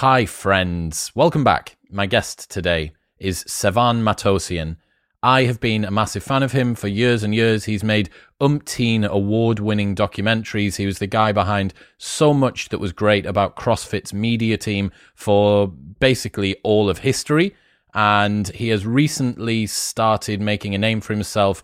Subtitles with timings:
[0.00, 1.10] Hi, friends.
[1.14, 1.78] Welcome back.
[1.90, 4.76] My guest today is Sevan Matossian.
[5.22, 7.64] I have been a massive fan of him for years and years.
[7.64, 10.76] He's made umpteen award winning documentaries.
[10.76, 15.68] He was the guy behind so much that was great about CrossFit's media team for
[15.68, 17.56] basically all of history.
[17.94, 21.62] And he has recently started making a name for himself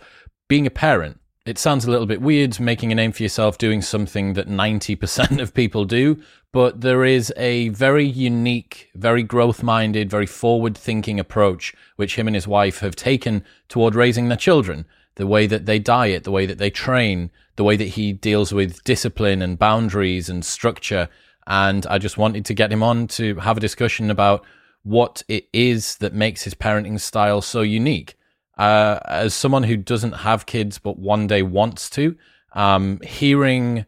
[0.48, 3.82] being a parent it sounds a little bit weird making a name for yourself doing
[3.82, 6.22] something that 90% of people do,
[6.52, 12.28] but there is a very unique, very growth minded, very forward thinking approach which him
[12.28, 14.84] and his wife have taken toward raising their children.
[15.16, 18.52] The way that they diet, the way that they train, the way that he deals
[18.52, 21.08] with discipline and boundaries and structure.
[21.46, 24.44] And I just wanted to get him on to have a discussion about
[24.84, 28.16] what it is that makes his parenting style so unique
[28.62, 32.16] uh, as someone who doesn't have kids but one day wants to,
[32.52, 33.86] um, hearing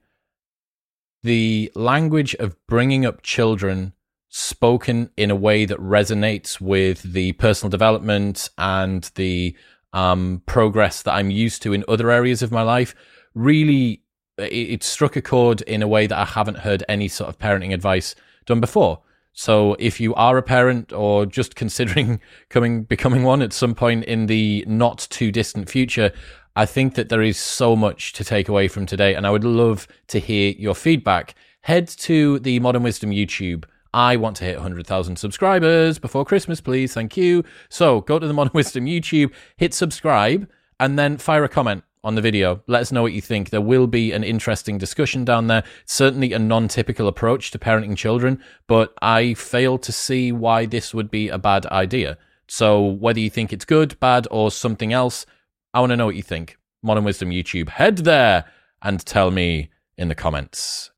[1.22, 3.92] the language of bringing up children
[4.28, 9.56] spoken in a way that resonates with the personal development and the
[9.92, 12.96] um, progress that I'm used to in other areas of my life
[13.32, 14.02] really
[14.38, 17.38] it, it struck a chord in a way that I haven't heard any sort of
[17.38, 19.03] parenting advice done before.
[19.34, 24.04] So if you are a parent or just considering coming becoming one at some point
[24.04, 26.12] in the not too distant future,
[26.56, 29.44] I think that there is so much to take away from today and I would
[29.44, 31.34] love to hear your feedback.
[31.62, 33.64] Head to the Modern Wisdom YouTube.
[33.92, 36.94] I want to hit 100,000 subscribers before Christmas, please.
[36.94, 37.44] Thank you.
[37.68, 40.48] So go to the Modern Wisdom YouTube, hit subscribe,
[40.78, 42.62] and then fire a comment on the video.
[42.66, 43.50] Let us know what you think.
[43.50, 45.64] There will be an interesting discussion down there.
[45.86, 50.94] Certainly a non typical approach to parenting children, but I fail to see why this
[50.94, 52.18] would be a bad idea.
[52.46, 55.24] So, whether you think it's good, bad, or something else,
[55.72, 56.58] I want to know what you think.
[56.82, 58.44] Modern Wisdom YouTube, head there
[58.82, 60.90] and tell me in the comments.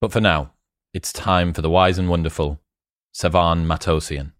[0.00, 0.52] But for now,
[0.92, 2.60] it's time for the wise and wonderful
[3.14, 4.32] Sevan Matossian.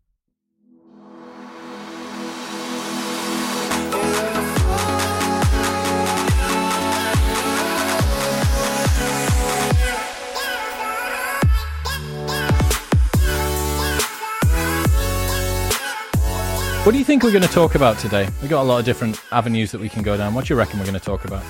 [16.85, 18.29] What do you think we're going to talk about today?
[18.43, 20.35] We've got a lot of different avenues that we can go down.
[20.35, 21.43] What do you reckon we're going to talk about?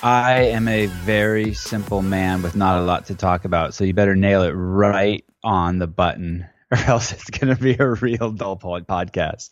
[0.00, 3.94] I am a very simple man with not a lot to talk about, so you
[3.94, 8.30] better nail it right on the button, or else it's going to be a real
[8.30, 9.48] dull podcast.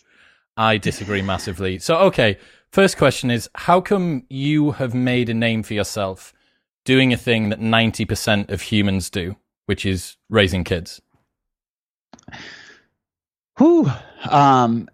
[0.56, 1.80] I disagree massively.
[1.80, 2.38] So, okay,
[2.70, 6.32] first question is how come you have made a name for yourself
[6.84, 9.34] doing a thing that 90% of humans do,
[9.66, 11.02] which is raising kids?
[13.60, 13.92] Whew.
[14.26, 14.88] Um,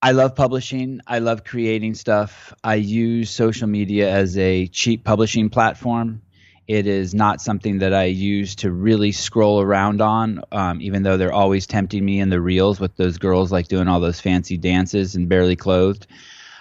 [0.00, 1.02] I love publishing.
[1.06, 2.54] I love creating stuff.
[2.64, 6.22] I use social media as a cheap publishing platform.
[6.66, 11.18] It is not something that I use to really scroll around on, um, even though
[11.18, 14.56] they're always tempting me in the reels with those girls like doing all those fancy
[14.56, 16.06] dances and barely clothed.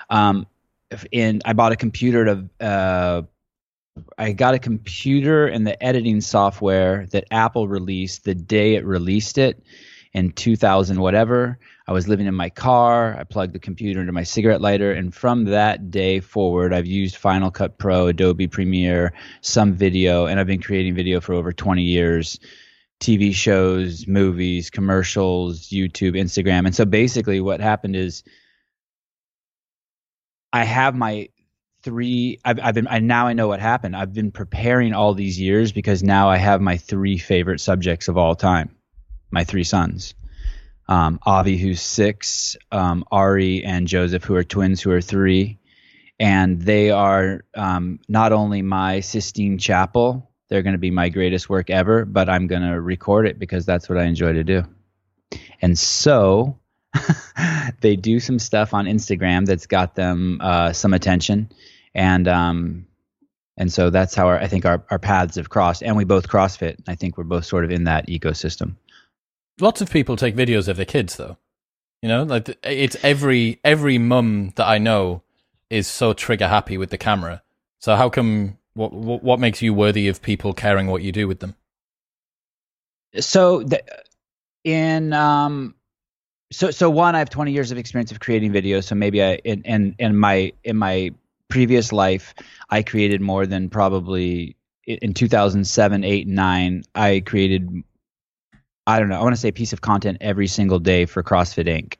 [0.09, 0.47] Um,
[1.13, 2.49] and I bought a computer to.
[2.59, 3.21] Uh,
[4.17, 9.37] I got a computer and the editing software that Apple released the day it released
[9.37, 9.63] it
[10.15, 11.59] in 2000 whatever.
[11.87, 13.17] I was living in my car.
[13.19, 17.17] I plugged the computer into my cigarette lighter, and from that day forward, I've used
[17.17, 21.83] Final Cut Pro, Adobe Premiere, some video, and I've been creating video for over 20
[21.83, 22.39] years.
[23.01, 26.65] TV shows, movies, commercials, YouTube, Instagram.
[26.65, 28.23] And so basically, what happened is
[30.53, 31.27] I have my
[31.83, 33.97] three I've, I've been I now I know what happened.
[33.97, 38.17] I've been preparing all these years because now I have my three favorite subjects of
[38.17, 38.74] all time
[39.35, 40.15] my three sons.
[40.87, 45.59] Um, Avi, who's six, um, Ari and Joseph, who are twins, who are three.
[46.19, 51.49] And they are um, not only my Sistine Chapel, they're going to be my greatest
[51.49, 54.63] work ever, but I'm going to record it because that's what I enjoy to do.
[55.61, 56.57] And so
[57.81, 61.49] they do some stuff on Instagram that's got them uh, some attention.
[61.93, 62.87] And um,
[63.57, 65.81] and so that's how our, I think our, our paths have crossed.
[65.81, 66.77] And we both CrossFit.
[66.87, 68.75] I think we're both sort of in that ecosystem.
[69.59, 71.37] Lots of people take videos of their kids, though.
[72.01, 75.23] You know, like it's every every mum that I know
[75.69, 77.41] is so trigger happy with the camera.
[77.79, 78.57] So how come?
[78.73, 81.55] What what, makes you worthy of people caring what you do with them?
[83.17, 83.81] So the,
[84.65, 85.75] in um,
[86.51, 88.83] so so one, I have 20 years of experience of creating videos.
[88.83, 91.11] So maybe I in in, in my in my
[91.47, 92.33] previous life,
[92.69, 96.83] I created more than probably in 2007, 8, 9.
[96.93, 97.83] I created
[98.87, 101.67] I don't know, I want to say piece of content every single day for CrossFit
[101.67, 101.95] Inc.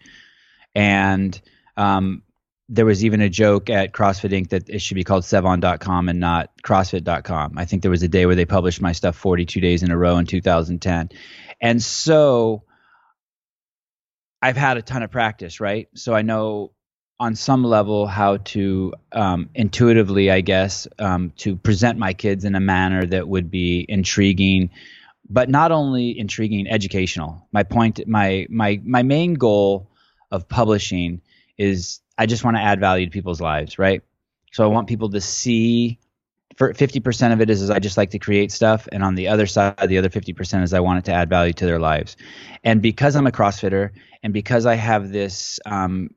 [0.75, 1.39] And
[1.77, 2.23] um,
[2.69, 4.49] there was even a joke at CrossFit Inc.
[4.49, 7.57] that it should be called Sevan.com and not CrossFit.com.
[7.57, 9.97] I think there was a day where they published my stuff 42 days in a
[9.97, 11.09] row in 2010.
[11.61, 12.63] And so
[14.41, 15.87] I've had a ton of practice, right?
[15.95, 16.71] So I know
[17.19, 22.55] on some level how to um, intuitively, I guess, um, to present my kids in
[22.55, 24.69] a manner that would be intriguing,
[25.29, 27.47] but not only intriguing, educational.
[27.51, 29.89] My point, my my my main goal
[30.31, 31.21] of publishing
[31.57, 34.01] is I just want to add value to people's lives, right?
[34.51, 35.99] So I want people to see.
[36.57, 39.27] For 50% of it is, is I just like to create stuff, and on the
[39.27, 42.15] other side, the other 50% is I want it to add value to their lives.
[42.63, 43.89] And because I'm a CrossFitter,
[44.23, 46.11] and because I have this um,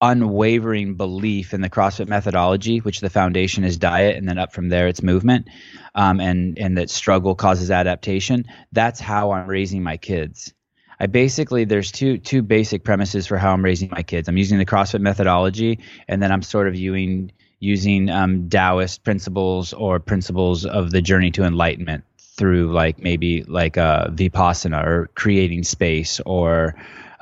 [0.00, 4.68] unwavering belief in the CrossFit methodology, which the foundation is diet, and then up from
[4.68, 5.48] there it's movement,
[5.94, 8.44] um, and and that struggle causes adaptation.
[8.72, 10.54] That's how I'm raising my kids.
[10.98, 14.28] I basically there's two two basic premises for how I'm raising my kids.
[14.28, 19.72] I'm using the CrossFit methodology, and then I'm sort of using using um, Taoist principles
[19.74, 25.62] or principles of the journey to enlightenment through like maybe like uh, vipassana or creating
[25.62, 26.74] space or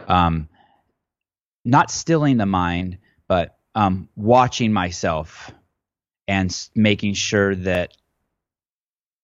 [0.07, 0.49] um,
[1.65, 5.51] not stilling the mind, but um, watching myself
[6.27, 7.93] and making sure that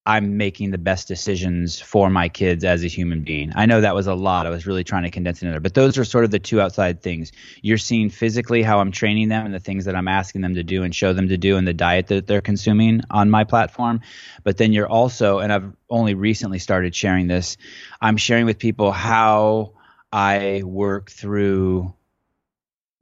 [0.06, 3.52] I'm making the best decisions for my kids as a human being.
[3.54, 4.46] I know that was a lot.
[4.46, 6.38] I was really trying to condense it in there, but those are sort of the
[6.38, 7.32] two outside things.
[7.62, 10.62] You're seeing physically how I'm training them and the things that I'm asking them to
[10.62, 14.02] do and show them to do and the diet that they're consuming on my platform.
[14.42, 17.56] But then you're also, and I've only recently started sharing this,
[17.98, 19.72] I'm sharing with people how
[20.12, 21.94] I work through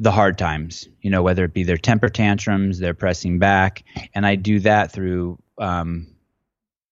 [0.03, 3.85] the hard times, you know, whether it be their temper tantrums, they're pressing back.
[4.15, 6.09] And I do that through, um,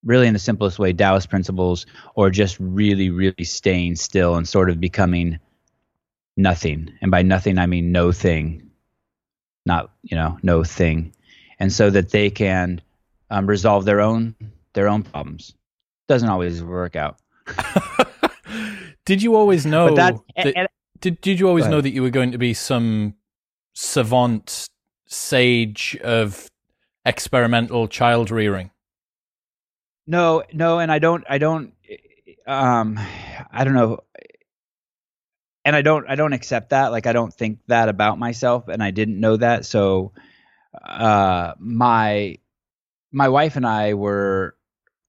[0.05, 4.71] really in the simplest way Taoist principles or just really, really staying still and sort
[4.71, 5.41] of becoming
[6.37, 6.93] nothing.
[7.03, 8.71] And by nothing, I mean no thing,
[9.67, 11.13] not, you know, no thing.
[11.59, 12.81] And so that they can
[13.29, 14.37] um, resolve their own
[14.73, 15.53] their own problems.
[16.07, 17.19] Doesn't always work out.
[19.05, 20.69] did you always know that, that and,
[21.01, 23.15] did did you always know that you were going to be some
[23.75, 24.69] savant
[25.07, 26.49] sage of
[27.05, 28.71] experimental child rearing?
[30.07, 31.73] No, no, and I don't, I don't,
[32.47, 32.99] um,
[33.53, 34.01] I don't know,
[35.65, 36.89] and I don't, I don't accept that.
[36.89, 39.67] Like, I don't think that about myself, and I didn't know that.
[39.67, 40.13] So,
[40.85, 42.39] uh, my,
[43.13, 44.57] my wife and I were,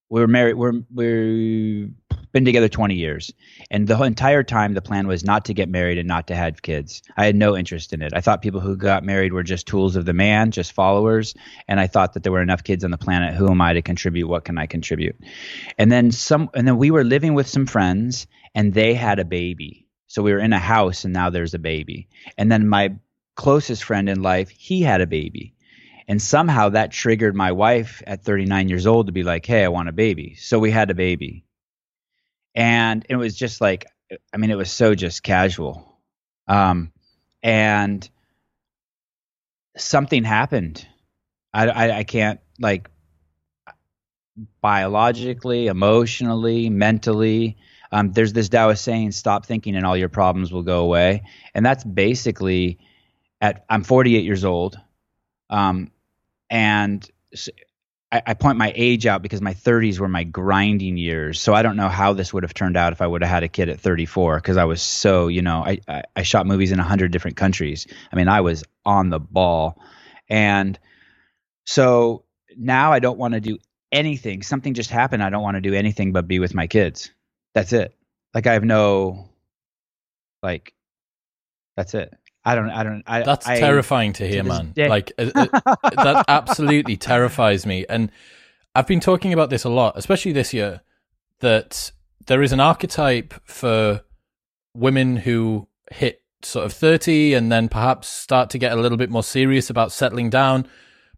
[0.09, 0.55] we were married.
[0.55, 1.89] We're we're
[2.31, 3.33] been together 20 years.
[3.69, 6.61] And the entire time, the plan was not to get married and not to have
[6.61, 7.01] kids.
[7.17, 8.13] I had no interest in it.
[8.15, 11.33] I thought people who got married were just tools of the man, just followers.
[11.67, 13.35] And I thought that there were enough kids on the planet.
[13.35, 14.27] Who am I to contribute?
[14.27, 15.17] What can I contribute?
[15.77, 19.25] And then some, and then we were living with some friends and they had a
[19.25, 19.87] baby.
[20.07, 22.07] So we were in a house and now there's a baby.
[22.37, 22.95] And then my
[23.35, 25.53] closest friend in life, he had a baby.
[26.07, 29.69] And somehow that triggered my wife at 39 years old to be like, hey, I
[29.69, 30.35] want a baby.
[30.35, 31.45] So we had a baby
[32.55, 33.85] and it was just like
[34.33, 35.87] i mean it was so just casual.
[36.47, 36.91] Um,
[37.43, 38.07] and
[39.77, 40.85] something happened.
[41.53, 42.89] I, I, I can't like
[44.61, 47.57] biologically emotionally mentally
[47.91, 51.23] um, there's this Taoist saying stop thinking and all your problems will go away.
[51.53, 52.79] And that's basically
[53.41, 54.79] at i'm 48 years old
[55.49, 55.91] um,
[56.49, 57.09] and
[58.11, 61.39] I, point my age out because my 30s were my grinding years.
[61.39, 63.43] So I don't know how this would have turned out if I would have had
[63.43, 66.73] a kid at 34 because I was so, you know, I, I, I shot movies
[66.73, 67.87] in 100 different countries.
[68.11, 69.81] I mean, I was on the ball.
[70.29, 70.77] And
[71.65, 72.25] so
[72.57, 73.59] now I don't want to do
[73.93, 74.43] anything.
[74.43, 75.23] Something just happened.
[75.23, 77.11] I don't want to do anything but be with my kids.
[77.53, 77.95] That's it.
[78.33, 79.29] Like I have no,
[80.43, 80.73] like,
[81.77, 82.13] that's it.
[82.43, 82.69] I don't.
[82.69, 83.03] I don't.
[83.05, 84.71] I, That's I, terrifying to hear, to man.
[84.71, 84.89] Day.
[84.89, 85.45] Like uh, uh,
[86.03, 87.85] that absolutely terrifies me.
[87.87, 88.11] And
[88.73, 90.81] I've been talking about this a lot, especially this year.
[91.39, 91.91] That
[92.27, 94.01] there is an archetype for
[94.73, 99.09] women who hit sort of thirty and then perhaps start to get a little bit
[99.09, 100.67] more serious about settling down.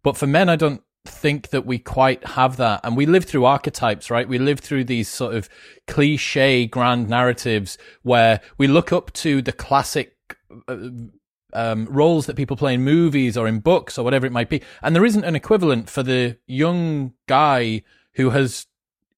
[0.01, 2.81] But for men, I don't think that we quite have that.
[2.83, 4.27] And we live through archetypes, right?
[4.27, 5.49] We live through these sort of
[5.87, 10.17] cliche grand narratives where we look up to the classic
[11.53, 14.61] um, roles that people play in movies or in books or whatever it might be.
[14.81, 18.67] And there isn't an equivalent for the young guy who has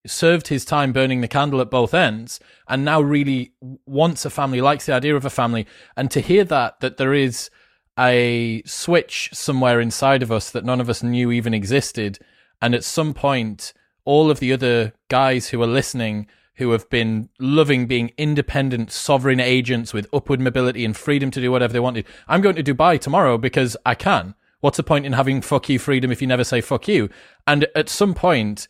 [0.06, 3.54] served his time burning the candle at both ends and now really
[3.86, 5.66] wants a family, likes the idea of a family.
[5.98, 7.50] And to hear that, that there is
[7.98, 12.20] a switch somewhere inside of us that none of us knew even existed.
[12.62, 17.30] And at some point, all of the other guys who are listening who have been
[17.40, 22.06] loving being independent, sovereign agents with upward mobility and freedom to do whatever they wanted.
[22.28, 24.36] I'm going to Dubai tomorrow because I can.
[24.62, 27.10] What's the point in having fuck you freedom if you never say fuck you?
[27.46, 28.68] And at some point,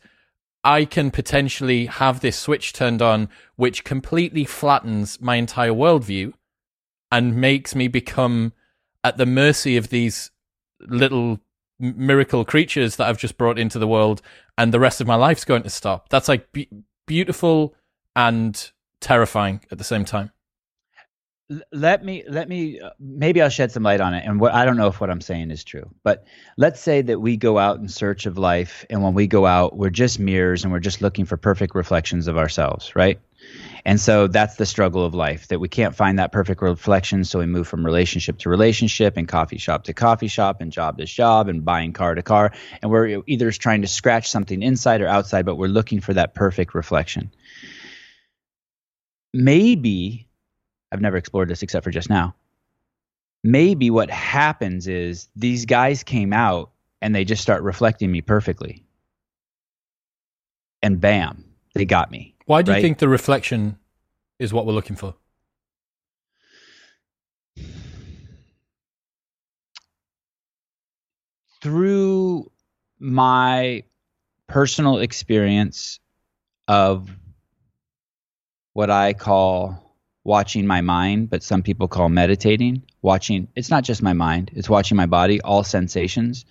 [0.62, 6.32] I can potentially have this switch turned on, which completely flattens my entire worldview
[7.12, 8.52] and makes me become
[9.04, 10.32] at the mercy of these
[10.80, 11.38] little
[11.78, 14.22] miracle creatures that I've just brought into the world,
[14.58, 16.08] and the rest of my life's going to stop.
[16.08, 16.48] That's like
[17.06, 17.74] beautiful
[18.14, 18.70] and
[19.00, 20.32] terrifying at the same time.
[21.70, 24.24] Let me let me uh, maybe I'll shed some light on it.
[24.26, 26.24] And what I don't know if what I'm saying is true, but
[26.56, 29.76] let's say that we go out in search of life, and when we go out,
[29.76, 33.20] we're just mirrors and we're just looking for perfect reflections of ourselves, right?
[33.84, 37.22] And so that's the struggle of life that we can't find that perfect reflection.
[37.22, 40.98] So we move from relationship to relationship and coffee shop to coffee shop and job
[40.98, 42.52] to job and buying car to car.
[42.82, 46.34] And we're either trying to scratch something inside or outside, but we're looking for that
[46.34, 47.30] perfect reflection.
[49.32, 50.26] Maybe,
[50.92, 52.34] I've never explored this except for just now.
[53.44, 58.84] Maybe what happens is these guys came out and they just start reflecting me perfectly.
[60.82, 62.78] And bam, they got me why do right?
[62.78, 63.76] you think the reflection
[64.38, 65.14] is what we're looking for?
[71.60, 72.50] Through
[73.00, 73.82] my
[74.46, 75.98] personal experience
[76.68, 77.10] of
[78.72, 79.85] what I call
[80.26, 84.68] watching my mind, but some people call meditating, watching, it's not just my mind, it's
[84.68, 86.44] watching my body, all sensations.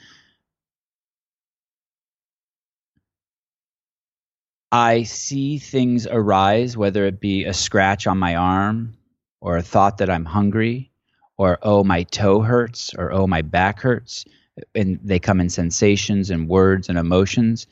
[4.72, 8.98] I see things arise, whether it be a scratch on my arm,
[9.42, 10.92] or a thought that I'm hungry,
[11.38, 14.26] or oh, my toe hurts, or oh, my back hurts.
[14.74, 17.68] And they come in sensations and words and emotions.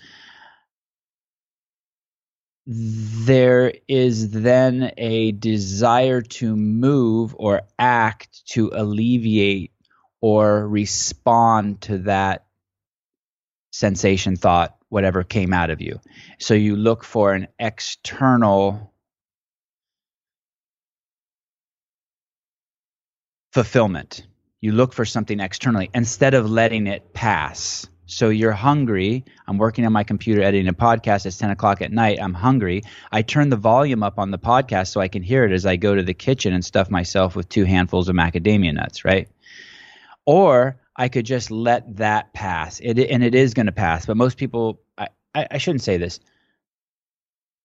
[2.66, 9.72] There is then a desire to move or act to alleviate
[10.22, 12.46] or respond to that
[13.72, 16.00] sensation, thought, whatever came out of you.
[16.40, 18.94] So you look for an external
[23.52, 24.26] fulfillment.
[24.62, 27.88] You look for something externally instead of letting it pass.
[28.06, 29.24] So you're hungry.
[29.48, 31.26] I'm working on my computer editing a podcast.
[31.26, 32.20] It's 10 o'clock at night.
[32.22, 32.84] I'm hungry.
[33.12, 35.78] I turn the volume up on the podcast so I can hear it as I
[35.78, 39.30] go to the kitchen and stuff myself with two handfuls of macadamia nuts, right?
[40.26, 42.80] Or I could just let that pass.
[42.80, 44.06] It, and it is going to pass.
[44.06, 46.20] But most people, I, I shouldn't say this.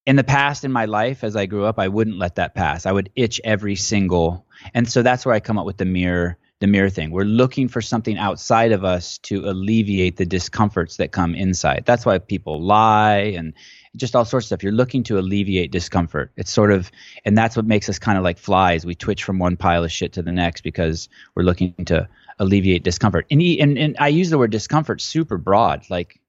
[0.06, 2.86] In the past, in my life, as I grew up, I wouldn't let that pass.
[2.86, 6.38] I would itch every single, and so that's where I come up with the mirror,
[6.60, 7.10] the mirror thing.
[7.10, 11.84] We're looking for something outside of us to alleviate the discomforts that come inside.
[11.86, 13.54] That's why people lie and
[13.96, 14.62] just all sorts of stuff.
[14.64, 16.32] You're looking to alleviate discomfort.
[16.36, 16.90] It's sort of,
[17.24, 18.84] and that's what makes us kind of like flies.
[18.84, 22.08] We twitch from one pile of shit to the next because we're looking to
[22.40, 23.26] alleviate discomfort.
[23.30, 26.20] And, he, and, and I use the word discomfort super broad, like,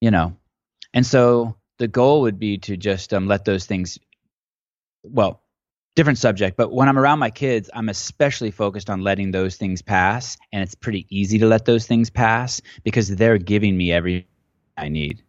[0.00, 0.36] you know,
[0.92, 3.98] and so the goal would be to just um, let those things,
[5.04, 5.40] well,
[5.94, 9.82] different subject, but when I'm around my kids, I'm especially focused on letting those things
[9.82, 10.36] pass.
[10.52, 14.26] And it's pretty easy to let those things pass because they're giving me every
[14.76, 15.22] I need.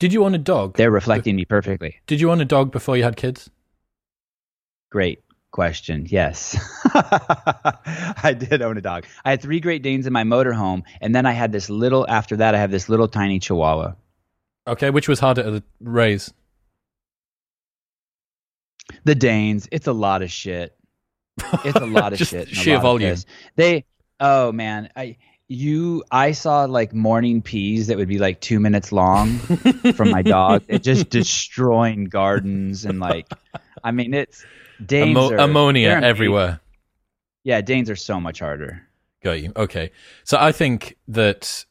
[0.00, 0.76] Did you own a dog?
[0.76, 2.00] They're reflecting me perfectly.
[2.06, 3.48] Did you own a dog before you had kids?
[4.90, 6.06] Great question.
[6.08, 6.58] Yes.
[6.94, 9.06] I did own a dog.
[9.24, 12.38] I had three Great Danes in my motorhome, and then I had this little, after
[12.38, 13.94] that, I have this little tiny Chihuahua.
[14.66, 16.32] Okay, which was harder to raise?
[19.04, 19.68] The Danes.
[19.72, 20.76] It's a lot of shit.
[21.64, 22.48] It's a lot of shit.
[22.48, 23.16] Sheer volume.
[23.56, 23.84] They,
[24.20, 25.16] oh man, I,
[25.48, 29.36] you i saw like morning pees that would be like two minutes long
[29.92, 33.28] from my dog it just destroying gardens and like
[33.84, 34.46] i mean it's
[34.84, 36.60] Danes Ammo- are, ammonia everywhere.
[37.44, 38.82] Yeah, Danes are so much harder.
[39.22, 39.52] Got you.
[39.56, 39.90] Okay.
[40.24, 41.64] So I think that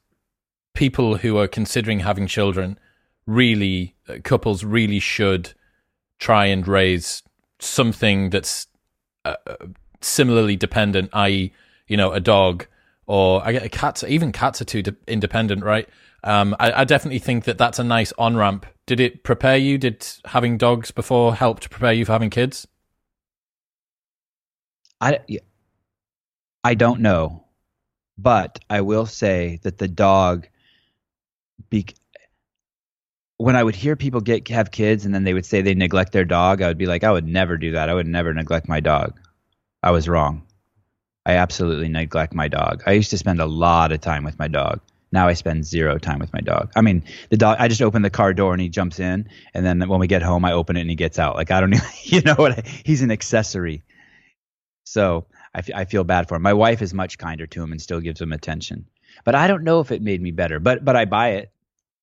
[0.73, 2.77] people who are considering having children
[3.25, 5.53] really, uh, couples really should
[6.21, 7.23] try and raise
[7.59, 8.67] something that's
[9.25, 9.55] uh, uh
[9.99, 11.51] similarly dependent, i.e.,
[11.87, 12.65] you know, a dog
[13.05, 14.03] or I get cats.
[14.03, 15.89] Even cats are too de- independent, right?
[16.23, 18.65] Um, I, I, definitely think that that's a nice on ramp.
[18.85, 19.77] Did it prepare you?
[19.77, 22.67] Did having dogs before help to prepare you for having kids?
[25.01, 25.19] I,
[26.63, 27.47] I don't know,
[28.17, 30.47] but I will say that the dog,
[31.71, 31.87] be,
[33.43, 36.11] when I would hear people get have kids and then they would say they neglect
[36.13, 37.89] their dog, I would be like, I would never do that.
[37.89, 39.19] I would never neglect my dog.
[39.83, 40.43] I was wrong.
[41.25, 42.83] I absolutely neglect my dog.
[42.87, 44.81] I used to spend a lot of time with my dog
[45.11, 46.71] Now I spend zero time with my dog.
[46.75, 47.57] I mean, the dog.
[47.59, 50.23] I just open the car door and he jumps in, and then when we get
[50.23, 51.35] home, I open it and he gets out.
[51.35, 52.59] Like I don't, even, you know what?
[52.59, 53.83] I, he's an accessory.
[54.85, 56.43] So I, f- I feel bad for him.
[56.43, 58.87] My wife is much kinder to him and still gives him attention.
[59.25, 60.59] But I don't know if it made me better.
[60.59, 61.51] But but I buy it.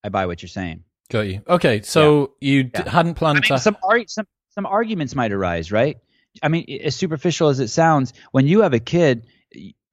[0.05, 0.85] I buy what you're saying.
[1.11, 1.41] Got you.
[1.49, 2.91] Okay, so you d- Yeah.
[2.91, 3.59] hadn't planned I mean, to.
[3.59, 5.97] some ar- some some arguments might arise, right?
[6.43, 9.27] I mean, as superficial as it sounds, when you have a kid,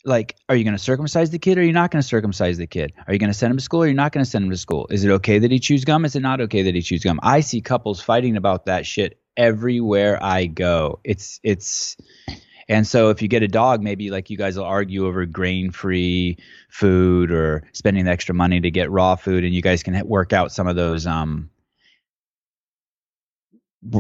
[0.04, 2.58] like, are you going to circumcise the kid or are you not going to circumcise
[2.58, 2.94] the kid?
[3.08, 4.52] Are you going to send him to school or you're not going to send him
[4.52, 4.88] to school?
[4.92, 6.04] Is it okay that he chews gum?
[6.06, 7.20] Is it not okay that he chews gum?
[7.24, 11.00] I see couples fighting about that shit everywhere I go.
[11.04, 11.98] It's it's
[12.68, 16.38] and so if you get a dog, maybe like you guys will argue over grain-free
[16.70, 20.34] food or spending the extra money to get raw food, and you guys can work
[20.34, 21.50] out some of those um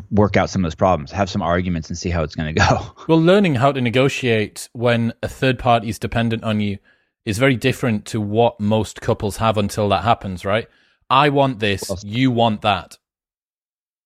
[0.10, 2.60] work out some of those problems, have some arguments, and see how it's going to
[2.60, 2.94] go.
[3.08, 6.80] Well, learning how to negotiate when a third party is dependent on you
[7.24, 10.68] is very different to what most couples have until that happens, right?
[11.10, 12.98] I want this, you want that.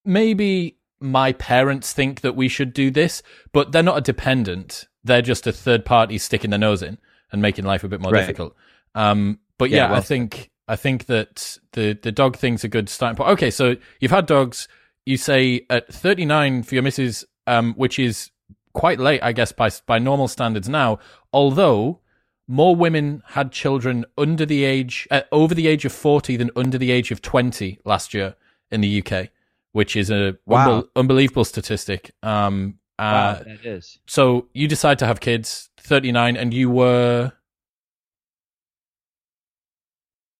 [0.03, 4.87] Maybe my parents think that we should do this, but they're not a dependent.
[5.03, 6.97] They're just a third party sticking their nose in
[7.31, 8.21] and making life a bit more Right.
[8.21, 8.55] difficult.
[8.95, 12.89] Um, but Yeah, yeah, I think I think that the the dog thing's a good
[12.89, 13.29] starting point.
[13.31, 14.67] Okay, so you've had dogs.
[15.05, 18.29] You say at 39 for your missus, um, which is
[18.73, 20.99] quite late, I guess, by by normal standards now.
[21.33, 22.01] Although
[22.47, 26.77] more women had children under the age, uh, over the age of 40 than under
[26.79, 28.35] the age of 20 last year
[28.71, 29.29] in the UK,
[29.71, 30.81] which is a Wow.
[30.81, 32.11] unbel- unbelievable statistic.
[32.23, 33.01] Um, uh,
[33.39, 33.99] wow, that is.
[34.07, 37.31] so you decide to have kids, 39, and you were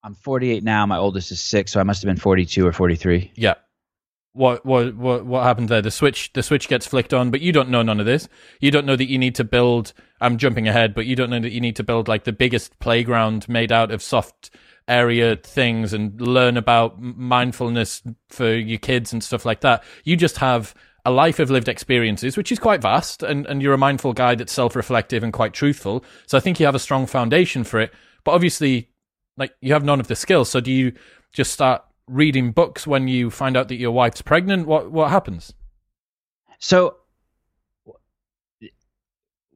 [0.04, 0.86] I'm 48 now.
[0.86, 3.32] My oldest is six, so I must have been 42 or 43.
[3.36, 3.56] Yeah.
[4.34, 5.82] What what what what happened there?
[5.82, 8.30] The switch the switch gets flicked on, but you don't know none of this.
[8.62, 9.92] You don't know that you need to build.
[10.22, 12.78] I'm jumping ahead, but you don't know that you need to build like the biggest
[12.80, 14.52] playground made out of soft
[14.90, 19.84] area things and learn about mindfulness for your kids and stuff like that.
[20.04, 20.74] You just have
[21.06, 24.36] a life of lived experiences, which is quite vast, and, and you're a mindful guy
[24.36, 26.04] that's self reflective and quite truthful.
[26.28, 27.94] So I think you have a strong foundation for it.
[28.24, 28.90] But obviously,
[29.38, 30.50] like you have none of the skills.
[30.50, 30.94] So do you
[31.32, 34.68] just start reading books when you find out that your wife's pregnant?
[34.68, 35.54] What what happens?
[36.60, 36.98] So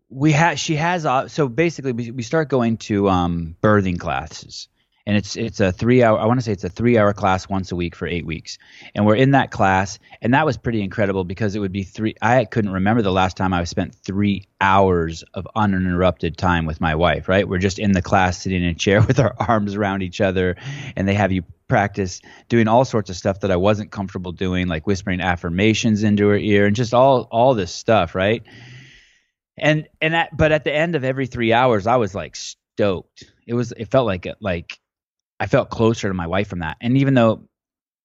[0.10, 4.68] we have she has uh, so basically we, we start going to um birthing classes
[5.06, 7.50] and it's it's a three hour i want to say it's a three hour class
[7.50, 8.58] once a week for eight weeks.
[8.96, 12.16] And we're in that class and that was pretty incredible because it would be three
[12.22, 16.96] i couldn't remember the last time i spent three hours of uninterrupted time with my
[16.96, 17.48] wife right?
[17.48, 20.56] We're just in the class sitting in a chair with our arms around each other
[20.96, 24.68] and they have you practice doing all sorts of stuff that i wasn't comfortable doing
[24.68, 28.44] like whispering affirmations into her ear and just all all this stuff right?
[29.58, 32.36] And and at, but at the end of every three hours i was like
[32.74, 33.24] stoked.
[33.46, 34.80] It was it felt like like
[35.44, 37.44] i felt closer to my wife from that and even though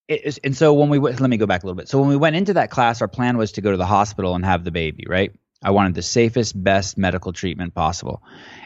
[0.07, 1.99] it is, and so when we went let me go back a little bit so
[1.99, 4.45] when we went into that class our plan was to go to the hospital and
[4.45, 5.31] have the baby right
[5.63, 8.21] i wanted the safest best medical treatment possible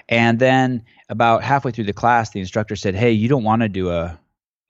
[0.09, 3.69] and then about halfway through the class the instructor said hey you don't want to
[3.69, 4.19] do a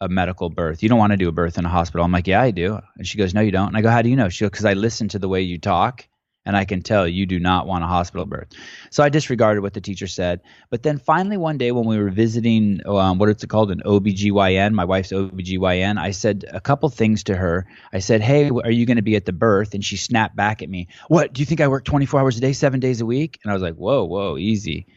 [0.02, 0.84] a medical birth.
[0.84, 2.04] You don't want to do a birth in a hospital.
[2.04, 2.78] I'm like, yeah, I do.
[2.98, 3.70] And she goes, no, you don't.
[3.70, 4.28] And I go, how do you know?
[4.28, 6.06] She goes, because I listen to the way you talk
[6.46, 8.50] and I can tell you do not want a hospital birth.
[8.90, 10.42] So I disregarded what the teacher said.
[10.70, 13.82] But then finally one day when we were visiting um, what is it called, an
[13.86, 17.66] OBGYN, my wife's OBGYN, I said a couple things to her.
[17.94, 19.74] I said, hey, are you going to be at the birth?
[19.74, 22.42] And she snapped back at me, what, do you think I work 24 hours a
[22.42, 23.40] day, seven days a week?
[23.44, 24.88] And I was like, whoa, whoa, easy.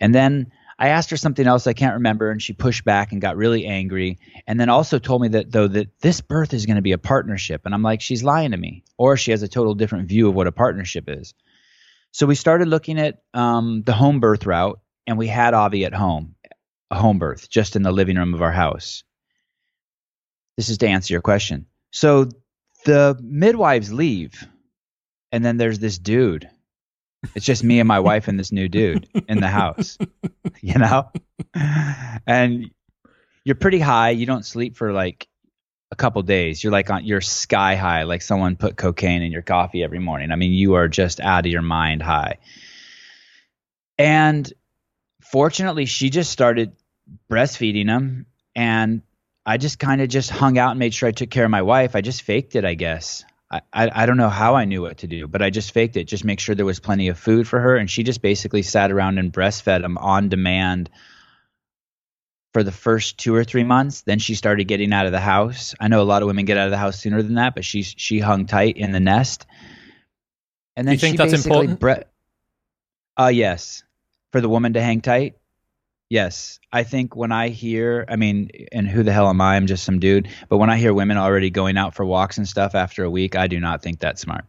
[0.00, 3.20] And then I asked her something else I can't remember, and she pushed back and
[3.20, 4.18] got really angry.
[4.48, 6.98] And then also told me that though that this birth is going to be a
[6.98, 10.28] partnership, and I'm like, she's lying to me, or she has a total different view
[10.28, 11.34] of what a partnership is.
[12.10, 15.94] So we started looking at um, the home birth route, and we had Avi at
[15.94, 16.34] home,
[16.90, 19.04] a home birth, just in the living room of our house.
[20.56, 21.66] This is to answer your question.
[21.92, 22.28] So
[22.86, 24.44] the midwives leave,
[25.30, 26.50] and then there's this dude.
[27.34, 29.96] It's just me and my wife and this new dude in the house,
[30.60, 31.10] you know?
[32.26, 32.70] And
[33.44, 34.10] you're pretty high.
[34.10, 35.28] You don't sleep for like
[35.90, 36.62] a couple days.
[36.62, 40.32] You're like on you're sky high, like someone put cocaine in your coffee every morning.
[40.32, 42.38] I mean, you are just out of your mind high.
[43.98, 44.50] And
[45.20, 46.72] fortunately, she just started
[47.30, 49.02] breastfeeding him and
[49.44, 51.62] I just kind of just hung out and made sure I took care of my
[51.62, 51.96] wife.
[51.96, 53.24] I just faked it, I guess.
[53.52, 55.96] I, I, I don't know how I knew what to do, but I just faked
[55.96, 56.04] it.
[56.04, 58.90] Just make sure there was plenty of food for her, and she just basically sat
[58.90, 60.88] around and breastfed him on demand
[62.54, 64.02] for the first two or three months.
[64.02, 65.74] Then she started getting out of the house.
[65.78, 67.64] I know a lot of women get out of the house sooner than that, but
[67.64, 69.46] she she hung tight in the nest.
[70.74, 71.78] And then You think she that's important?
[71.78, 72.04] Bre-
[73.18, 73.84] uh yes,
[74.32, 75.36] for the woman to hang tight.
[76.12, 76.60] Yes.
[76.70, 79.56] I think when I hear, I mean, and who the hell am I?
[79.56, 80.28] I'm just some dude.
[80.50, 83.34] But when I hear women already going out for walks and stuff after a week,
[83.34, 84.44] I do not think that's smart.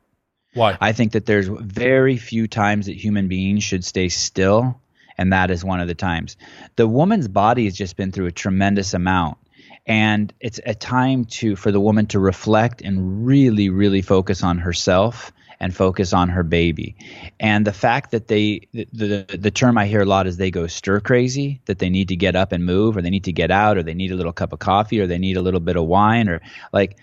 [0.56, 0.78] Why?
[0.82, 4.78] I think that there's very few times that human beings should stay still,
[5.18, 6.36] and that is one of the times.
[6.76, 9.38] The woman's body has just been through a tremendous amount,
[9.86, 14.58] and it's a time to for the woman to reflect and really, really focus on
[14.58, 15.32] herself
[15.64, 16.94] and focus on her baby.
[17.40, 20.52] And the fact that they the, the the term I hear a lot is they
[20.52, 23.32] go stir crazy, that they need to get up and move or they need to
[23.32, 25.62] get out or they need a little cup of coffee or they need a little
[25.62, 26.42] bit of wine or
[26.74, 26.98] like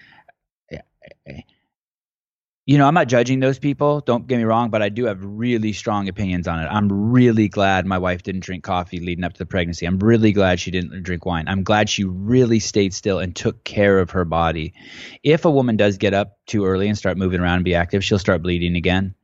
[2.66, 4.00] you know, I'm not judging those people.
[4.00, 6.68] Don't get me wrong, but I do have really strong opinions on it.
[6.70, 9.86] I'm really glad my wife didn't drink coffee leading up to the pregnancy.
[9.86, 11.48] I'm really glad she didn't drink wine.
[11.48, 14.74] I'm glad she really stayed still and took care of her body.
[15.22, 18.04] If a woman does get up too early and start moving around and be active,
[18.04, 19.14] she'll start bleeding again.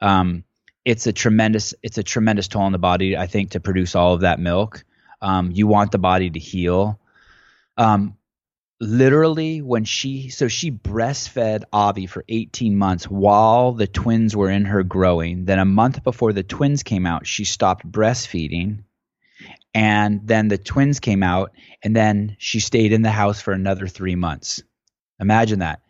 [0.00, 0.44] Um,
[0.84, 3.16] it's a tremendous it's a tremendous toll on the body.
[3.16, 4.84] I think to produce all of that milk.
[5.20, 7.00] Um, you want the body to heal.
[7.76, 8.16] Um,
[8.80, 14.64] literally when she so she breastfed Avi for 18 months while the twins were in
[14.64, 15.44] her growing.
[15.44, 18.84] Then a month before the twins came out, she stopped breastfeeding.
[19.76, 23.88] And then the twins came out and then she stayed in the house for another
[23.88, 24.62] 3 months.
[25.18, 25.80] Imagine that.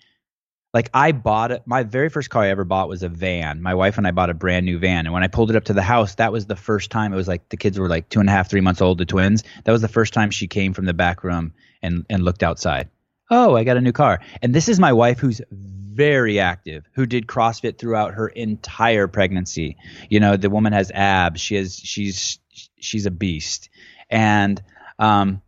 [0.75, 3.63] Like I bought it my very first car I ever bought was a van.
[3.63, 5.07] My wife and I bought a brand new van.
[5.07, 7.17] And when I pulled it up to the house, that was the first time it
[7.17, 9.45] was like the kids were like two and a half, three months old, the twins.
[9.63, 12.89] That was the first time she came from the back room and and looked outside.
[13.31, 14.21] Oh, I got a new car.
[14.43, 19.77] And this is my wife who's very active, who did CrossFit throughout her entire pregnancy.
[20.11, 21.41] You know, the woman has abs.
[21.41, 22.41] She has she's
[22.81, 23.71] she's a beast.
[24.11, 24.61] And
[24.99, 25.41] um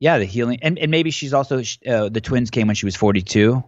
[0.00, 2.96] yeah, the healing and, and maybe she's also uh, the twins came when she was
[2.96, 3.62] 42.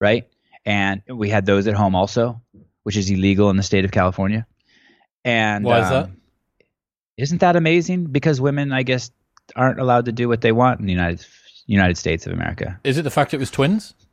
[0.00, 0.28] Right?
[0.64, 2.40] And we had those at home also,
[2.82, 4.46] which is illegal in the state of California.
[5.24, 6.10] And why is um, that?
[7.16, 8.06] Isn't that amazing?
[8.06, 9.10] Because women, I guess,
[9.54, 11.24] aren't allowed to do what they want in the United
[11.66, 12.78] United States of America.
[12.84, 13.94] Is it the fact it was twins?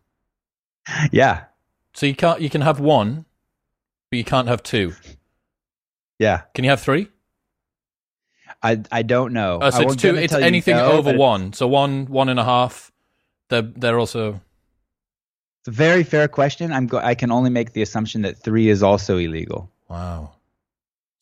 [1.12, 1.46] Yeah.
[1.94, 3.26] So you can't you can have one,
[4.10, 4.94] but you can't have two.
[6.20, 6.42] Yeah.
[6.54, 7.08] Can you have three?
[8.62, 9.60] I I don't know.
[9.62, 10.16] Oh, so I it's two.
[10.16, 11.54] It's anything no, over one.
[11.54, 12.92] So one, one and a half.
[13.50, 14.42] They're they're also.
[15.64, 16.74] It's a very fair question.
[16.74, 19.72] I'm go- I can only make the assumption that three is also illegal.
[19.88, 20.34] Wow.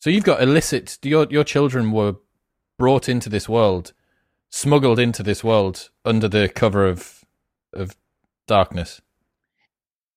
[0.00, 0.98] So you've got illicit.
[1.02, 2.16] Your your children were
[2.76, 3.92] brought into this world,
[4.50, 7.24] smuggled into this world under the cover of
[7.72, 7.94] of
[8.48, 9.00] darkness.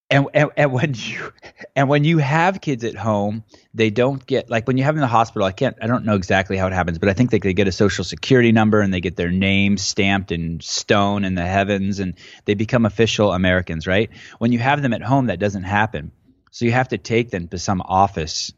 [0.09, 1.31] And, and and when you
[1.75, 4.99] and when you have kids at home, they don't get like when you have them
[4.99, 5.45] in the hospital.
[5.47, 5.75] I can't.
[5.81, 8.03] I don't know exactly how it happens, but I think they, they get a social
[8.03, 12.15] security number and they get their name stamped in stone in the heavens, and
[12.45, 13.87] they become official Americans.
[13.87, 14.09] Right?
[14.37, 16.11] When you have them at home, that doesn't happen.
[16.51, 18.53] So you have to take them to some office,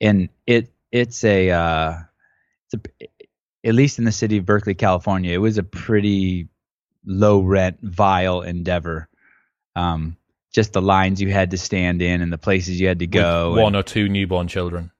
[0.00, 1.94] and it it's a uh,
[2.70, 3.08] it's a
[3.64, 6.48] at least in the city of Berkeley, California, it was a pretty
[7.04, 9.08] low rent, vile endeavor.
[9.74, 10.16] Um,
[10.54, 13.50] just the lines you had to stand in and the places you had to go.
[13.50, 14.92] With one and, or two newborn children.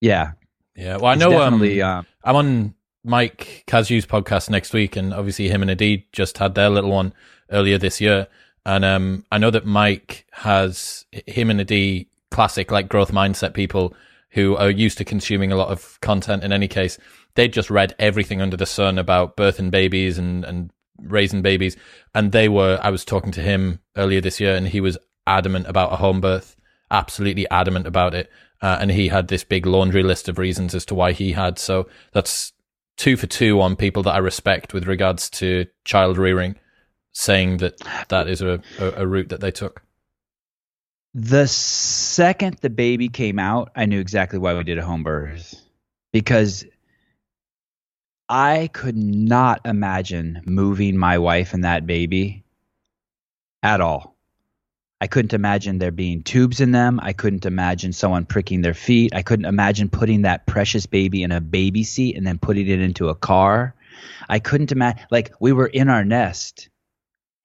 [0.00, 0.32] Yeah.
[0.74, 0.96] Yeah.
[0.96, 2.74] Well, I know um, uh, I'm on
[3.04, 7.14] Mike Cazayoux's podcast next week, and obviously him and Adid just had their little one
[7.50, 8.26] earlier this year.
[8.66, 13.94] And um, I know that Mike has him and Adid classic like growth mindset people
[14.30, 16.98] who are used to consuming a lot of content in any case.
[17.36, 21.76] They'd just read everything under the sun about birthing babies and, and raising babies.
[22.14, 25.66] And they were, I was talking to him earlier this year and he was adamant
[25.66, 26.56] about a home birth,
[26.90, 28.30] absolutely adamant about it.
[28.60, 31.58] Uh, and he had this big laundry list of reasons as to why he had.
[31.58, 32.52] So that's
[32.96, 36.56] two for two on people that I respect with regards to child rearing,
[37.12, 37.78] saying that
[38.08, 39.82] that is a, a, a route that they took.
[41.14, 45.54] The second the baby came out, I knew exactly why we did a home birth
[46.12, 46.64] because
[48.34, 52.44] I could not imagine moving my wife and that baby
[53.62, 54.16] at all.
[55.02, 56.98] I couldn't imagine there being tubes in them.
[57.02, 59.14] I couldn't imagine someone pricking their feet.
[59.14, 62.80] I couldn't imagine putting that precious baby in a baby seat and then putting it
[62.80, 63.74] into a car.
[64.30, 66.70] I couldn't imagine, like, we were in our nest.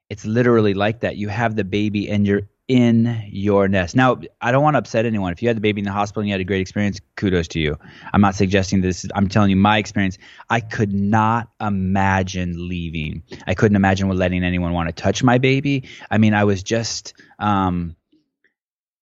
[0.09, 1.17] It's literally like that.
[1.17, 3.95] You have the baby and you're in your nest.
[3.95, 5.31] Now, I don't want to upset anyone.
[5.31, 7.47] If you had the baby in the hospital and you had a great experience, kudos
[7.49, 7.77] to you.
[8.13, 9.07] I'm not suggesting this.
[9.15, 10.17] I'm telling you my experience.
[10.49, 13.23] I could not imagine leaving.
[13.45, 15.87] I couldn't imagine letting anyone want to touch my baby.
[16.11, 17.95] I mean, I was just, um,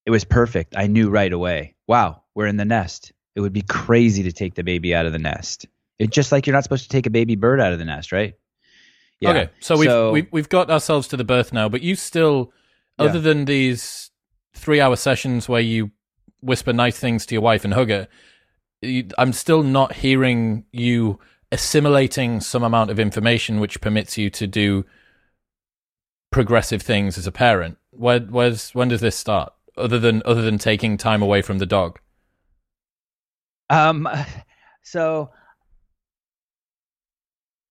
[0.05, 0.75] it was perfect.
[0.77, 1.73] I knew right away.
[1.87, 3.13] Wow, we're in the nest.
[3.35, 5.65] It would be crazy to take the baby out of the nest.
[5.97, 8.11] It's just like you're not supposed to take a baby bird out of the nest,
[8.11, 8.35] right?
[9.19, 9.29] Yeah.
[9.29, 12.51] Okay, so we've, we've we've got ourselves to the birth now, but you still,
[12.99, 13.05] Yeah.
[13.05, 14.11] other than these
[14.53, 15.91] three-hour sessions where you
[16.41, 18.07] whisper nice things to your wife and hug her,
[18.81, 21.19] you, I'm still not hearing you
[21.51, 24.85] assimilating some amount of information which permits you to do
[26.31, 27.77] progressive things as a parent.
[27.91, 29.53] Where, where's when does this start?
[29.77, 31.99] Other than other than taking time away from the dog.
[33.69, 34.07] Um,
[34.83, 35.31] so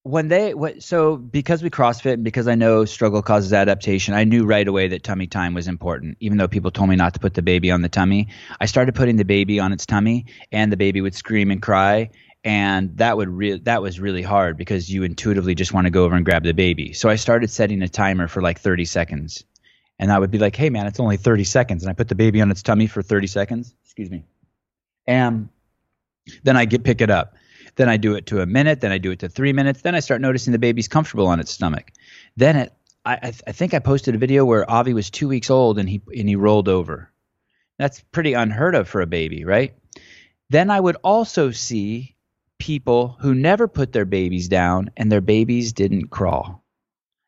[0.04, 4.24] when they what so because we CrossFit and because I know struggle causes adaptation, I
[4.24, 6.18] knew right away that tummy time was important.
[6.20, 8.28] Even though people told me not to put the baby on the tummy,
[8.60, 12.10] I started putting the baby on its tummy, and the baby would scream and cry,
[12.44, 16.04] and that would re- that was really hard because you intuitively just want to go
[16.04, 16.92] over and grab the baby.
[16.92, 19.42] So I started setting a timer for like 30 seconds,
[19.98, 22.14] and I would be like, "Hey man, it's only 30 seconds," and I put the
[22.14, 23.74] baby on its tummy for 30 seconds.
[23.82, 24.24] Excuse me,
[25.06, 25.48] and
[26.42, 27.36] then I get pick it up
[27.76, 28.80] then I do it to a minute.
[28.80, 29.82] Then I do it to three minutes.
[29.82, 31.90] Then I start noticing the baby's comfortable on its stomach.
[32.37, 32.72] Then it,
[33.04, 35.88] I, I, I think I posted a video where Avi was two weeks old and
[35.88, 37.10] he and he rolled over.
[37.78, 39.74] That's pretty unheard of for a baby, right?
[40.50, 42.16] Then I would also see
[42.58, 46.64] people who never put their babies down and their babies didn't crawl.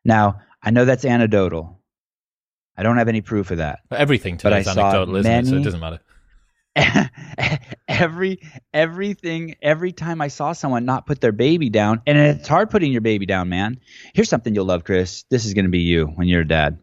[0.05, 1.79] Now, I know that's anecdotal.
[2.77, 3.79] I don't have any proof of that.
[3.91, 5.47] Everything today is anecdotal, isn't it?
[5.47, 5.99] So it doesn't matter.
[7.87, 8.39] every
[8.73, 12.91] everything every time I saw someone not put their baby down, and it's hard putting
[12.91, 13.79] your baby down, man.
[14.13, 15.23] Here's something you'll love, Chris.
[15.29, 16.79] This is going to be you when you're a dad.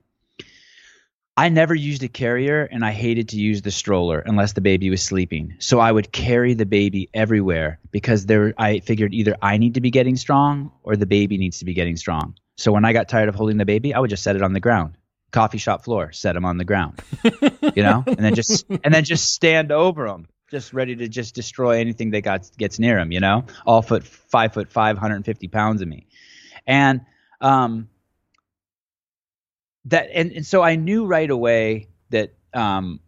[1.37, 4.88] I never used a carrier and I hated to use the stroller unless the baby
[4.88, 5.57] was sleeping.
[5.59, 9.80] So I would carry the baby everywhere because there I figured either I need to
[9.80, 12.37] be getting strong or the baby needs to be getting strong.
[12.57, 14.52] So when I got tired of holding the baby, I would just set it on
[14.52, 14.96] the ground
[15.35, 17.01] coffee shop floor, set them on the ground,
[17.75, 21.35] you know, and then just and then just stand over them, just ready to just
[21.35, 25.49] destroy anything that got gets near them, you know, all foot five foot five, 150
[25.49, 26.07] pounds of me,
[26.66, 27.01] and
[27.40, 27.88] um,
[29.87, 33.01] that and, and so I knew right away that um,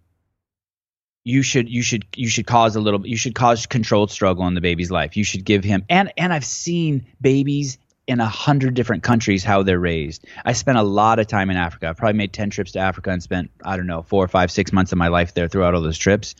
[1.23, 4.55] you should you should you should cause a little you should cause controlled struggle in
[4.55, 5.17] the baby's life.
[5.17, 9.63] You should give him and and I've seen babies in a hundred different countries how
[9.63, 10.25] they're raised.
[10.45, 11.89] I spent a lot of time in Africa.
[11.89, 14.73] I probably made ten trips to Africa and spent I don't know four, five, six
[14.73, 16.35] months of my life there throughout all those trips.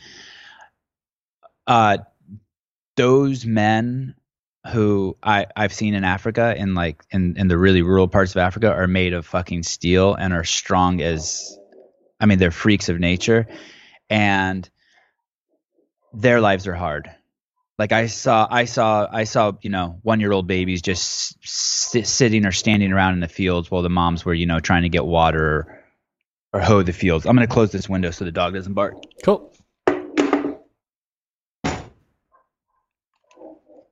[1.65, 1.97] Uh,
[2.95, 4.15] those men
[4.71, 8.37] who I I've seen in Africa in like in in the really rural parts of
[8.37, 11.57] Africa are made of fucking steel and are strong as
[12.19, 13.47] I mean they're freaks of nature
[14.09, 14.69] and
[16.13, 17.09] their lives are hard
[17.77, 22.07] like I saw, I saw, I saw, you know, one year old babies just sit,
[22.07, 24.89] sitting or standing around in the fields while the moms were, you know, trying to
[24.89, 25.83] get water or,
[26.53, 27.25] or hoe the fields.
[27.25, 28.95] I'm going to close this window so the dog doesn't bark.
[29.23, 29.53] Cool.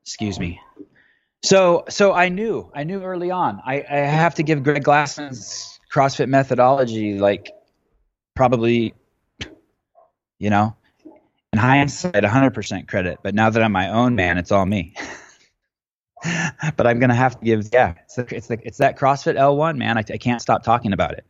[0.02, 0.60] Excuse me.
[1.44, 3.62] So, so I knew, I knew early on.
[3.64, 7.52] I, I have to give Greg Glassman's CrossFit methodology, like,
[8.36, 8.96] probably,
[10.40, 10.76] you know,
[11.56, 13.20] in hindsight, 100% credit.
[13.24, 14.94] But now that I'm my own man, it's all me.
[16.76, 19.98] but I'm gonna have to give, yeah, it's it's like it's that CrossFit L1, man.
[19.98, 21.26] I, I can't stop talking about it.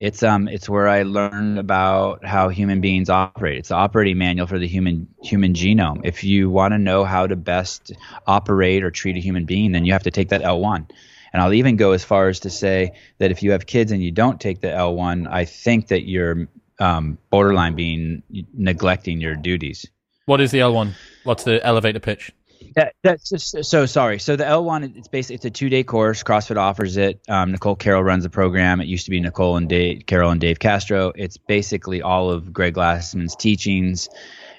[0.00, 3.58] It's um, it's where I learned about how human beings operate.
[3.58, 6.00] It's the operating manual for the human human genome.
[6.04, 7.92] If you want to know how to best
[8.26, 10.90] operate or treat a human being, then you have to take that L1.
[11.32, 14.02] And I'll even go as far as to say that if you have kids and
[14.02, 19.86] you don't take the L1, I think that you're um, borderline being neglecting your duties.
[20.26, 20.94] What is the L1?
[21.24, 22.32] What's the elevator pitch?
[22.76, 24.18] That, that's just, so sorry.
[24.18, 26.22] So the L1, it's basically it's a two day course.
[26.22, 27.20] CrossFit offers it.
[27.28, 28.80] Um, Nicole Carroll runs the program.
[28.80, 31.12] It used to be Nicole and Dave, Carroll and Dave Castro.
[31.14, 34.08] It's basically all of Greg Glassman's teachings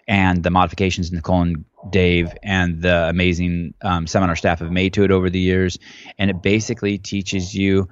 [0.08, 5.04] and the modifications Nicole and Dave and the amazing um, seminar staff have made to
[5.04, 5.78] it over the years.
[6.17, 7.89] And it basically teaches you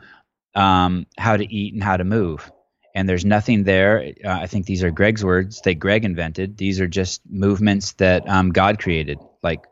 [0.55, 2.51] um, how to eat and how to move
[2.93, 4.13] and there's nothing there.
[4.23, 6.58] Uh, I think these are Greg's words that Greg invented.
[6.58, 9.65] These are just movements that um, God created, like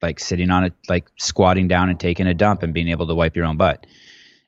[0.00, 3.14] like sitting on it, like squatting down and taking a dump and being able to
[3.14, 3.86] wipe your own butt.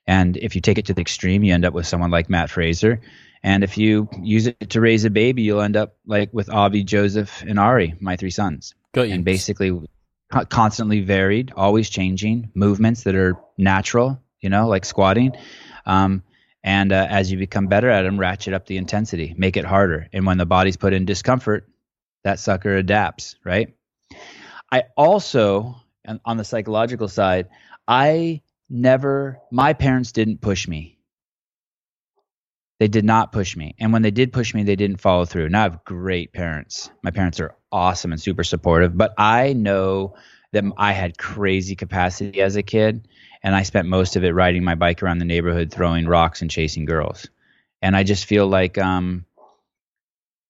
[0.06, 2.50] And if you take it to the extreme, you end up with someone like Matt
[2.50, 3.00] Fraser.
[3.42, 6.82] And if you use it to raise a baby, you'll end up like with Avi,
[6.82, 8.74] Joseph, and Ari, my three sons.
[8.92, 9.14] Got you.
[9.14, 9.80] And basically,
[10.48, 15.32] constantly varied, always changing movements that are natural, you know, like squatting.
[15.86, 16.22] Um,
[16.64, 20.08] and uh, as you become better at them, ratchet up the intensity, make it harder.
[20.14, 21.68] And when the body's put in discomfort,
[22.24, 23.76] that sucker adapts, right?
[24.72, 25.76] I also,
[26.24, 27.48] on the psychological side,
[27.86, 30.98] I never, my parents didn't push me.
[32.80, 33.74] They did not push me.
[33.78, 35.50] And when they did push me, they didn't follow through.
[35.50, 36.90] Now I have great parents.
[37.02, 40.14] My parents are awesome and super supportive, but I know
[40.52, 43.06] that I had crazy capacity as a kid
[43.44, 46.50] and I spent most of it riding my bike around the neighborhood, throwing rocks and
[46.50, 47.28] chasing girls.
[47.82, 49.26] And I just feel like um,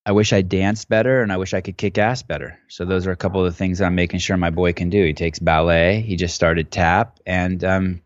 [0.07, 2.57] I wish I danced better and I wish I could kick ass better.
[2.69, 5.05] So those are a couple of the things I'm making sure my boy can do.
[5.05, 8.03] He takes ballet, he just started tap, and um,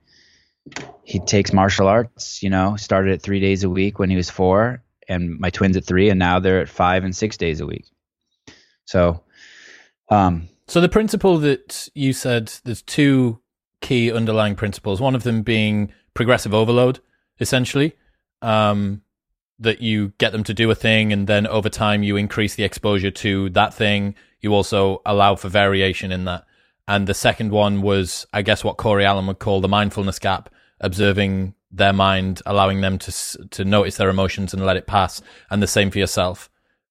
[1.05, 2.42] he takes martial arts.
[2.42, 5.77] You know, started at three days a week when he was four, and my twins
[5.77, 7.85] at three, and now they're at five and six days a week.
[8.87, 9.22] So,
[10.09, 13.40] um, so the principle that you said there's two
[13.80, 15.00] key underlying principles.
[15.00, 17.00] One of them being progressive overload,
[17.40, 17.96] essentially.
[18.42, 19.02] Um,
[19.58, 22.64] that you get them to do a thing and then over time you increase the
[22.64, 24.14] exposure to that thing.
[24.40, 26.44] You also allow for variation in that.
[26.86, 30.48] And the second one was, I guess, what Corey Allen would call the mindfulness gap,
[30.80, 35.20] observing their mind, allowing them to to notice their emotions and let it pass.
[35.50, 36.48] And the same for yourself.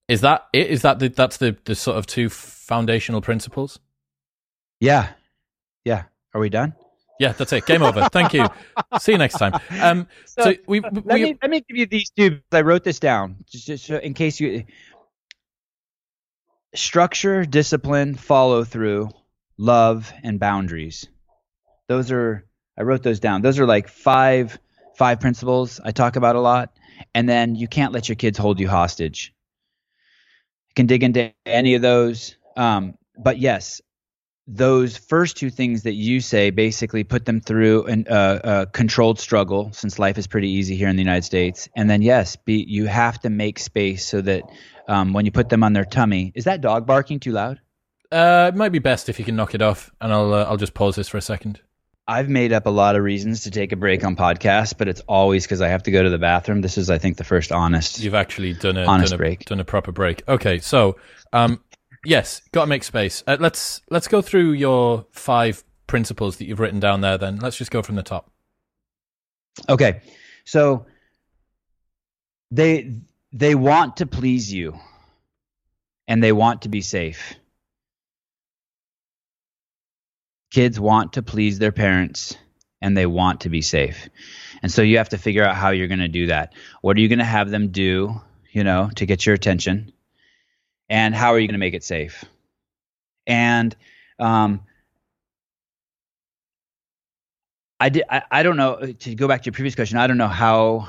[0.08, 0.68] Is that it?
[0.68, 3.80] Is that the, that's the the sort of two foundational principles?
[4.80, 5.14] Yeah,
[5.84, 6.04] yeah.
[6.34, 6.74] Are we done?
[7.20, 7.66] Yeah, that's it.
[7.66, 8.08] Game over.
[8.12, 8.46] Thank you.
[9.00, 9.60] See you next time.
[9.82, 12.42] Um, so, so we, we, let, me, let me give you these two.
[12.52, 14.66] I wrote this down just, in case you.
[16.76, 19.10] Structure, discipline, follow through,
[19.58, 21.08] love, and boundaries.
[21.88, 22.46] Those are
[22.78, 23.42] I wrote those down.
[23.42, 24.60] Those are like five
[24.96, 26.72] five principles I talk about a lot.
[27.14, 29.34] And then you can't let your kids hold you hostage.
[30.70, 32.36] You can dig into any of those.
[32.56, 33.82] Um, but yes,
[34.48, 39.20] those first two things that you say basically put them through an, uh, a controlled
[39.20, 41.68] struggle since life is pretty easy here in the United States.
[41.76, 44.44] And then, yes, be, you have to make space so that
[44.88, 47.60] um, when you put them on their tummy, is that dog barking too loud?
[48.10, 50.56] Uh, it might be best if you can knock it off, and I'll uh, I'll
[50.56, 51.60] just pause this for a second.
[52.08, 55.02] I've made up a lot of reasons to take a break on podcasts, but it's
[55.10, 56.62] always because I have to go to the bathroom.
[56.62, 58.00] This is, I think, the first honest.
[58.00, 60.24] You've actually done a honest done a, break, done a proper break.
[60.26, 60.96] Okay, so
[61.34, 61.62] um,
[62.08, 63.22] Yes, got to make space.
[63.28, 67.18] Uh, let's let's go through your five principles that you've written down there.
[67.18, 68.32] Then let's just go from the top.
[69.68, 70.00] Okay,
[70.46, 70.86] so
[72.50, 72.94] they
[73.34, 74.80] they want to please you,
[76.08, 77.36] and they want to be safe.
[80.50, 82.38] Kids want to please their parents,
[82.82, 84.08] and they want to be safe.
[84.64, 86.54] And so you have to figure out how you're going to do that.
[86.80, 88.22] What are you going to have them do,
[88.54, 89.92] you know, to get your attention?
[90.90, 92.24] And how are you going to make it safe?
[93.26, 93.76] And
[94.20, 94.62] um,
[97.80, 98.04] I did.
[98.10, 98.94] I, I don't know.
[99.00, 100.88] To go back to your previous question, I don't know how.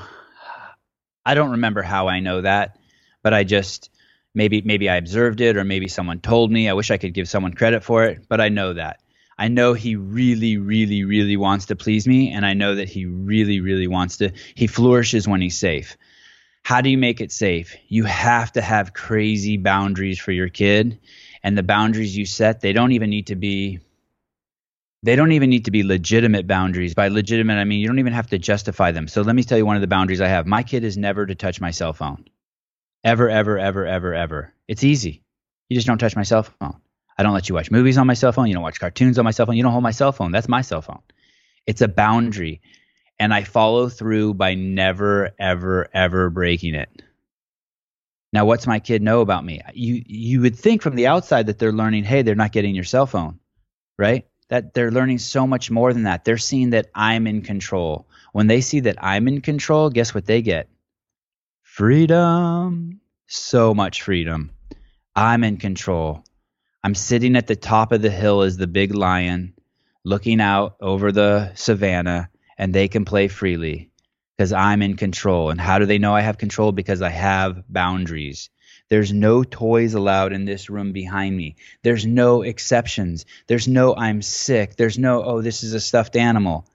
[1.25, 2.77] I don't remember how I know that,
[3.21, 3.89] but I just
[4.33, 6.69] maybe maybe I observed it or maybe someone told me.
[6.69, 9.01] I wish I could give someone credit for it, but I know that.
[9.37, 13.05] I know he really, really, really wants to please me, and I know that he
[13.05, 14.33] really, really wants to.
[14.55, 15.97] He flourishes when he's safe.
[16.63, 17.75] How do you make it safe?
[17.87, 20.99] You have to have crazy boundaries for your kid.
[21.41, 23.79] And the boundaries you set, they don't even need to be
[25.01, 26.93] they don't even need to be legitimate boundaries.
[26.93, 29.07] By legitimate, I mean you don't even have to justify them.
[29.07, 30.45] So let me tell you one of the boundaries I have.
[30.45, 32.25] My kid is never to touch my cell phone.
[33.03, 34.53] Ever, ever, ever, ever, ever.
[34.67, 35.23] It's easy.
[35.69, 36.81] You just don't touch my cell phone.
[37.17, 38.47] I don't let you watch movies on my cell phone.
[38.47, 39.55] You don't watch cartoons on my cell phone.
[39.55, 40.31] You don't hold my cell phone.
[40.31, 41.01] That's my cell phone.
[41.65, 42.61] It's a boundary
[43.19, 46.89] and I follow through by never, ever, ever breaking it.
[48.31, 49.61] Now, what's my kid know about me?
[49.73, 52.83] You you would think from the outside that they're learning, hey, they're not getting your
[52.83, 53.39] cell phone,
[53.97, 54.25] right?
[54.49, 56.25] That they're learning so much more than that.
[56.25, 58.07] They're seeing that I'm in control.
[58.31, 60.69] When they see that I'm in control, guess what they get?
[61.63, 63.01] Freedom.
[63.27, 64.51] So much freedom.
[65.15, 66.23] I'm in control.
[66.83, 69.53] I'm sitting at the top of the hill as the big lion,
[70.05, 72.29] looking out over the savannah
[72.59, 73.89] and they can play freely
[74.37, 75.49] because I'm in control.
[75.49, 76.71] And how do they know I have control?
[76.71, 78.49] Because I have boundaries.
[78.89, 81.55] There's no toys allowed in this room behind me.
[81.83, 83.25] There's no exceptions.
[83.47, 84.75] There's no I'm sick.
[84.75, 86.67] There's no, oh, this is a stuffed animal.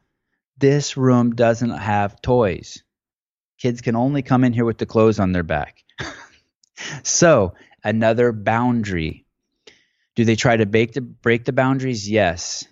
[0.57, 2.83] This room doesn't have toys.
[3.59, 5.85] Kids can only come in here with the clothes on their back.
[7.03, 9.27] so, another boundary.
[10.15, 12.09] Do they try to break the, break the boundaries?
[12.09, 12.65] Yes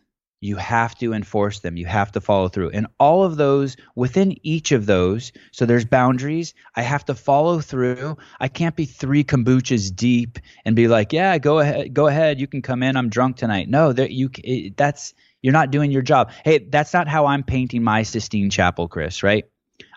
[0.43, 1.77] you have to enforce them.
[1.77, 2.71] You have to follow through.
[2.71, 6.53] And all of those, within each of those, so there's boundaries.
[6.75, 8.17] I have to follow through.
[8.41, 12.41] I can't be three kombuchas deep and be like, "Yeah, go ahead, go ahead.
[12.41, 12.97] You can come in.
[12.97, 16.33] I'm drunk tonight." No, that you it, that's you're not doing your job.
[16.45, 19.23] Hey, that's not how I'm painting my Sistine Chapel, Chris.
[19.23, 19.45] Right?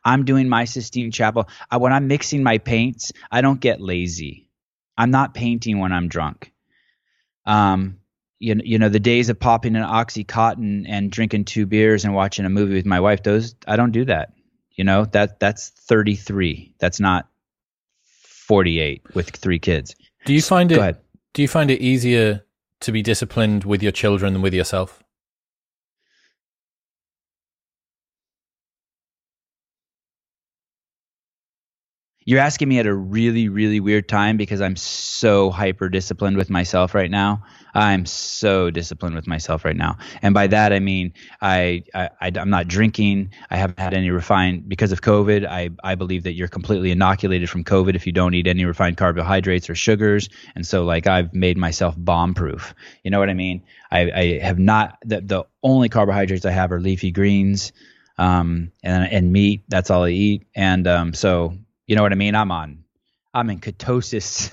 [0.04, 1.50] I'm doing my Sistine Chapel.
[1.72, 4.48] I, when I'm mixing my paints, I don't get lazy.
[4.96, 6.52] I'm not painting when I'm drunk.
[7.48, 7.98] Um,
[8.40, 12.14] you know, you know the days of popping an oxycontin and drinking two beers and
[12.14, 14.34] watching a movie with my wife those i don't do that.
[14.72, 17.30] You know that that's 33 that's not
[18.04, 19.96] 48 with three kids.
[20.26, 21.02] Do you find it
[21.34, 22.46] do you find it easier
[22.82, 25.02] to be disciplined with your children than with yourself
[32.28, 36.50] You're asking me at a really, really weird time because I'm so hyper disciplined with
[36.50, 37.44] myself right now.
[37.76, 42.50] I'm so disciplined with myself right now, and by that I mean I, I, am
[42.50, 43.32] not drinking.
[43.52, 45.46] I haven't had any refined because of COVID.
[45.46, 48.98] I I believe that you're completely inoculated from COVID if you don't eat any refined
[48.98, 52.74] carbohydrates or sugars, and so like I've made myself bomb proof.
[53.04, 53.62] You know what I mean?
[53.92, 57.74] I, I have not the the only carbohydrates I have are leafy greens
[58.18, 59.64] um, and and meat.
[59.68, 60.48] That's all I eat.
[60.56, 61.58] And um, so
[61.88, 62.36] you know what I mean.
[62.36, 62.84] I'm on.
[63.34, 64.50] I'm in ketosis.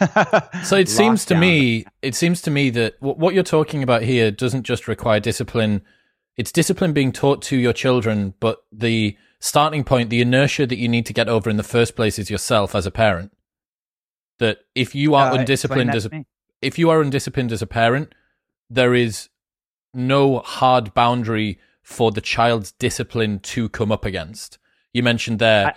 [0.65, 4.31] so it seems to me, it seems to me that what you're talking about here
[4.33, 5.83] doesn't just require discipline.
[6.37, 10.89] It's discipline being taught to your children, but the starting point, the inertia that you
[10.89, 13.33] need to get over in the first place is yourself as a parent.
[14.41, 16.25] That if you are uh, undisciplined as a,
[16.61, 18.15] if you are undisciplined as a parent,
[18.69, 19.29] there is
[19.95, 24.59] no hard boundary for the child's discipline to come up against.
[24.93, 25.69] You mentioned there.
[25.69, 25.75] I-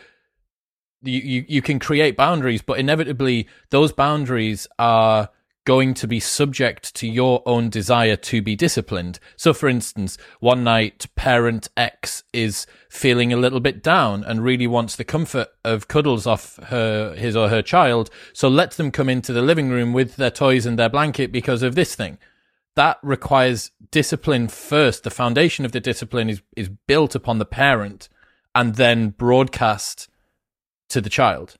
[1.05, 5.29] you, you, can create boundaries, but inevitably those boundaries are
[5.65, 9.19] going to be subject to your own desire to be disciplined.
[9.35, 14.67] So, for instance, one night parent X is feeling a little bit down and really
[14.67, 18.11] wants the comfort of cuddles off her, his or her child.
[18.33, 21.63] So let them come into the living room with their toys and their blanket because
[21.63, 22.19] of this thing
[22.75, 25.03] that requires discipline first.
[25.03, 28.09] The foundation of the discipline is, is built upon the parent
[28.53, 30.09] and then broadcast
[30.89, 31.55] to the child.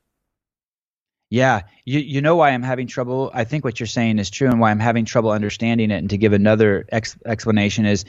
[1.30, 3.32] Yeah, you you know why I'm having trouble.
[3.34, 5.98] I think what you're saying is true, and why I'm having trouble understanding it.
[5.98, 8.06] And to give another ex- explanation is,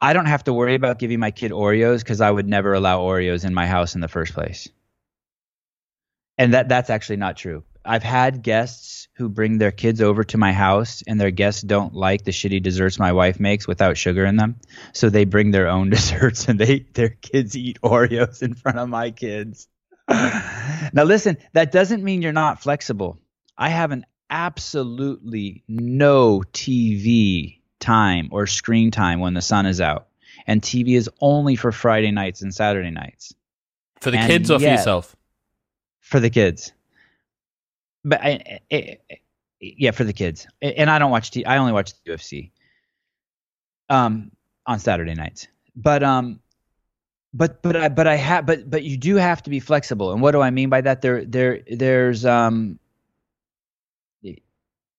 [0.00, 3.00] I don't have to worry about giving my kid Oreos because I would never allow
[3.00, 4.68] Oreos in my house in the first place.
[6.36, 7.64] And that that's actually not true.
[7.84, 11.94] I've had guests who bring their kids over to my house and their guests don't
[11.94, 14.56] like the shitty desserts my wife makes without sugar in them.
[14.92, 18.88] So they bring their own desserts and they their kids eat Oreos in front of
[18.88, 19.68] my kids.
[20.92, 23.18] now listen, that doesn't mean you're not flexible.
[23.56, 30.08] I have an absolutely no TV time or screen time when the sun is out.
[30.46, 33.34] And TV is only for Friday nights and Saturday nights.
[34.00, 35.14] For the and kids or for yourself?
[36.00, 36.72] For the kids
[38.04, 38.98] but I, I,
[39.60, 40.46] yeah, for the kids.
[40.60, 41.30] And I don't watch.
[41.30, 42.50] T- I only watch the UFC.
[43.88, 44.32] Um,
[44.66, 45.48] on Saturday nights.
[45.76, 46.40] But um,
[47.34, 50.12] but but I but I have but but you do have to be flexible.
[50.12, 51.02] And what do I mean by that?
[51.02, 52.78] There there there's um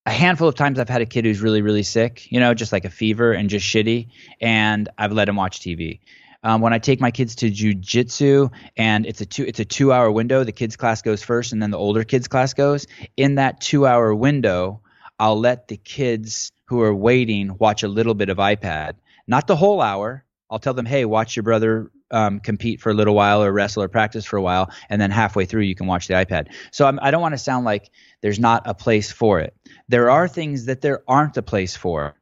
[0.05, 2.71] a handful of times I've had a kid who's really really sick, you know, just
[2.71, 4.09] like a fever and just shitty,
[4.41, 5.99] and I've let him watch TV
[6.43, 9.91] um, when I take my kids to jujitsu, and it's a two it's a two
[9.93, 10.43] hour window.
[10.43, 12.85] The kids class goes first, and then the older kids class goes.
[13.15, 14.81] In that two hour window,
[15.19, 19.55] I'll let the kids who are waiting watch a little bit of iPad, not the
[19.55, 20.25] whole hour.
[20.49, 23.83] I'll tell them, hey, watch your brother um, compete for a little while or wrestle
[23.83, 26.53] or practice for a while, and then halfway through you can watch the iPad.
[26.71, 27.89] So I'm, I do not want to sound like
[28.21, 29.53] there's not a place for it.
[29.89, 32.15] There are things that there aren't a place for.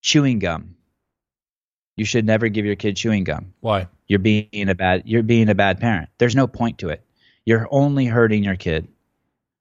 [0.00, 0.76] Chewing gum
[1.96, 3.54] you should never give your kid chewing gum.
[3.60, 3.88] Why?
[4.06, 6.10] You're being a bad you're being a bad parent.
[6.18, 7.02] There's no point to it.
[7.44, 8.88] You're only hurting your kid.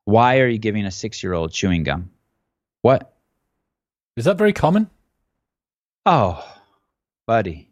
[0.04, 2.12] Why are you giving a 6-year-old chewing gum?
[2.82, 3.16] What?
[4.16, 4.90] Is that very common?
[6.06, 6.46] Oh,
[7.26, 7.70] buddy.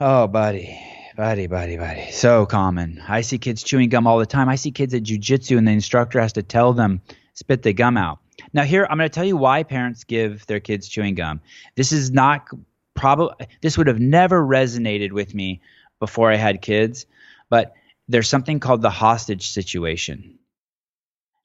[0.00, 0.78] Oh, buddy.
[1.16, 2.10] Buddy, buddy, buddy.
[2.10, 3.00] So common.
[3.06, 4.48] I see kids chewing gum all the time.
[4.48, 7.00] I see kids at jujitsu and the instructor has to tell them
[7.34, 8.18] spit the gum out.
[8.52, 11.40] Now, here I'm going to tell you why parents give their kids chewing gum.
[11.76, 12.48] This is not
[12.94, 15.60] probably this would have never resonated with me
[16.00, 17.06] before I had kids,
[17.48, 17.74] but
[18.08, 20.38] there's something called the hostage situation.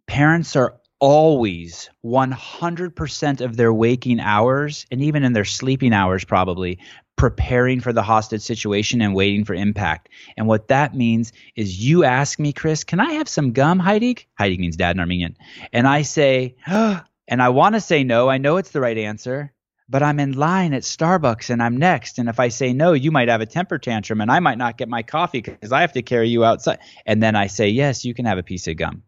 [0.08, 6.80] Parents are always 100% of their waking hours and even in their sleeping hours probably
[7.20, 10.08] preparing for the hostage situation and waiting for impact.
[10.38, 14.24] And what that means is you ask me, Chris, can I have some gum, Hayrig?
[14.40, 15.36] Hayrig means dad in Armenian.
[15.74, 18.30] And I say, oh, and I want to say no.
[18.30, 19.52] I know it's the right answer,
[19.90, 22.20] but I'm in line at Starbucks and I'm next.
[22.20, 24.78] And if I say no, you might have a temper tantrum and I might not
[24.78, 26.80] get my coffee because I have to carry you outside.
[27.06, 29.04] And then I say, yes, you can have a piece of gum.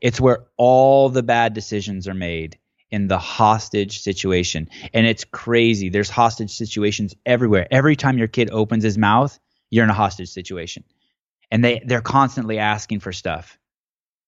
[0.00, 2.58] It's where all the bad decisions are made
[2.90, 4.68] in the hostage situation.
[4.92, 5.88] And it's crazy.
[5.88, 7.66] There's hostage situations everywhere.
[7.70, 9.38] Every time your kid opens his mouth,
[9.70, 10.84] you're in a hostage situation.
[11.50, 13.58] And they, they're constantly asking for stuff.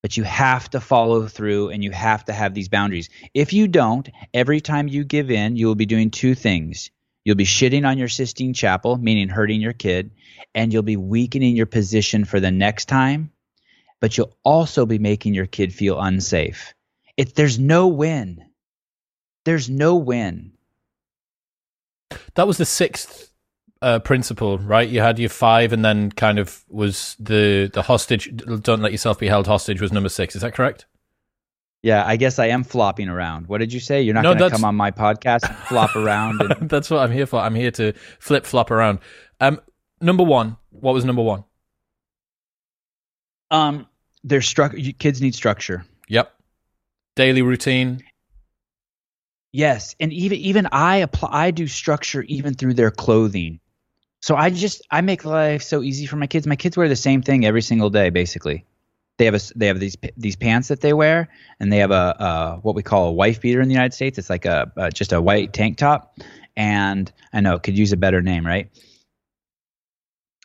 [0.02, 3.08] But you have to follow through and you have to have these boundaries.
[3.34, 6.90] If you don't, every time you give in, you will be doing two things.
[7.24, 10.10] You'll be shitting on your Sistine Chapel, meaning hurting your kid,
[10.54, 13.30] and you'll be weakening your position for the next time,
[14.00, 16.74] but you'll also be making your kid feel unsafe.
[17.16, 18.44] It, there's no win.
[19.44, 20.52] There's no win.
[22.34, 23.32] That was the sixth
[23.80, 24.88] uh, principle, right?
[24.88, 28.34] You had your five, and then kind of was the the hostage.
[28.36, 29.80] Don't let yourself be held hostage.
[29.80, 30.36] Was number six?
[30.36, 30.86] Is that correct?
[31.82, 33.48] Yeah, I guess I am flopping around.
[33.48, 34.02] What did you say?
[34.02, 36.40] You're not no, going to come on my podcast and flop around.
[36.40, 37.40] And- that's what I'm here for.
[37.40, 39.00] I'm here to flip flop around.
[39.40, 39.60] Um,
[40.00, 40.56] number one.
[40.70, 41.44] What was number one?
[43.50, 43.88] Um,
[44.22, 44.78] there's structure.
[44.98, 45.84] Kids need structure.
[46.08, 46.32] Yep.
[47.16, 48.02] Daily routine.
[49.52, 51.28] Yes, and even even I apply.
[51.30, 53.60] I do structure even through their clothing.
[54.20, 56.46] So I just I make life so easy for my kids.
[56.46, 58.64] My kids wear the same thing every single day, basically.
[59.18, 61.28] They have a they have these these pants that they wear,
[61.60, 64.16] and they have a, a what we call a wife beater in the United States.
[64.18, 66.18] It's like a, a just a white tank top,
[66.56, 68.70] and I know it could use a better name, right?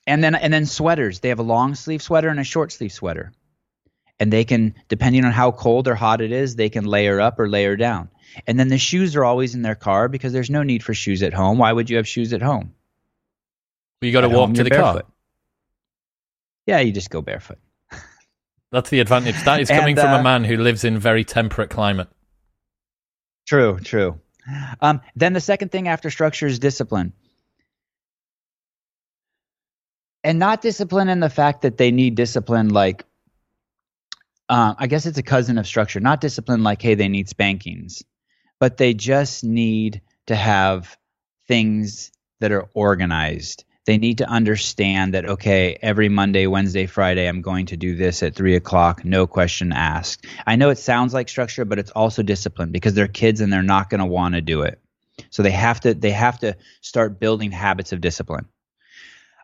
[0.06, 1.22] And then and then sweaters.
[1.22, 3.32] They have a long sleeve sweater and a short sleeve sweater,
[4.20, 7.40] and they can depending on how cold or hot it is, they can layer up
[7.40, 8.10] or layer down.
[8.46, 11.24] And then the shoes are always in their car because there's no need for shoes
[11.24, 11.58] at home.
[11.58, 12.74] Why would you have shoes at home?
[14.02, 15.04] Well, you got to walk home, to the barefoot.
[15.04, 15.12] car.
[16.66, 17.58] Yeah, you just go barefoot.
[18.72, 19.42] That's the advantage.
[19.44, 22.10] That is coming and, uh, from a uh, man who lives in very temperate climate.
[23.48, 24.20] True, true.
[24.82, 27.14] Um, then the second thing after structure is discipline.
[30.24, 33.06] And not discipline in the fact that they need discipline like
[34.50, 38.04] uh, I guess it's a cousin of structure, not discipline like, hey, they need spankings,
[38.60, 40.98] but they just need to have
[41.48, 43.64] things that are organized.
[43.86, 48.22] They need to understand that, okay, every Monday, Wednesday, Friday, I'm going to do this
[48.22, 50.26] at three o'clock, no question asked.
[50.46, 53.64] I know it sounds like structure, but it's also discipline because they're kids and they're
[53.64, 54.82] not going to want to do it.
[55.30, 58.48] So they have to they have to start building habits of discipline.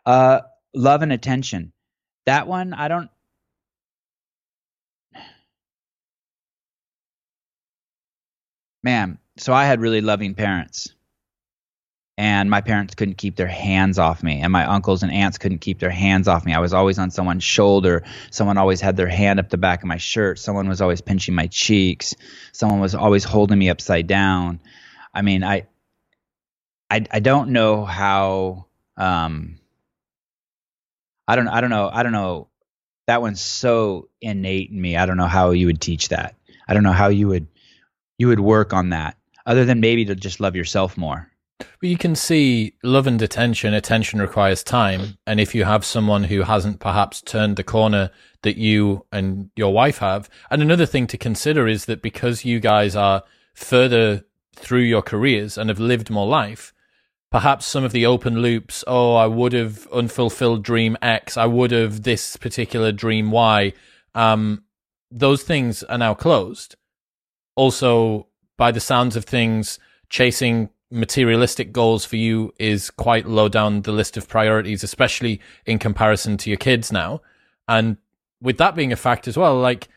[0.04, 0.40] Uh,
[0.74, 1.72] love and attention.
[2.26, 3.10] That one, I don't
[8.84, 10.94] man, so I had really loving parents.
[12.16, 15.58] And my parents couldn't keep their hands off me, and my uncles and aunts couldn't
[15.58, 16.54] keep their hands off me.
[16.54, 18.04] I was always on someone's shoulder.
[18.30, 20.38] Someone always had their hand up the back of my shirt.
[20.38, 22.14] Someone was always pinching my cheeks.
[22.52, 24.60] Someone was always holding me upside down.
[25.12, 25.66] I mean, I,
[26.88, 28.66] I, I don't know how.
[28.96, 29.58] Um,
[31.26, 31.48] I don't.
[31.48, 31.90] I don't know.
[31.92, 32.46] I don't know.
[33.08, 34.96] That one's so innate in me.
[34.96, 36.36] I don't know how you would teach that.
[36.68, 37.48] I don't know how you would
[38.18, 41.28] you would work on that other than maybe to just love yourself more.
[41.58, 45.18] But you can see love and attention attention requires time.
[45.26, 48.10] And if you have someone who hasn't perhaps turned the corner
[48.44, 52.60] that you and your wife have and another thing to consider is that because you
[52.60, 56.72] guys are further through your careers and have lived more life
[57.32, 61.70] perhaps some of the open loops oh i would have unfulfilled dream x i would
[61.70, 63.72] have this particular dream y
[64.14, 64.62] um,
[65.10, 66.76] those things are now closed
[67.56, 68.26] also,
[68.56, 69.78] by the sounds of things,
[70.08, 75.78] chasing materialistic goals for you is quite low down the list of priorities, especially in
[75.78, 77.20] comparison to your kids now.
[77.66, 77.96] And
[78.40, 79.88] with that being a fact as well, like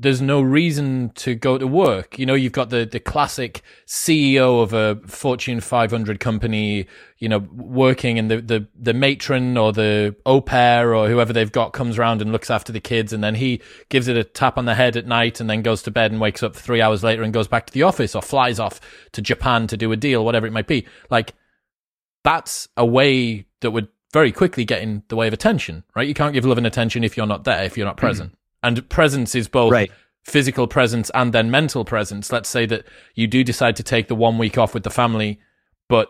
[0.00, 2.18] there's no reason to go to work.
[2.18, 6.86] You know, you've got the, the classic CEO of a Fortune 500 company,
[7.18, 11.52] you know, working and the, the, the matron or the au pair or whoever they've
[11.52, 13.12] got comes around and looks after the kids.
[13.12, 15.82] And then he gives it a tap on the head at night and then goes
[15.82, 18.22] to bed and wakes up three hours later and goes back to the office or
[18.22, 18.80] flies off
[19.12, 20.86] to Japan to do a deal, whatever it might be.
[21.10, 21.34] Like
[22.24, 26.08] that's a way that would very quickly get in the way of attention, right?
[26.08, 28.06] You can't give love and attention if you're not there, if you're not hmm.
[28.06, 29.90] present and presence is both right.
[30.24, 32.32] physical presence and then mental presence.
[32.32, 32.84] Let's say that
[33.14, 35.40] you do decide to take the one week off with the family,
[35.88, 36.08] but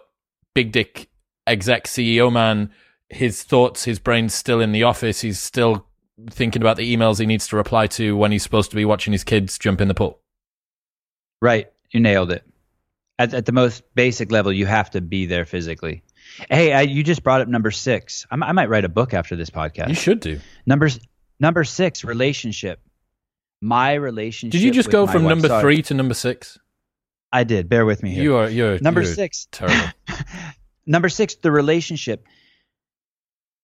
[0.55, 1.09] big dick
[1.47, 2.71] exec CEO man,
[3.09, 5.21] his thoughts, his brain's still in the office.
[5.21, 5.87] He's still
[6.31, 9.13] thinking about the emails he needs to reply to when he's supposed to be watching
[9.13, 10.21] his kids jump in the pool.
[11.41, 11.69] Right.
[11.91, 12.45] You nailed it.
[13.19, 16.03] At, at the most basic level, you have to be there physically.
[16.49, 18.27] Hey, I, you just brought up number six.
[18.31, 19.89] I, I might write a book after this podcast.
[19.89, 20.41] You should do.
[20.67, 21.01] Numbers
[21.41, 22.81] Number six, relationship.
[23.63, 24.53] My relationship.
[24.53, 25.63] Did you just go from number Sorry.
[25.63, 26.59] three to number six?
[27.33, 27.69] I did.
[27.69, 28.23] Bear with me here.
[28.23, 29.49] You are you're number you're six.
[29.51, 29.93] Terrible.
[30.87, 32.27] number six, the relationship.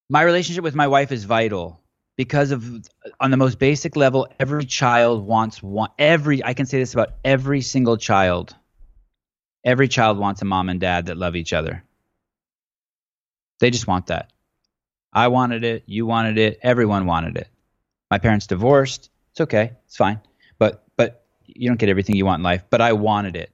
[0.09, 1.81] My relationship with my wife is vital
[2.15, 2.87] because of
[3.19, 5.89] on the most basic level, every child wants one.
[5.99, 8.55] Every I can say this about every single child.
[9.63, 11.83] Every child wants a mom and dad that love each other.
[13.59, 14.31] They just want that.
[15.11, 15.83] I wanted it.
[15.87, 16.59] You wanted it.
[16.61, 17.49] Everyone wanted it.
[18.09, 19.09] My parents divorced.
[19.31, 19.73] It's okay.
[19.85, 20.21] It's fine.
[20.57, 22.63] But but you don't get everything you want in life.
[22.69, 23.51] But I wanted it.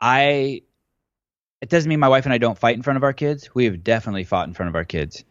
[0.00, 0.62] I
[1.60, 3.54] it doesn't mean my wife and I don't fight in front of our kids.
[3.54, 5.24] We have definitely fought in front of our kids.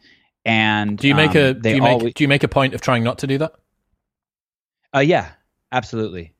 [0.44, 2.74] And do you make um, a do you make always, do you make a point
[2.74, 3.54] of trying not to do that?
[4.96, 5.32] Uh, yeah,
[5.72, 6.34] absolutely.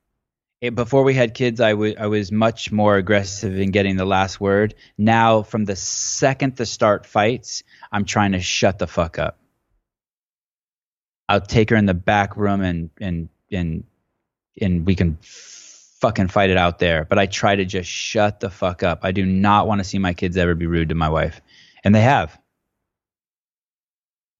[0.60, 4.04] it, before we had kids, I was I was much more aggressive in getting the
[4.04, 4.74] last word.
[4.96, 9.38] Now, from the second the start fights, I'm trying to shut the fuck up.
[11.28, 13.84] I'll take her in the back room and and and
[14.60, 17.04] and we can fucking fight it out there.
[17.04, 19.00] But I try to just shut the fuck up.
[19.02, 21.40] I do not want to see my kids ever be rude to my wife,
[21.84, 22.38] and they have.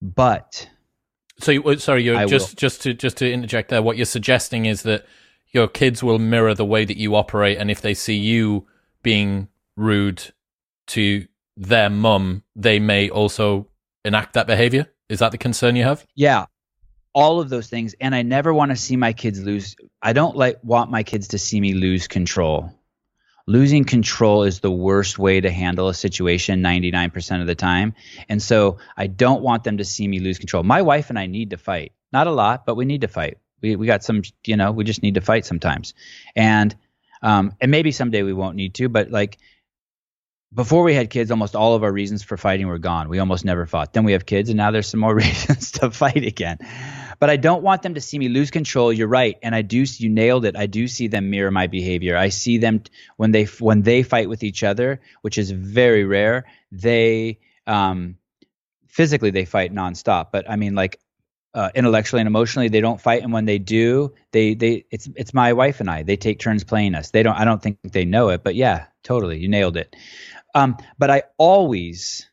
[0.01, 0.69] But
[1.41, 2.57] so you, uh, sorry, you're I just will.
[2.57, 3.83] just to just to interject there.
[3.83, 5.07] What you're suggesting is that
[5.51, 8.67] your kids will mirror the way that you operate, and if they see you
[9.03, 10.33] being rude
[10.89, 11.27] to
[11.57, 13.69] their mum, they may also
[14.05, 14.87] enact that behavior.
[15.09, 16.07] Is that the concern you have?
[16.15, 16.47] yeah,
[17.19, 17.97] all of those things.
[18.01, 19.75] And I never want to see my kids lose.
[20.01, 22.73] I don't like want my kids to see me lose control.
[23.45, 27.95] Losing control is the worst way to handle a situation 99% of the time.
[28.29, 30.63] And so I don't want them to see me lose control.
[30.63, 31.91] My wife and I need to fight.
[32.13, 33.39] Not a lot, but we need to fight.
[33.61, 35.95] We we got some, you know, we just need to fight sometimes.
[36.37, 36.77] And
[37.21, 39.39] um and maybe someday we won't need to, but like
[40.55, 43.09] before we had kids, almost all of our reasons for fighting were gone.
[43.09, 43.93] We almost never fought.
[43.93, 46.59] Then we have kids, and now there's some more reasons to fight again.
[47.19, 48.93] But I don't want them to see me lose control.
[48.93, 49.85] You're right, and I do.
[49.99, 50.57] You nailed it.
[50.57, 52.17] I do see them mirror my behavior.
[52.17, 52.83] I see them
[53.17, 56.45] when they when they fight with each other, which is very rare.
[56.71, 58.17] They um,
[58.87, 61.01] physically they fight nonstop, but I mean like
[61.55, 65.35] uh, intellectually and emotionally they don't fight and when they do they they it's it's
[65.35, 68.05] my wife and i they take turns playing us they don't i don't think they
[68.05, 69.97] know it but yeah totally you nailed it
[70.55, 72.29] um but i always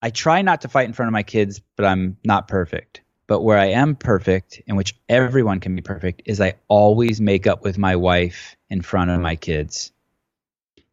[0.00, 3.01] i try not to fight in front of my kids but i'm not perfect
[3.32, 7.46] but where i am perfect in which everyone can be perfect is i always make
[7.46, 9.90] up with my wife in front of my kids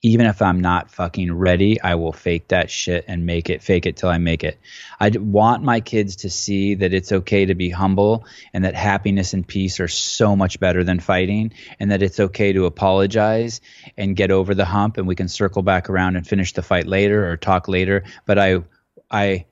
[0.01, 3.85] even if I'm not fucking ready, I will fake that shit and make it, fake
[3.85, 4.57] it till I make it.
[4.97, 9.33] I want my kids to see that it's okay to be humble and that happiness
[9.33, 13.59] and peace are so much better than fighting and that it's okay to apologize
[13.97, 16.87] and get over the hump and we can circle back around and finish the fight
[16.87, 18.05] later or talk later.
[18.25, 18.63] But I,
[19.11, 19.47] I,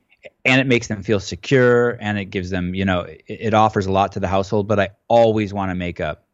[0.48, 3.86] and it makes them feel secure and it gives them, you know, it, it offers
[3.86, 6.26] a lot to the household, but I always want to make up.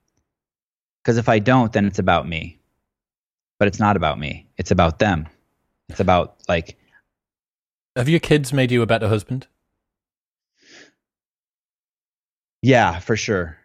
[1.03, 2.59] Because if I don't, then it's about me
[3.64, 4.45] but it's not about me.
[4.57, 5.26] It's about them.
[5.88, 6.78] It's about like
[7.95, 9.47] Have your kids made you a better husband?
[12.61, 13.57] yeah, for sure.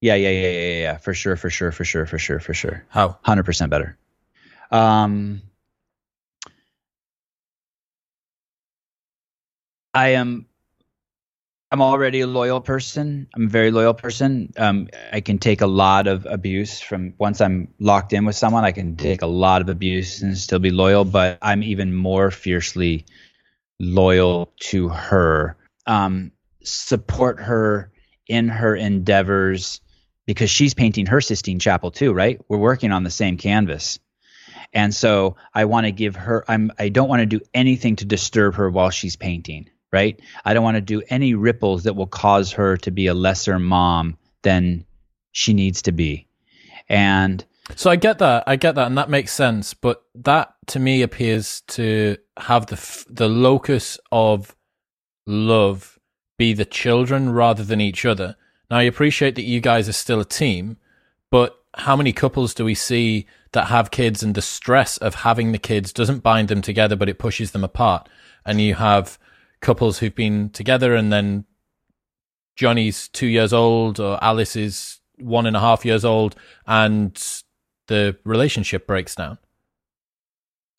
[0.00, 2.54] Yeah, yeah, yeah, yeah, yeah, yeah, for sure, for sure, for sure, for sure, for
[2.54, 2.84] sure.
[2.88, 3.18] How?
[3.26, 3.98] 100% better.
[4.70, 5.42] Um
[9.96, 10.44] I am
[11.72, 13.28] I'm already a loyal person.
[13.34, 14.52] I'm a very loyal person.
[14.58, 18.62] Um, I can take a lot of abuse from once I'm locked in with someone.
[18.62, 21.06] I can take a lot of abuse and still be loyal.
[21.06, 23.06] But I'm even more fiercely
[23.80, 25.56] loyal to her.
[25.86, 26.30] Um,
[26.62, 27.90] support her
[28.28, 29.80] in her endeavors
[30.26, 32.38] because she's painting her Sistine Chapel too, right?
[32.48, 33.98] We're working on the same canvas.
[34.74, 38.04] And so I want to give her I'm I don't want to do anything to
[38.04, 40.20] disturb her while she's painting right?
[40.44, 43.58] I don't want to do any ripples that will cause her to be a lesser
[43.58, 44.84] mom than
[45.32, 46.26] she needs to be.
[46.88, 49.74] And So I get that, I get that, and that makes sense.
[49.74, 54.54] But that to me appears to have the f- the locus of
[55.26, 55.98] love
[56.38, 58.36] be the children rather than each other.
[58.70, 60.76] Now I appreciate that you guys are still a team,
[61.30, 65.52] but how many couples do we see that have kids and the stress of having
[65.52, 68.08] the kids doesn't bind them together, but it pushes them apart?
[68.44, 69.18] And you have
[69.66, 71.44] couples who've been together and then
[72.54, 76.36] Johnny's two years old or Alice is one and a half years old
[76.68, 77.42] and
[77.88, 79.38] the relationship breaks down.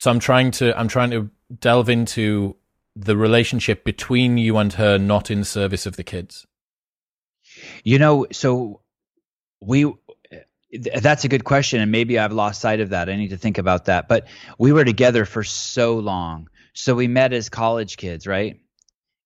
[0.00, 1.28] So I'm trying to I'm trying to
[1.60, 2.56] delve into
[2.96, 6.46] the relationship between you and her, not in service of the kids.
[7.84, 8.80] You know, so
[9.60, 9.92] we
[10.72, 13.10] that's a good question and maybe I've lost sight of that.
[13.10, 14.08] I need to think about that.
[14.08, 14.28] But
[14.58, 16.48] we were together for so long.
[16.72, 18.60] So we met as college kids, right?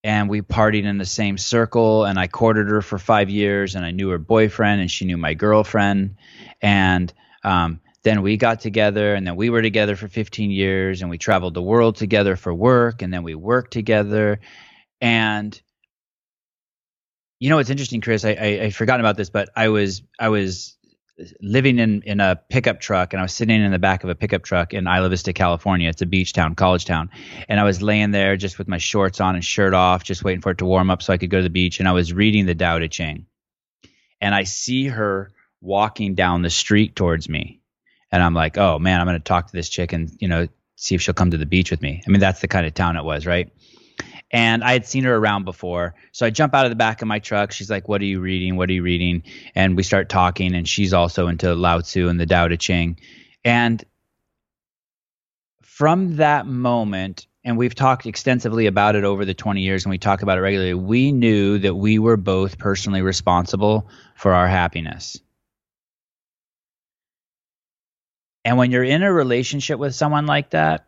[0.05, 3.85] And we partied in the same circle and I courted her for 5 years and
[3.85, 6.17] I knew her boyfriend and she knew my girlfriend
[6.61, 7.13] and
[7.45, 11.19] um then we got together and then we were together for 15 years and we
[11.19, 14.41] traveled the world together for work and then we worked together
[15.01, 15.61] and
[17.39, 20.29] you know what's interesting chris i i, I forgotten about this but i was i
[20.29, 20.77] was
[21.41, 24.15] living in in a pickup truck and i was sitting in the back of a
[24.15, 25.89] pickup truck in isla vista california.
[25.89, 27.11] It's a beach town college town.
[27.49, 30.41] And i was laying there just with my shorts on and shirt off just waiting
[30.41, 32.13] for it to warm up so i could go to the beach and i was
[32.13, 33.27] reading the Tao Te Ching.
[34.21, 37.61] And i see her walking down the street towards me.
[38.11, 40.49] And i'm like oh man i'm going to talk to this chick and you know
[40.77, 42.03] see if she'll come to the beach with me.
[42.07, 43.53] I mean that's the kind of town it was right
[44.33, 45.95] And I had seen her around before.
[46.13, 47.53] So I jump out of the back of my truck.
[47.53, 48.57] She's like, What are you reading?
[48.57, 49.25] What are you reading?
[49.55, 50.55] And we start talking.
[50.55, 52.99] And she's also into Lao Tzu and the Tao Te Ching.
[53.45, 53.85] And
[55.63, 59.99] from that moment, and we've talked extensively about it over the 20 years and we
[59.99, 65.19] talk about it regularly, we knew that we were both personally responsible for our happiness.
[68.45, 70.87] And when you're in a relationship with someone like that,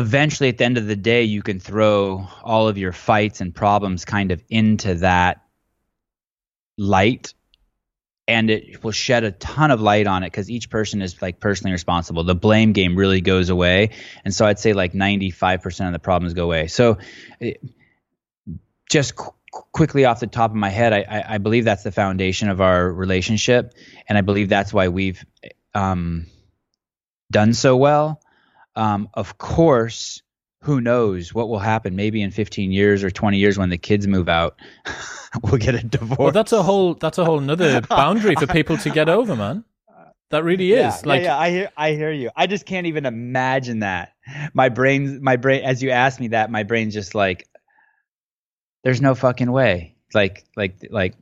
[0.00, 3.54] eventually at the end of the day, you can throw all of your fights and
[3.54, 5.42] problems kind of into that
[6.76, 7.34] light
[8.26, 11.40] and it will shed a ton of light on it because each person is like
[11.40, 12.24] personally responsible.
[12.24, 13.90] The blame game really goes away,
[14.24, 16.68] and so I'd say like 95% of the problems go away.
[16.68, 16.98] So,
[17.38, 17.62] it,
[18.90, 19.34] just qu-
[19.72, 22.60] quickly off the top of my head, I, I, I, believe that's the foundation of
[22.60, 23.74] our relationship,
[24.08, 25.22] and I believe that's why we've
[25.74, 26.26] um,
[27.30, 28.20] done so well.
[28.76, 30.22] Um, of course,
[30.62, 31.94] who knows what will happen?
[31.94, 34.58] Maybe in 15 years or 20 years when the kids move out.
[35.42, 36.18] we'll get a divorce.
[36.18, 39.64] Well, that's a whole that's a whole another boundary for people to get over, man.
[40.30, 40.78] That really is.
[40.78, 42.30] Yeah, like, yeah, yeah, I hear, I hear you.
[42.34, 44.14] I just can't even imagine that.
[44.52, 45.62] My brain, my brain.
[45.62, 47.46] As you asked me that, my brain's just like,
[48.82, 49.94] there's no fucking way.
[50.12, 51.14] Like, like, like,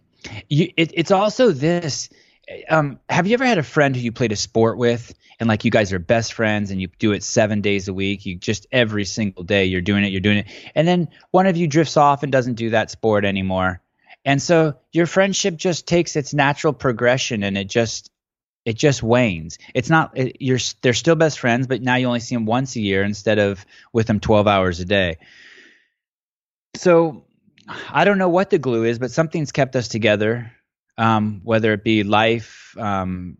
[0.48, 0.72] you.
[0.76, 2.08] It, it's also this.
[2.68, 5.64] Um, have you ever had a friend who you played a sport with, and like
[5.64, 8.26] you guys are best friends, and you do it seven days a week?
[8.26, 11.56] You just every single day you're doing it, you're doing it, and then one of
[11.56, 13.82] you drifts off and doesn't do that sport anymore
[14.24, 18.10] and so your friendship just takes its natural progression and it just
[18.64, 19.58] it just wanes.
[19.74, 22.76] It's not it, you're they're still best friends, but now you only see them once
[22.76, 25.18] a year instead of with them 12 hours a day.
[26.76, 27.24] So
[27.90, 30.52] I don't know what the glue is, but something's kept us together.
[30.98, 33.38] Um, whether it be life, um,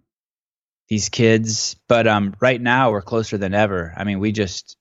[0.89, 3.93] these kids, but um, right now we're closer than ever.
[3.97, 4.77] I mean, we just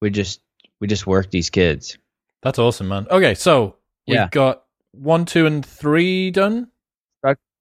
[0.00, 0.40] we just
[0.80, 1.96] we just work these kids.
[2.42, 3.06] That's awesome, man.
[3.10, 3.76] Okay, so
[4.06, 4.28] we've yeah.
[4.30, 6.68] got one, two, and three done?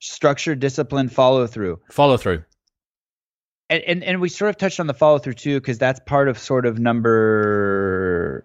[0.04, 1.80] Structure, discipline, follow through.
[1.92, 2.44] Follow through.
[3.70, 6.28] And, and and we sort of touched on the follow through too, because that's part
[6.28, 8.44] of sort of number.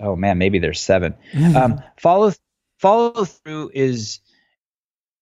[0.00, 1.14] Oh man, maybe there's seven.
[1.54, 2.32] um, follow
[2.78, 4.20] follow through is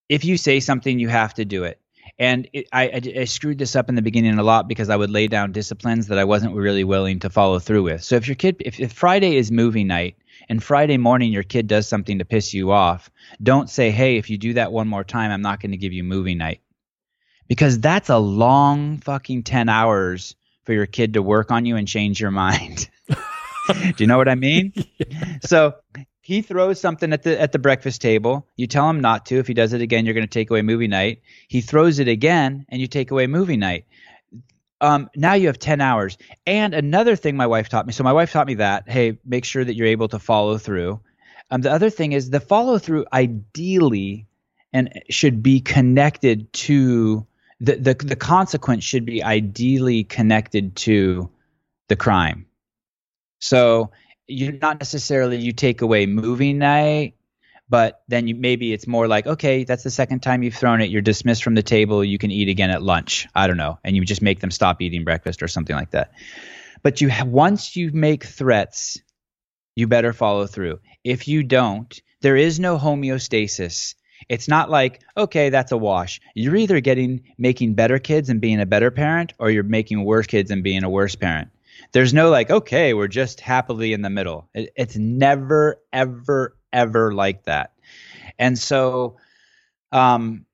[0.08, 1.80] if you say something, you have to do it.
[2.18, 4.96] And it, I, I, I, screwed this up in the beginning a lot because I
[4.96, 8.02] would lay down disciplines that I wasn't really willing to follow through with.
[8.02, 10.16] So if your kid, if, if Friday is movie night
[10.48, 13.10] and Friday morning your kid does something to piss you off,
[13.42, 15.92] don't say, hey, if you do that one more time, I'm not going to give
[15.92, 16.60] you movie night.
[17.46, 20.34] Because that's a long fucking 10 hours
[20.64, 22.90] for your kid to work on you and change your mind.
[23.08, 24.72] do you know what I mean?
[24.98, 25.38] yeah.
[25.42, 25.74] So
[26.28, 28.46] he throws something at the at the breakfast table.
[28.56, 29.38] You tell him not to.
[29.38, 31.22] If he does it again, you're going to take away movie night.
[31.48, 33.86] He throws it again, and you take away movie night
[34.80, 36.18] um, now you have 10 hours.
[36.46, 37.92] And another thing my wife taught me.
[37.92, 41.00] So my wife taught me that, hey, make sure that you're able to follow through.
[41.50, 44.26] Um, the other thing is the follow through ideally
[44.72, 47.26] and should be connected to
[47.60, 51.30] the, the the consequence should be ideally connected to
[51.88, 52.46] the crime.
[53.40, 53.90] So
[54.28, 57.14] you're not necessarily you take away movie night
[57.70, 60.90] but then you, maybe it's more like okay that's the second time you've thrown it
[60.90, 63.26] you're dismissed from the table you can eat again at lunch.
[63.34, 63.78] I don't know.
[63.84, 66.12] And you just make them stop eating breakfast or something like that.
[66.82, 69.00] But you once you make threats
[69.74, 70.80] you better follow through.
[71.04, 73.94] If you don't there is no homeostasis.
[74.28, 76.20] It's not like okay that's a wash.
[76.34, 80.26] You're either getting making better kids and being a better parent or you're making worse
[80.26, 81.48] kids and being a worse parent
[81.92, 87.12] there's no like okay we're just happily in the middle it, it's never ever ever
[87.12, 87.72] like that.
[88.38, 89.16] And so,
[89.92, 90.44] um,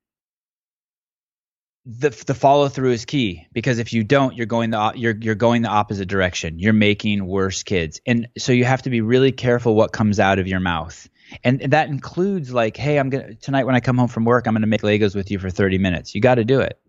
[1.86, 5.34] the the follow through is key because if you don't, you're going the you're you're
[5.34, 6.58] going the opposite direction.
[6.58, 10.38] You're making worse kids, and so you have to be really careful what comes out
[10.38, 11.08] of your mouth.
[11.42, 14.54] And that includes like, hey, I'm gonna tonight when I come home from work, I'm
[14.54, 16.14] gonna make Legos with you for 30 minutes.
[16.14, 16.80] You got to do it.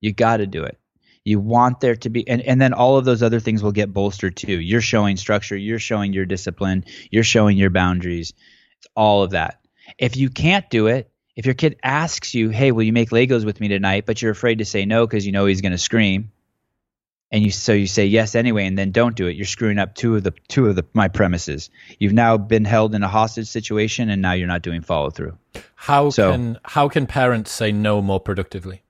[0.00, 0.78] You got to do it.
[1.24, 3.92] You want there to be, and, and then all of those other things will get
[3.92, 4.60] bolstered too.
[4.60, 5.56] You're showing structure.
[5.56, 6.84] You're showing your discipline.
[7.10, 8.34] You're showing your boundaries
[8.84, 9.60] it's all of that.
[9.98, 13.44] If you can't do it, if your kid asks you, "Hey, will you make Legos
[13.44, 15.78] with me tonight?" but you're afraid to say no because you know he's going to
[15.78, 16.30] scream,
[17.30, 19.94] and you so you say yes anyway, and then don't do it, you're screwing up
[19.94, 21.70] two of the two of the my premises.
[21.98, 25.36] You've now been held in a hostage situation, and now you're not doing follow through.
[25.74, 28.83] How so, can how can parents say no more productively?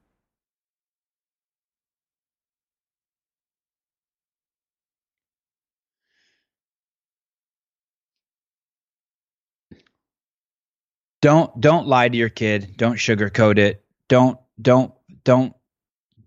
[11.25, 12.75] Don't don't lie to your kid.
[12.77, 13.83] Don't sugarcoat it.
[14.09, 14.93] Don't don't
[15.25, 15.55] don't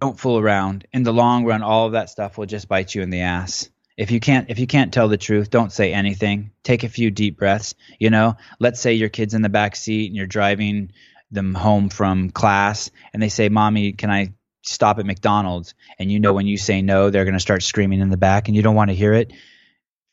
[0.01, 0.87] don't fool around.
[0.91, 3.69] In the long run, all of that stuff will just bite you in the ass.
[3.95, 6.49] If you can't if you can't tell the truth, don't say anything.
[6.63, 8.37] Take a few deep breaths, you know?
[8.59, 10.91] Let's say your kid's in the back seat and you're driving
[11.29, 14.33] them home from class and they say, "Mommy, can I
[14.63, 18.01] stop at McDonald's?" And you know when you say no, they're going to start screaming
[18.01, 19.31] in the back and you don't want to hear it.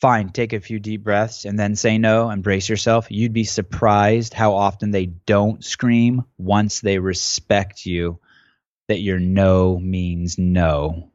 [0.05, 3.07] Fine, take a few deep breaths and then say no and brace yourself.
[3.09, 8.21] You'd be surprised how often they don't scream once they respect you
[8.89, 11.11] that your no means no.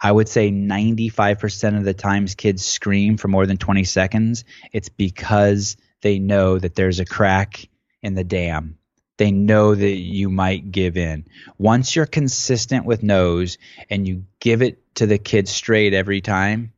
[0.00, 4.88] I would say 95% of the times kids scream for more than 20 seconds, it's
[4.88, 7.68] because they know that there's a crack
[8.00, 8.78] in the dam.
[9.18, 11.26] They know that you might give in.
[11.58, 13.58] Once you're consistent with no's
[13.90, 16.72] and you give it to the kid straight every time,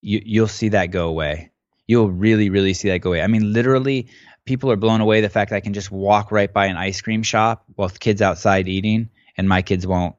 [0.00, 1.50] you, you'll see that go away.
[1.86, 3.22] You'll really, really see that go away.
[3.22, 4.08] I mean, literally,
[4.44, 7.00] people are blown away the fact that I can just walk right by an ice
[7.00, 10.14] cream shop with kids outside eating, and my kids won't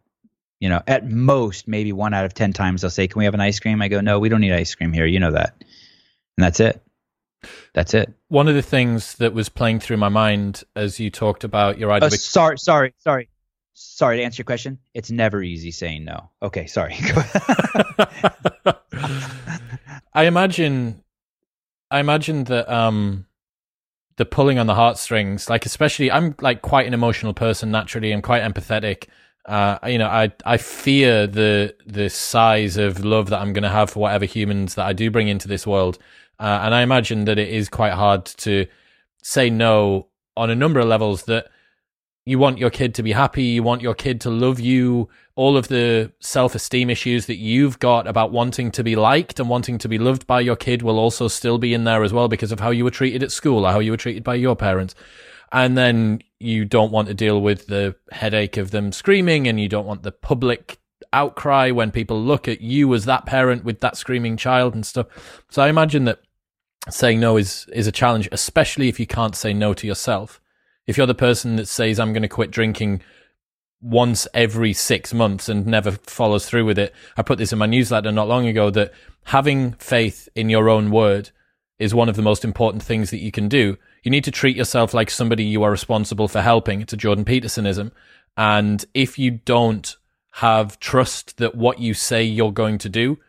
[0.59, 3.33] you know, at most, maybe one out of 10 times they'll say, Can we have
[3.33, 3.81] an ice cream?
[3.81, 5.05] I go, No, we don't need ice cream here.
[5.05, 5.55] You know that.
[5.59, 6.81] And that's it.
[7.73, 8.13] That's it.
[8.27, 11.91] One of the things that was playing through my mind as you talked about your
[11.91, 12.07] idea.
[12.07, 13.29] Uh, sorry, sorry, sorry.
[13.73, 14.79] Sorry to answer your question.
[14.93, 16.31] It's never easy saying no.
[16.41, 16.97] Okay, sorry.
[20.19, 21.03] I imagine
[21.89, 23.25] I imagine that um
[24.17, 28.11] the pulling on the heartstrings, like especially I'm like quite an emotional person naturally.
[28.11, 29.07] I'm quite empathetic
[29.45, 33.69] uh, you know, I I fear the the size of love that I'm going to
[33.69, 35.97] have for whatever humans that I do bring into this world,
[36.39, 38.67] uh, and I imagine that it is quite hard to
[39.23, 40.07] say no
[40.37, 41.23] on a number of levels.
[41.23, 41.49] That
[42.25, 45.09] you want your kid to be happy, you want your kid to love you.
[45.39, 49.47] All of the self esteem issues that you've got about wanting to be liked and
[49.47, 52.27] wanting to be loved by your kid will also still be in there as well
[52.27, 54.57] because of how you were treated at school or how you were treated by your
[54.57, 54.95] parents.
[55.53, 59.69] And then you don't want to deal with the headache of them screaming and you
[59.69, 60.77] don't want the public
[61.13, 65.07] outcry when people look at you as that parent with that screaming child and stuff.
[65.49, 66.19] So i imagine that
[66.89, 70.41] saying no is is a challenge especially if you can't say no to yourself.
[70.85, 73.01] If you're the person that says i'm going to quit drinking
[73.81, 76.93] once every six months and never follows through with it.
[77.15, 78.93] I put this in my newsletter not long ago that
[79.25, 81.29] having faith in your own word
[81.77, 84.55] is one of the most important things that you can do you need to treat
[84.55, 86.81] yourself like somebody you are responsible for helping.
[86.81, 87.91] It's a Jordan Petersonism.
[88.37, 89.95] And if you don't
[90.33, 93.19] have trust that what you say you're going to do,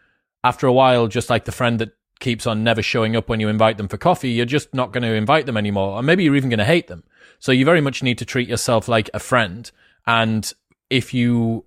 [0.44, 3.48] after a while, just like the friend that keeps on never showing up when you
[3.48, 5.98] invite them for coffee, you're just not going to invite them anymore.
[5.98, 7.04] Or maybe you're even going to hate them.
[7.38, 9.70] So you very much need to treat yourself like a friend.
[10.10, 10.52] And
[10.90, 11.66] if you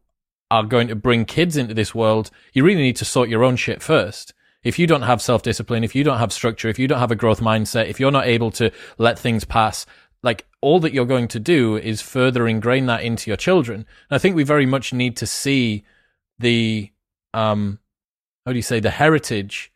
[0.52, 3.56] are going to bring kids into this world, you really need to sort your own
[3.56, 4.34] shit first
[4.64, 7.12] if you don't have self discipline, if you don't have structure, if you don't have
[7.12, 9.86] a growth mindset, if you're not able to let things pass,
[10.22, 13.86] like all that you're going to do is further ingrain that into your children.
[14.10, 15.84] And I think we very much need to see
[16.40, 16.92] the
[17.34, 17.80] um
[18.46, 19.72] how do you say the heritage,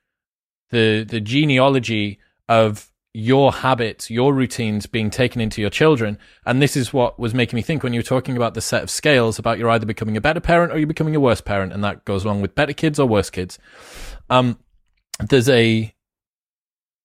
[0.70, 6.20] the the genealogy of your habits, your routines being taken into your children.
[6.46, 8.84] And this is what was making me think when you were talking about the set
[8.84, 11.74] of scales about you're either becoming a better parent or you're becoming a worse parent.
[11.74, 13.58] And that goes along with better kids or worse kids.
[14.30, 14.60] Um,
[15.20, 15.96] there's a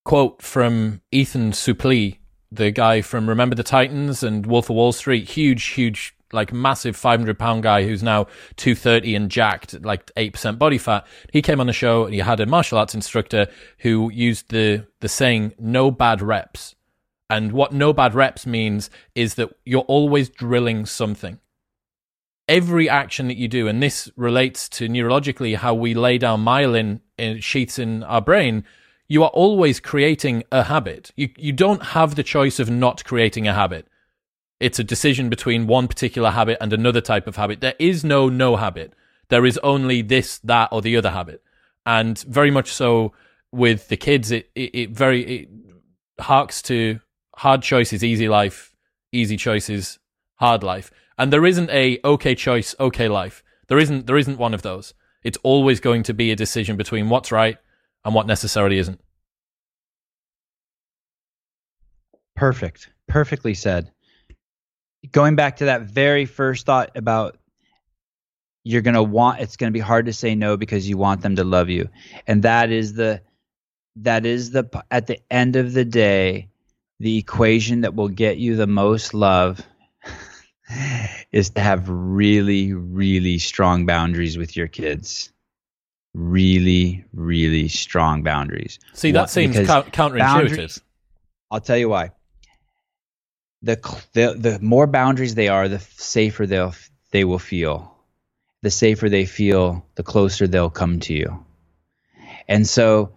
[0.05, 2.19] quote from Ethan Suplee,
[2.51, 6.97] the guy from Remember the Titans and Wolf of Wall Street, huge, huge, like massive
[6.97, 8.25] 500 pound guy who's now
[8.57, 11.07] 230 and jacked, like 8% body fat.
[11.33, 13.47] He came on the show and he had a martial arts instructor
[13.79, 16.75] who used the, the saying, no bad reps.
[17.31, 21.39] And what no bad reps means is that you're always drilling something
[22.49, 27.01] every action that you do, and this relates to neurologically how we lay down myelin
[27.17, 28.65] in sheets in our brain,
[29.09, 31.13] you are always creating a habit.
[31.17, 33.87] You you don't have the choice of not creating a habit.
[34.63, 37.61] It's a decision between one particular habit and another type of habit.
[37.61, 38.93] There is no no habit.
[39.29, 41.43] There is only this, that, or the other habit.
[41.85, 43.13] And very much so
[43.51, 45.49] with the kids, it it, it very it
[46.21, 47.01] harks to
[47.35, 48.77] hard choices, easy life,
[49.11, 49.99] easy choices,
[50.37, 50.93] hard life.
[51.19, 53.43] And there isn't a okay choice, okay life.
[53.67, 54.95] There isn't there isn't one of those.
[55.25, 57.59] It's always going to be a decision between what's right
[58.05, 59.01] and what necessarily isn't.
[62.37, 62.91] Perfect.
[63.09, 63.91] Perfectly said.
[65.11, 67.37] Going back to that very first thought about
[68.65, 71.23] you're going to want it's going to be hard to say no because you want
[71.23, 71.89] them to love you.
[72.27, 73.21] And that is the
[73.97, 76.49] that is the at the end of the day
[77.01, 79.61] the equation that will get you the most love
[81.33, 85.33] is to have really, really strong boundaries with your kids.
[86.15, 88.79] Really, really strong boundaries.
[88.93, 90.81] See, that what, seems counterintuitive.
[91.51, 92.11] I'll tell you why.
[93.63, 93.77] The,
[94.15, 96.75] the the more boundaries they are, the safer they'll
[97.13, 97.93] they will feel.
[98.63, 101.45] the safer they feel, the closer they'll come to you.
[102.49, 103.15] And so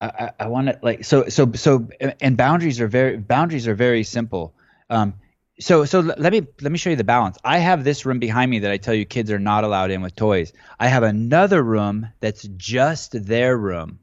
[0.00, 0.08] I,
[0.40, 1.88] I want to like so so so
[2.20, 4.54] and boundaries are very boundaries are very simple.
[4.90, 5.14] Um,
[5.60, 7.38] so so let me let me show you the balance.
[7.44, 10.02] I have this room behind me that I tell you kids are not allowed in
[10.02, 10.52] with toys.
[10.80, 14.00] I have another room that's just their room.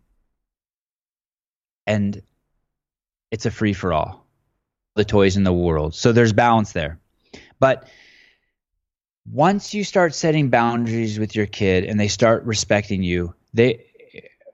[1.88, 2.22] And
[3.32, 4.26] it's a free for all.
[4.96, 5.96] The toys in the world.
[5.96, 7.00] So there's balance there.
[7.60, 7.88] But
[9.32, 13.86] once you start setting boundaries with your kid and they start respecting you, they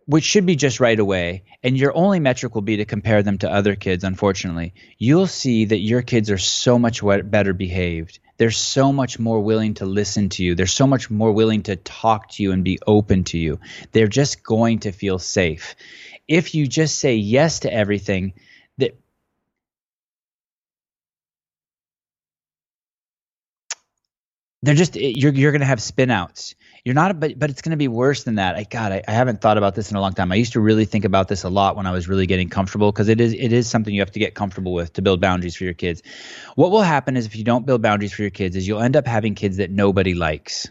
[0.07, 3.39] which should be just right away, and your only metric will be to compare them
[3.39, 8.19] to other kids, unfortunately, you'll see that your kids are so much better behaved.
[8.37, 10.53] They're so much more willing to listen to you.
[10.53, 13.59] They're so much more willing to talk to you and be open to you.
[13.93, 15.75] They're just going to feel safe.
[16.27, 18.33] If you just say yes to everything,
[24.65, 26.55] they're just you're you're going to have spinouts
[26.85, 28.55] you're not, but but it's going to be worse than that.
[28.55, 30.31] I God, I, I, haven't thought about this in a long time.
[30.31, 32.91] I used to really think about this a lot when I was really getting comfortable
[32.91, 35.55] because it is it is something you have to get comfortable with to build boundaries
[35.55, 36.03] for your kids.
[36.53, 38.95] What will happen is if you don't build boundaries for your kids, is you'll end
[38.95, 40.69] up having kids that nobody likes.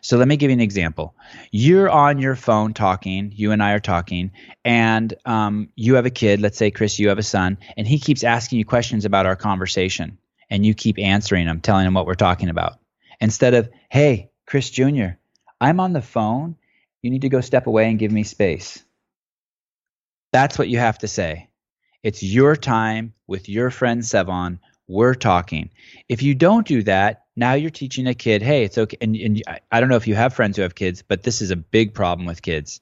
[0.00, 1.14] So let me give you an example.
[1.50, 4.32] You're on your phone talking, you and I are talking,
[4.64, 6.40] and um, you have a kid.
[6.40, 9.36] Let's say, Chris, you have a son, and he keeps asking you questions about our
[9.36, 10.16] conversation,
[10.48, 12.81] and you keep answering him, telling him what we're talking about.
[13.22, 15.10] Instead of, hey, Chris Jr.,
[15.60, 16.56] I'm on the phone.
[17.02, 18.84] You need to go step away and give me space.
[20.32, 21.48] That's what you have to say.
[22.02, 24.58] It's your time with your friend Sevan.
[24.88, 25.70] We're talking.
[26.08, 28.96] If you don't do that, now you're teaching a kid, hey, it's okay.
[29.00, 31.52] And, and I don't know if you have friends who have kids, but this is
[31.52, 32.80] a big problem with kids.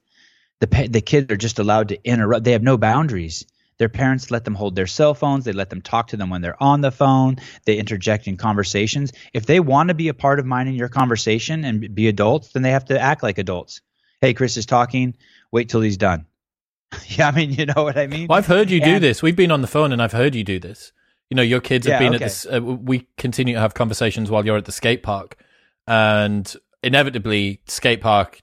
[0.61, 2.45] The, the kids are just allowed to interrupt.
[2.45, 3.45] They have no boundaries.
[3.81, 5.47] Their parents let them hold their cell phones.
[5.47, 7.37] They let them talk to them when they're on the phone.
[7.65, 9.11] They interject in conversations.
[9.33, 12.53] If they want to be a part of mine in your conversation and be adults,
[12.53, 13.81] then they have to act like adults.
[14.21, 15.15] Hey, Chris is talking.
[15.51, 16.27] Wait till he's done.
[17.07, 18.27] yeah, I mean, you know what I mean?
[18.29, 19.23] Well, I've heard you do this.
[19.23, 20.93] We've been on the phone and I've heard you do this.
[21.31, 22.25] You know, your kids have yeah, been okay.
[22.25, 22.47] at this.
[22.53, 25.43] Uh, we continue to have conversations while you're at the skate park.
[25.87, 28.43] And inevitably, skate park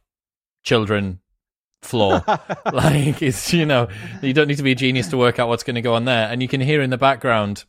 [0.64, 1.20] children
[1.82, 2.24] floor.
[2.74, 3.88] like it's you know
[4.22, 6.06] you don't need to be a genius to work out what's going to go on
[6.06, 7.66] there, and you can hear in the background.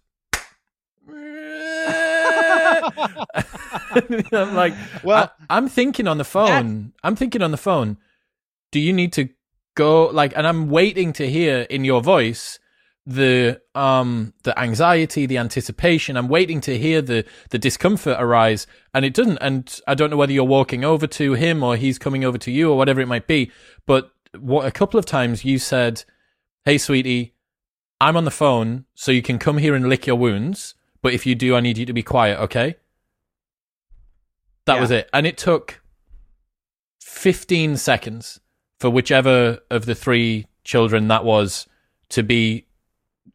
[4.32, 6.92] I'm like, well, I, am thinking on the phone.
[7.02, 7.96] I'm thinking on the phone.
[8.70, 9.28] Do you need to
[9.74, 10.36] go like?
[10.36, 12.59] And I'm waiting to hear in your voice
[13.09, 16.16] the um the anxiety the anticipation.
[16.16, 19.38] I'm waiting to hear the the discomfort arise and it doesn't.
[19.38, 22.50] And i don't know whether you're walking over to him or he's coming over to
[22.50, 23.50] you or whatever it might be.
[23.86, 26.04] But what a couple of times you said
[26.66, 27.32] hey sweetie
[27.98, 31.24] i'm on the phone so you can come here and lick your wounds but if
[31.24, 32.76] you do i need you to be quiet okay?
[34.68, 34.80] That yeah.
[34.82, 35.09] was it.
[35.14, 35.80] And it took
[37.00, 38.38] 15 seconds
[38.78, 41.66] for whichever of the three children that was
[42.11, 42.66] to be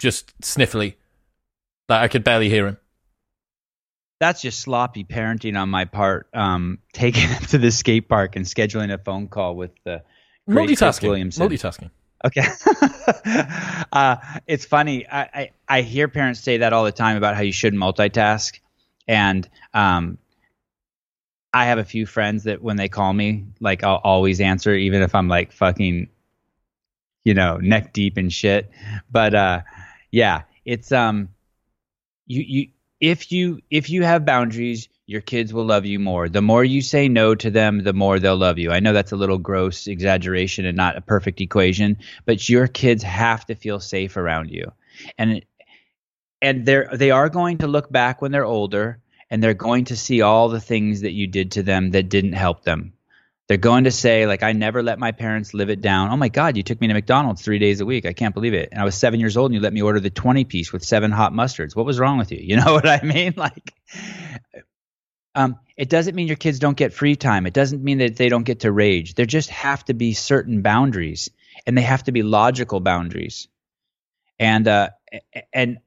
[0.03, 0.95] just sniffly.
[1.89, 2.77] Like I could barely hear him.
[4.19, 6.27] That's just sloppy parenting on my part.
[6.33, 10.03] Um, taking him to the skate park and scheduling a phone call with the
[10.47, 11.07] multitasking.
[11.07, 11.49] Williamson.
[11.49, 11.89] Multitasking.
[12.25, 12.45] Okay.
[13.91, 14.15] uh,
[14.47, 15.07] it's funny.
[15.09, 18.59] I, I, I hear parents say that all the time about how you shouldn't multitask,
[19.07, 20.17] and um,
[21.53, 25.01] I have a few friends that when they call me, like I'll always answer, even
[25.01, 26.07] if I'm like fucking,
[27.25, 28.71] you know, neck deep in shit.
[29.11, 29.61] But uh,
[30.13, 31.29] yeah, it's um,
[32.27, 32.67] you you
[32.99, 36.29] if you if you have boundaries, your kids will love you more.
[36.29, 38.71] The more you say no to them, the more they'll love you.
[38.71, 43.01] I know that's a little gross exaggeration and not a perfect equation, but your kids
[43.01, 44.71] have to feel safe around you.
[45.17, 45.43] And
[46.43, 48.99] and they're they are going to look back when they're older
[49.31, 52.33] and they're going to see all the things that you did to them that didn't
[52.33, 52.93] help them.
[53.53, 56.09] They're going to say, like, I never let my parents live it down.
[56.09, 58.03] Oh my God, you took me to McDonald's three days a week.
[58.03, 58.69] I can't believe it.
[58.71, 60.83] And I was seven years old and you let me order the 20 piece with
[60.83, 61.75] seven hot mustards.
[61.75, 62.39] What was wrong with you?
[62.41, 63.35] You know what I mean?
[63.37, 63.75] Like,
[65.35, 67.45] um, it doesn't mean your kids don't get free time.
[67.45, 69.13] It doesn't mean that they don't get to rage.
[69.13, 71.29] There just have to be certain boundaries
[71.67, 73.49] and they have to be logical boundaries.
[74.39, 74.89] And, uh,
[75.53, 75.77] and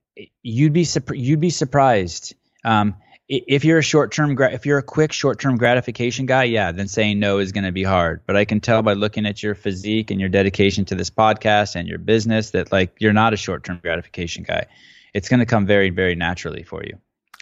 [0.41, 2.37] you'd be, you'd be surprised.
[2.65, 2.95] Um,
[3.29, 6.87] if you're a short term if you're a quick short term gratification guy, yeah, then
[6.87, 8.21] saying no is going to be hard.
[8.27, 11.75] But I can tell by looking at your physique and your dedication to this podcast
[11.75, 14.67] and your business that like you're not a short term gratification guy.
[15.13, 16.99] It's going to come very very naturally for you.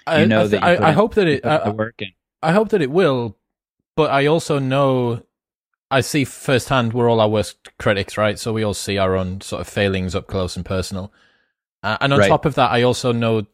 [0.07, 2.13] You I, know I, th- that I, I hope that it I, work and,
[2.43, 3.37] I hope that it will,
[3.97, 5.23] but I also know
[5.91, 8.39] I see firsthand we're all our worst critics, right?
[8.39, 11.13] So we all see our own sort of failings up close and personal.
[11.83, 12.29] Uh, and on right.
[12.29, 13.47] top of that, I also know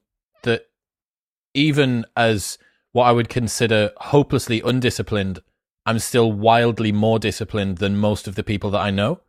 [1.55, 2.59] even as
[2.93, 5.41] what I would consider hopelessly undisciplined,
[5.87, 9.21] I'm still wildly more disciplined than most of the people that I know.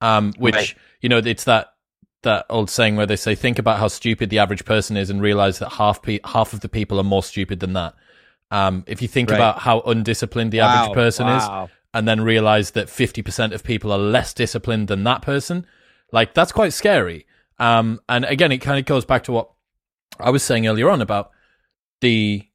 [0.00, 0.74] Um, which right.
[1.00, 1.74] you know, it's that
[2.22, 5.22] that old saying where they say, "Think about how stupid the average person is, and
[5.22, 7.94] realize that half pe- half of the people are more stupid than that."
[8.50, 9.36] Um, if you think right.
[9.36, 10.66] about how undisciplined the wow.
[10.66, 11.64] average person wow.
[11.64, 15.66] is, and then realize that fifty percent of people are less disciplined than that person,
[16.12, 17.26] like that's quite scary.
[17.58, 19.50] Um, and again, it kind of goes back to what
[20.18, 21.30] I was saying earlier on about
[22.00, 22.48] the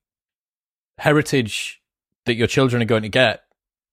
[0.97, 1.81] heritage
[2.25, 3.43] that your children are going to get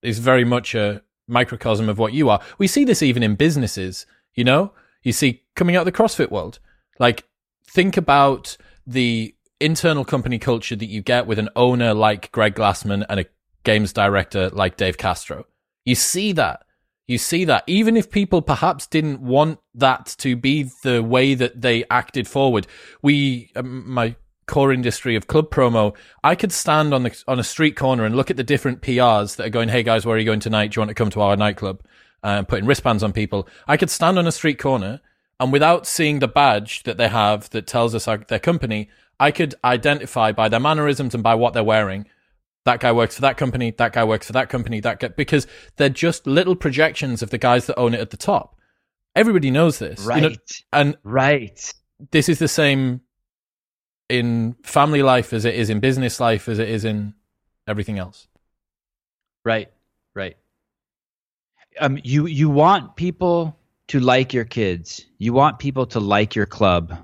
[0.01, 2.41] is very much a microcosm of what you are.
[2.57, 4.73] We see this even in businesses, you know?
[5.03, 6.59] You see coming out of the CrossFit world.
[6.99, 7.25] Like
[7.65, 13.05] think about the internal company culture that you get with an owner like Greg Glassman
[13.09, 13.25] and a
[13.63, 15.45] games director like Dave Castro.
[15.85, 16.63] You see that.
[17.07, 17.63] You see that.
[17.67, 22.67] Even if people perhaps didn't want that to be the way that they acted forward,
[23.01, 24.15] we, um, my
[24.47, 28.15] core industry of club promo, I could stand on the on a street corner and
[28.15, 30.71] look at the different PRs that are going, "Hey guys, where are you going tonight?
[30.71, 31.81] Do you want to come to our nightclub?"
[32.23, 33.47] And uh, putting wristbands on people.
[33.67, 35.01] I could stand on a street corner
[35.39, 38.89] and without seeing the badge that they have that tells us our, their company,
[39.19, 42.07] I could identify by their mannerisms and by what they're wearing.
[42.65, 43.71] That guy works for that company.
[43.71, 44.79] That guy works for that company.
[44.79, 48.17] That guy, because they're just little projections of the guys that own it at the
[48.17, 48.57] top.
[49.15, 50.21] Everybody knows this, right?
[50.21, 50.35] You know,
[50.73, 51.73] and right,
[52.11, 53.01] this is the same
[54.09, 57.13] in family life as it is in business life as it is in
[57.67, 58.27] everything else.
[59.43, 59.71] Right,
[60.15, 60.37] right.
[61.79, 65.05] Um, you you want people to like your kids.
[65.17, 66.97] You want people to like your club.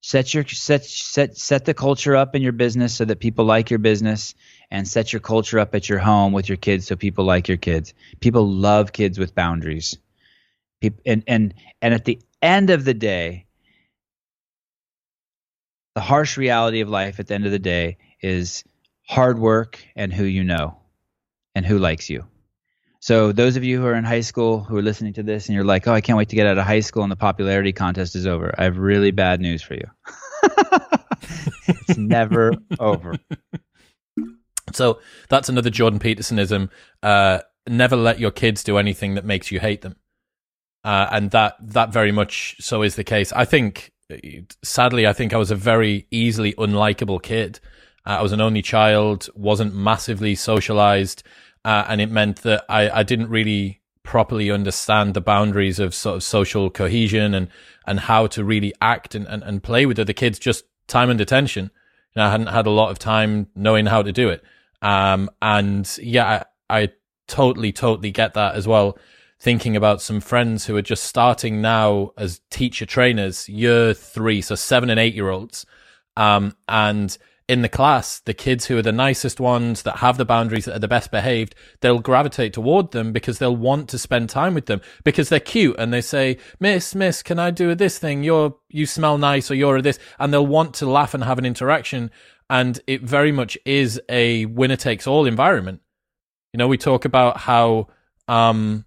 [0.00, 3.70] Set your set set set the culture up in your business so that people like
[3.70, 4.34] your business,
[4.70, 7.56] and set your culture up at your home with your kids so people like your
[7.56, 7.92] kids.
[8.20, 9.98] People love kids with boundaries.
[10.80, 13.47] People, and and and at the end of the day,
[15.98, 18.62] the harsh reality of life at the end of the day is
[19.08, 20.78] hard work and who you know
[21.56, 22.24] and who likes you.
[23.00, 25.56] So those of you who are in high school who are listening to this and
[25.56, 27.72] you're like, "Oh, I can't wait to get out of high school and the popularity
[27.72, 29.88] contest is over." I have really bad news for you.
[31.66, 33.16] it's never over.
[34.72, 36.70] So that's another Jordan Petersonism.
[37.02, 39.96] Uh, never let your kids do anything that makes you hate them.
[40.84, 43.32] Uh, and that that very much so is the case.
[43.32, 43.90] I think
[44.62, 47.60] sadly, I think I was a very easily unlikable kid.
[48.06, 51.22] Uh, I was an only child, wasn't massively socialized,
[51.64, 56.16] uh, and it meant that I, I didn't really properly understand the boundaries of sort
[56.16, 57.48] of social cohesion and,
[57.86, 61.20] and how to really act and, and, and play with other kids, just time and
[61.20, 61.70] attention.
[62.14, 64.42] And I hadn't had a lot of time knowing how to do it.
[64.80, 66.88] Um, and yeah, I, I
[67.26, 68.96] totally, totally get that as well
[69.40, 74.54] thinking about some friends who are just starting now as teacher trainers, year three, so
[74.54, 75.64] seven and eight year olds.
[76.16, 77.16] Um, and
[77.48, 80.76] in the class, the kids who are the nicest ones that have the boundaries that
[80.76, 84.66] are the best behaved, they'll gravitate toward them because they'll want to spend time with
[84.66, 88.22] them because they're cute and they say, Miss, Miss, can I do this thing?
[88.22, 89.98] You're, you smell nice or you're this.
[90.18, 92.10] And they'll want to laugh and have an interaction.
[92.50, 95.80] And it very much is a winner takes all environment.
[96.52, 97.88] You know, we talk about how,
[98.26, 98.84] um,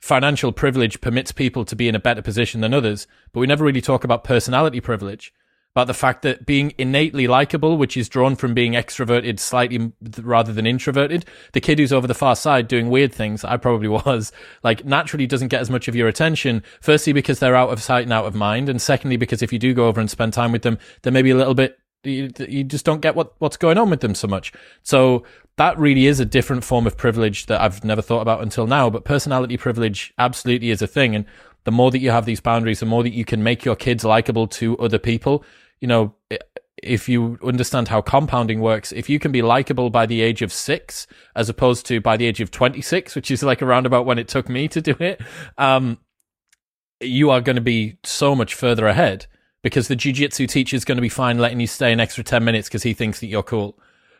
[0.00, 3.64] financial privilege permits people to be in a better position than others, but we never
[3.64, 5.32] really talk about personality privilege.
[5.72, 10.52] About the fact that being innately likable, which is drawn from being extroverted slightly rather
[10.52, 14.32] than introverted, the kid who's over the far side doing weird things, I probably was,
[14.64, 16.64] like naturally doesn't get as much of your attention.
[16.80, 18.68] Firstly, because they're out of sight and out of mind.
[18.68, 21.30] And secondly, because if you do go over and spend time with them, they're maybe
[21.30, 24.26] a little bit you, you just don't get what, what's going on with them so
[24.26, 24.52] much.
[24.82, 25.24] So
[25.56, 28.88] that really is a different form of privilege that I've never thought about until now.
[28.88, 31.14] But personality privilege absolutely is a thing.
[31.14, 31.26] And
[31.64, 34.04] the more that you have these boundaries, the more that you can make your kids
[34.04, 35.44] likable to other people.
[35.80, 36.14] You know,
[36.82, 40.52] if you understand how compounding works, if you can be likable by the age of
[40.52, 44.18] six, as opposed to by the age of 26, which is like around about when
[44.18, 45.20] it took me to do it,
[45.58, 45.98] um,
[47.00, 49.26] you are going to be so much further ahead
[49.62, 52.44] because the jiu-jitsu teacher is going to be fine letting you stay an extra 10
[52.44, 53.78] minutes because he thinks that you're cool.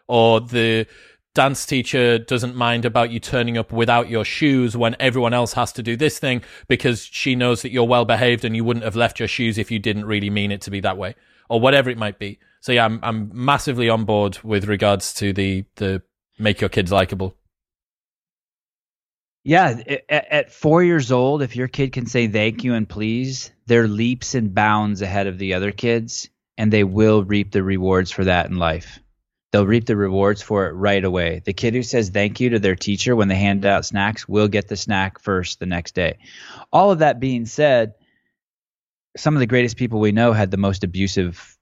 [0.09, 0.87] Or the
[1.35, 5.73] dance teacher doesn't mind about you turning up without your shoes when everyone else has
[5.73, 8.97] to do this thing because she knows that you're well behaved and you wouldn't have
[8.97, 11.15] left your shoes if you didn't really mean it to be that way.
[11.49, 12.39] Or whatever it might be.
[12.61, 16.03] So yeah i'm i'm massively on board with regards to the the
[16.39, 17.35] make your kids likable
[19.45, 23.51] yeah, at, at, four years old, if your kid can say thank you and please,
[23.67, 28.11] they're leaps and bounds ahead of the other kids, and they will reap the rewards
[28.11, 29.01] for that in life.
[29.53, 31.43] They'll reap the rewards for it right away.
[31.45, 34.47] The kid who says thank you to their teacher when they hand out snacks will
[34.47, 36.19] get the snack first the next day.
[36.73, 37.95] All of that being said,
[39.17, 41.57] some of the greatest people we know had the most abusive,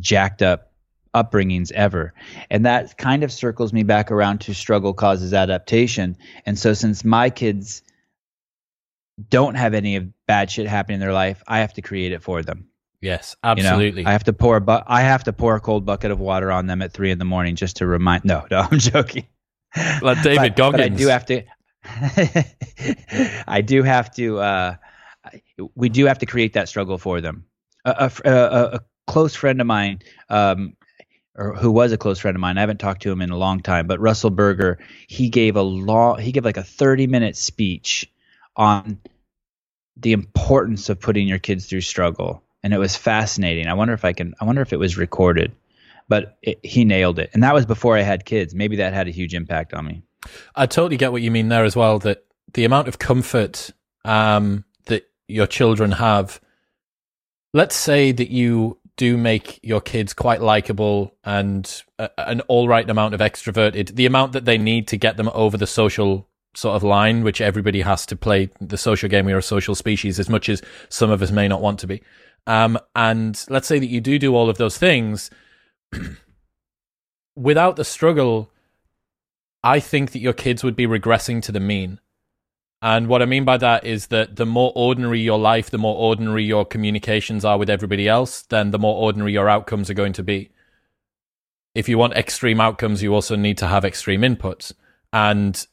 [0.00, 0.71] jacked up
[1.14, 2.14] upbringings ever.
[2.50, 6.16] And that kind of circles me back around to struggle causes adaptation.
[6.46, 7.82] And so since my kids
[9.28, 12.22] don't have any of bad shit happening in their life, I have to create it
[12.22, 12.68] for them.
[13.00, 14.02] Yes, absolutely.
[14.02, 16.12] You know, I have to pour a bu- I have to pour a cold bucket
[16.12, 18.24] of water on them at three in the morning just to remind.
[18.24, 19.26] No, no, I'm joking.
[20.00, 20.82] Like David but, Goggins.
[20.82, 21.42] But I do have to.
[23.48, 24.38] I do have to.
[24.38, 24.76] Uh,
[25.74, 27.44] we do have to create that struggle for them.
[27.84, 30.76] A, a, a, a close friend of mine, um,
[31.36, 33.36] or who was a close friend of mine, I haven't talked to him in a
[33.36, 37.36] long time, but Russell Berger, he gave a long, he gave like a 30 minute
[37.36, 38.10] speech
[38.56, 38.98] on
[39.96, 43.66] the importance of putting your kids through struggle and it was fascinating.
[43.66, 44.34] I wonder if I can.
[44.40, 45.52] I wonder if it was recorded,
[46.08, 47.30] but it, he nailed it.
[47.34, 48.54] And that was before I had kids.
[48.54, 50.02] Maybe that had a huge impact on me.
[50.54, 51.98] I totally get what you mean there as well.
[51.98, 53.70] That the amount of comfort
[54.04, 56.40] um, that your children have.
[57.54, 62.88] Let's say that you do make your kids quite likable and a, an all right
[62.88, 66.76] amount of extroverted, the amount that they need to get them over the social sort
[66.76, 69.24] of line, which everybody has to play the social game.
[69.24, 71.86] We are a social species, as much as some of us may not want to
[71.86, 72.02] be.
[72.46, 75.30] Um, and let's say that you do do all of those things
[77.36, 78.50] without the struggle.
[79.64, 82.00] I think that your kids would be regressing to the mean.
[82.82, 85.96] And what I mean by that is that the more ordinary your life, the more
[85.96, 90.12] ordinary your communications are with everybody else, then the more ordinary your outcomes are going
[90.14, 90.50] to be.
[91.76, 94.72] If you want extreme outcomes, you also need to have extreme inputs.
[95.12, 95.64] And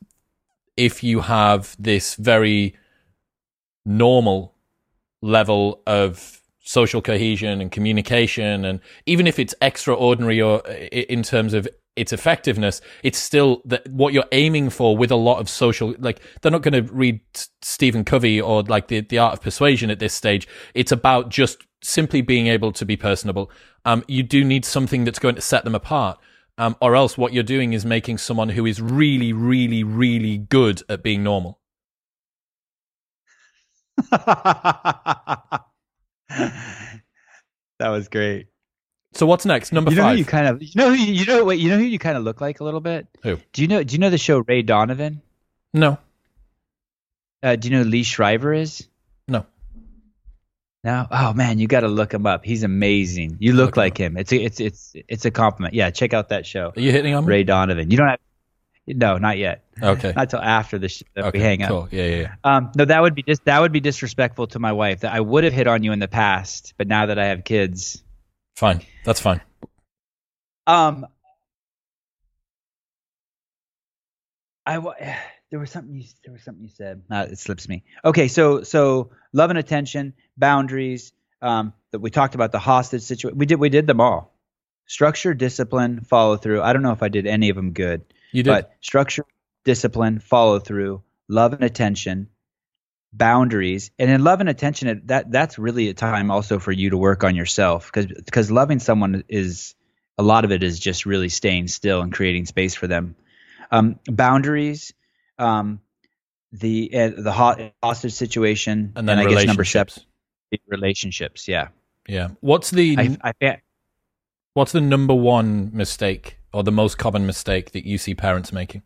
[0.78, 2.76] if you have this very
[3.86, 4.54] normal
[5.24, 11.68] level of social cohesion and communication and even if it's extraordinary or in terms of
[11.96, 16.22] its effectiveness it's still that what you're aiming for with a lot of social like
[16.42, 17.20] they're not going to read
[17.62, 20.48] stephen covey or like the, the art of persuasion at this stage.
[20.74, 23.52] It's about just simply being able to be personable.
[23.86, 26.20] Um, you do need something that's going to set them apart.
[26.58, 30.84] Um, or else what you're doing is making someone who is really really really good
[30.90, 31.60] at being normal.
[37.80, 38.48] That was great.
[39.14, 39.72] So what's next?
[39.72, 40.18] Number you know five.
[40.18, 42.18] you kind of you know who you, you know wait you know who you kind
[42.18, 43.08] of look like a little bit.
[43.24, 43.38] Who?
[43.54, 45.22] Do you know Do you know the show Ray Donovan?
[45.74, 45.98] No.
[47.42, 48.88] Uh, do you know who Liev Schreiber is?
[49.28, 49.46] No.
[50.84, 51.08] No.
[51.10, 52.46] Oh man, you got to look him up.
[52.46, 53.38] He's amazing.
[53.40, 54.18] You look like him.
[54.18, 55.74] It's a, it's it's it's a compliment.
[55.74, 56.72] Yeah, check out that show.
[56.76, 57.30] Are you hitting on me?
[57.30, 57.90] Ray Donovan?
[57.90, 58.20] You don't have.
[58.88, 59.66] No, not yet.
[59.82, 60.14] Okay.
[60.16, 61.84] not till after the sh- okay, we hang cool.
[61.84, 61.94] up.
[61.94, 62.36] Yeah, yeah, yeah.
[62.44, 65.02] Um, no, that would be just that would be disrespectful to my wife.
[65.02, 67.44] That I would have hit on you in the past, but now that I have
[67.44, 68.04] kids,
[68.60, 68.82] Fine.
[69.06, 69.40] That's fine.
[70.68, 71.08] um,
[74.66, 74.78] I
[75.50, 77.02] there was something you there was something you said.
[77.10, 77.86] Uh, it slips me.
[78.04, 81.14] Okay, so so love and attention, boundaries.
[81.42, 83.38] Um, that we talked about the hostage situation.
[83.38, 84.38] We did we did them all.
[84.88, 86.62] Structure, discipline, follow through.
[86.62, 88.02] I don't know if I did any of them good.
[88.34, 88.52] You did.
[88.52, 89.24] But structure,
[89.64, 92.28] discipline, follow through, love and attention,
[93.14, 96.98] boundaries, and in love and attention, that that's really a time also for you to
[96.98, 99.76] work on yourself because because loving someone is
[100.18, 103.16] a lot of it is just really staying still and creating space for them.
[103.72, 104.94] Um, boundaries,
[105.38, 105.82] um,
[106.52, 110.06] the uh, the hot, hostage situation, and then I guess number relationships.
[110.68, 111.48] relationships.
[111.48, 111.70] Yeah.
[112.08, 112.30] Yeah.
[112.42, 113.62] What's the I, I,
[114.54, 118.82] what's the number one mistake or the most common mistake that you see parents making?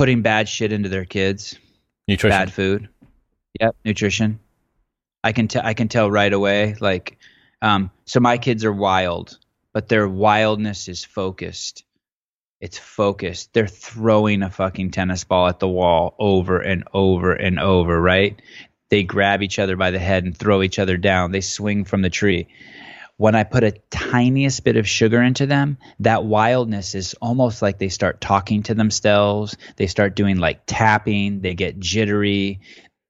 [0.00, 1.58] Putting bad shit into their kids.
[2.08, 2.30] Nutrition.
[2.30, 2.88] Bad food.
[3.60, 4.40] Yep, nutrition.
[5.22, 5.60] I can tell.
[5.62, 6.74] I can tell right away.
[6.80, 7.18] Like,
[7.60, 9.36] um, so my kids are wild,
[9.74, 11.84] but their wildness is focused.
[12.62, 13.52] It's focused.
[13.52, 18.00] They're throwing a fucking tennis ball at the wall over and over and over.
[18.00, 18.40] Right?
[18.88, 21.30] They grab each other by the head and throw each other down.
[21.30, 22.48] They swing from the tree.
[23.20, 27.78] When I put a tiniest bit of sugar into them, that wildness is almost like
[27.78, 29.58] they start talking to themselves.
[29.76, 31.42] They start doing like tapping.
[31.42, 32.60] They get jittery.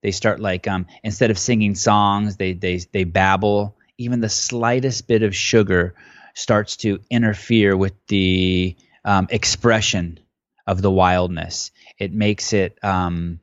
[0.03, 3.77] They start like um, instead of singing songs they they they babble.
[3.99, 5.95] Even the slightest bit of sugar
[6.35, 8.75] starts to interfere with the
[9.05, 10.19] um, expression
[10.67, 11.71] of the wildness.
[12.01, 13.39] It makes it um,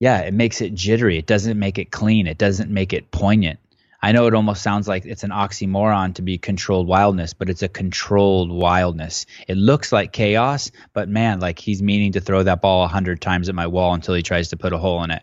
[0.00, 1.18] yeah it makes it jittery.
[1.18, 2.26] It doesn't make it clean.
[2.26, 3.58] It doesn't make it poignant
[4.02, 7.62] i know it almost sounds like it's an oxymoron to be controlled wildness but it's
[7.62, 12.60] a controlled wildness it looks like chaos but man like he's meaning to throw that
[12.60, 15.10] ball a hundred times at my wall until he tries to put a hole in
[15.10, 15.22] it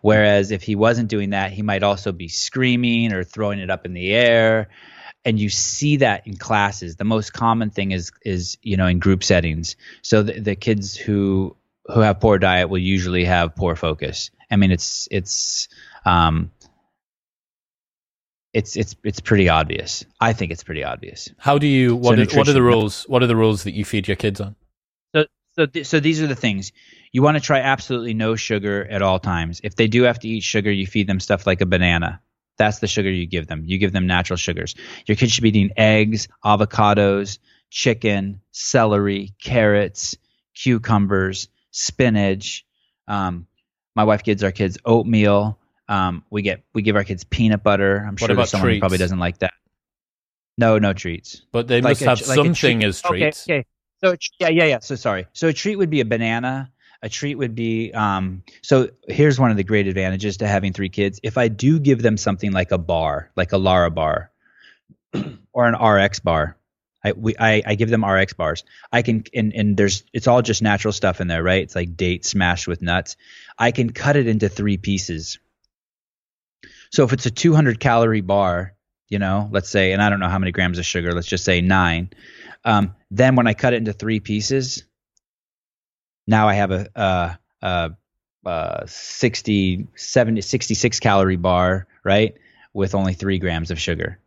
[0.00, 3.86] Whereas if he wasn't doing that, he might also be screaming or throwing it up
[3.86, 4.68] in the air.
[5.24, 6.96] And you see that in classes.
[6.96, 9.76] The most common thing is is you know in group settings.
[10.02, 14.30] So the, the kids who who have poor diet will usually have poor focus.
[14.50, 15.68] I mean, it's it's
[16.04, 16.50] um,
[18.52, 20.04] it's it's it's pretty obvious.
[20.20, 21.30] I think it's pretty obvious.
[21.38, 21.96] How do you?
[21.96, 23.04] What, So are, what are the rules?
[23.04, 24.56] What are the rules that you feed your kids on?
[25.14, 25.24] So
[25.54, 26.72] so th- so these are the things.
[27.12, 29.60] You want to try absolutely no sugar at all times.
[29.64, 32.20] If they do have to eat sugar, you feed them stuff like a banana.
[32.58, 33.64] That's the sugar you give them.
[33.64, 34.74] You give them natural sugars.
[35.06, 37.38] Your kids should be eating eggs, avocados,
[37.70, 40.16] chicken, celery, carrots,
[40.54, 42.66] cucumbers, spinach.
[43.08, 43.46] Um,
[43.96, 45.58] my wife gives our kids oatmeal.
[45.88, 48.04] Um, we get we give our kids peanut butter.
[48.06, 49.52] I'm sure about someone who probably doesn't like that.
[50.58, 51.42] No, no treats.
[51.50, 53.46] But they Like must a have like something treat- as treats.
[53.48, 53.66] Okay, okay.
[54.04, 54.78] So yeah, yeah, yeah.
[54.80, 55.26] So sorry.
[55.32, 56.70] So a treat would be a banana.
[57.02, 58.42] A treat would be um.
[58.62, 61.20] So here's one of the great advantages to having three kids.
[61.22, 64.30] If I do give them something like a bar, like a Lara bar,
[65.52, 66.56] or an RX bar,
[67.04, 68.64] I we I, I give them RX bars.
[68.92, 71.62] I can and and there's it's all just natural stuff in there, right?
[71.62, 73.16] It's like date smashed with nuts.
[73.58, 75.38] I can cut it into three pieces.
[76.92, 78.74] So if it's a 200 calorie bar,
[79.08, 81.44] you know, let's say, and I don't know how many grams of sugar, let's just
[81.44, 82.10] say nine.
[82.64, 84.84] Um, then when I cut it into three pieces,
[86.26, 87.90] now I have a, a, a,
[88.46, 92.36] a 60, 70, 66 calorie bar, right?
[92.74, 94.18] With only three grams of sugar.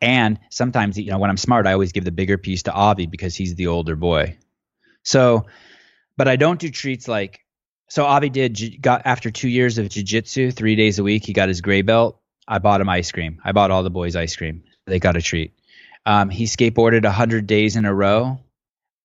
[0.00, 3.06] And sometimes, you know, when I'm smart, I always give the bigger piece to Avi
[3.06, 4.38] because he's the older boy.
[5.02, 5.46] So,
[6.16, 7.39] but I don't do treats like,
[7.90, 11.48] so Avi did, got after two years of jujitsu, three days a week, he got
[11.48, 12.20] his gray belt.
[12.46, 13.40] I bought him ice cream.
[13.44, 14.62] I bought all the boys ice cream.
[14.86, 15.54] They got a treat.
[16.06, 18.38] Um, he skateboarded 100 days in a row.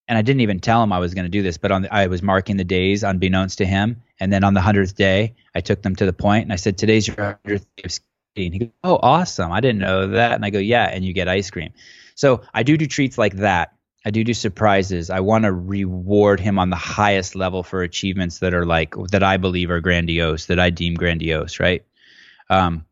[0.07, 1.93] And I didn't even tell him I was going to do this, but on the,
[1.93, 4.03] I was marking the days unbeknownst to him.
[4.19, 6.77] And then on the 100th day, I took them to the point and I said,
[6.77, 8.53] Today's your 100th day of skating.
[8.53, 9.51] He goes, Oh, awesome.
[9.51, 10.33] I didn't know that.
[10.33, 10.85] And I go, Yeah.
[10.85, 11.73] And you get ice cream.
[12.13, 13.73] So I do do treats like that.
[14.05, 15.09] I do do surprises.
[15.09, 19.23] I want to reward him on the highest level for achievements that are like, that
[19.23, 21.83] I believe are grandiose, that I deem grandiose, right?
[22.49, 22.85] Um,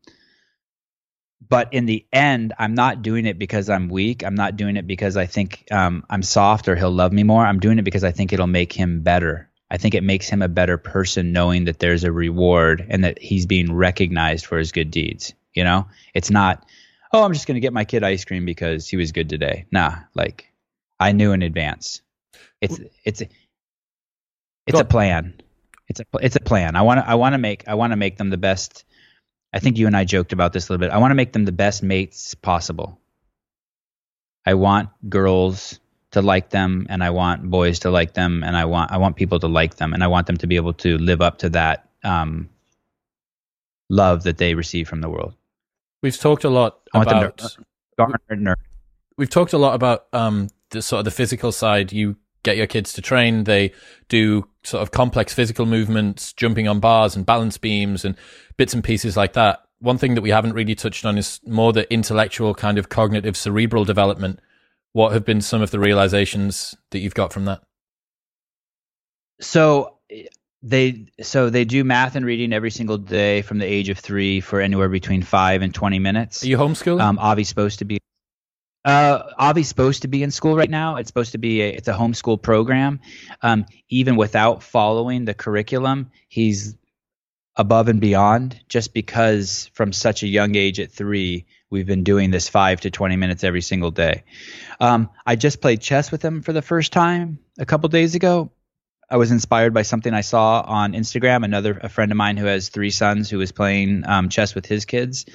[1.48, 4.24] but in the end, I'm not doing it because I'm weak.
[4.24, 7.46] I'm not doing it because I think um, I'm soft or he'll love me more.
[7.46, 9.48] I'm doing it because I think it'll make him better.
[9.70, 13.20] I think it makes him a better person knowing that there's a reward and that
[13.20, 15.34] he's being recognized for his good deeds.
[15.52, 16.66] You know, it's not,
[17.12, 19.66] oh, I'm just going to get my kid ice cream because he was good today.
[19.70, 20.52] Nah, like
[20.98, 22.02] I knew in advance.
[22.60, 23.22] It's it's
[24.66, 25.40] it's a plan.
[25.88, 26.76] It's a it's a plan.
[26.76, 28.84] I want to I want to make I want to make them the best.
[29.52, 30.92] I think you and I joked about this a little bit.
[30.92, 32.98] I want to make them the best mates possible.
[34.46, 35.78] I want girls
[36.12, 39.16] to like them and I want boys to like them and I want I want
[39.16, 41.50] people to like them and I want them to be able to live up to
[41.50, 42.48] that um,
[43.90, 45.34] love that they receive from the world.
[46.02, 47.38] We've talked a lot I want them about.
[47.38, 47.64] to
[47.98, 48.56] garner
[49.16, 51.92] we've talked a lot about um the sort of the physical side.
[51.92, 53.44] You get your kids to train.
[53.44, 53.72] They
[54.08, 58.16] do sort of complex physical movements, jumping on bars and balance beams and
[58.56, 59.60] bits and pieces like that.
[59.78, 63.36] One thing that we haven't really touched on is more the intellectual kind of cognitive
[63.36, 64.40] cerebral development.
[64.92, 67.62] What have been some of the realizations that you've got from that?
[69.40, 69.98] So
[70.62, 74.40] they so they do math and reading every single day from the age of three
[74.40, 76.42] for anywhere between five and twenty minutes.
[76.44, 77.02] Are you homeschooling?
[77.02, 77.98] Um, Avi's supposed to be.
[78.84, 80.96] Uh, Avi's supposed to be in school right now.
[80.96, 83.00] It's supposed to be a, it's a homeschool program.
[83.40, 86.76] Um, even without following the curriculum, he's
[87.56, 92.30] above and beyond just because from such a young age at three, we've been doing
[92.30, 94.24] this five to 20 minutes every single day.
[94.80, 98.50] Um, I just played chess with him for the first time a couple days ago.
[99.08, 101.44] I was inspired by something I saw on Instagram.
[101.44, 104.66] Another a friend of mine who has three sons who was playing um, chess with
[104.66, 105.26] his kids.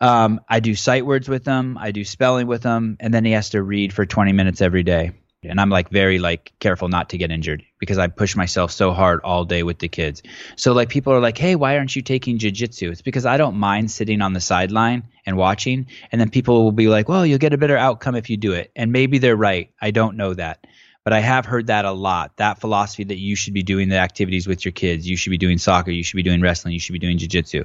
[0.00, 1.76] Um, I do sight words with him.
[1.78, 4.82] I do spelling with him, and then he has to read for 20 minutes every
[4.82, 5.12] day.
[5.42, 8.92] And I'm like very like careful not to get injured because I push myself so
[8.92, 10.22] hard all day with the kids.
[10.56, 13.56] So like people are like, "Hey, why aren't you taking jujitsu?" It's because I don't
[13.56, 15.86] mind sitting on the sideline and watching.
[16.12, 18.52] And then people will be like, "Well, you'll get a better outcome if you do
[18.52, 19.70] it." And maybe they're right.
[19.80, 20.66] I don't know that.
[21.04, 22.36] But I have heard that a lot.
[22.36, 25.08] That philosophy that you should be doing the activities with your kids.
[25.08, 25.90] You should be doing soccer.
[25.90, 26.74] You should be doing wrestling.
[26.74, 27.64] You should be doing jujitsu.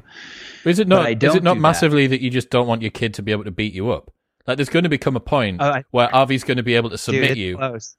[0.63, 1.05] is it not?
[1.05, 1.61] I Is it not do that.
[1.61, 2.21] massively that.
[2.21, 4.09] you just don't want your kid to be able to beat you up?
[4.47, 6.91] Like, there's going to become a point Oh, I- where Avi's going to be able
[6.91, 7.57] to submit Dude, you.
[7.57, 7.97] close.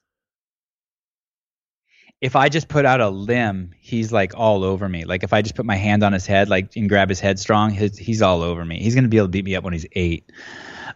[2.23, 5.05] If I just put out a limb, he's like all over me.
[5.05, 7.39] Like if I just put my hand on his head, like and grab his head
[7.39, 8.81] strong, his, he's all over me.
[8.81, 10.33] He's gonna be able to beat me up when he's eight.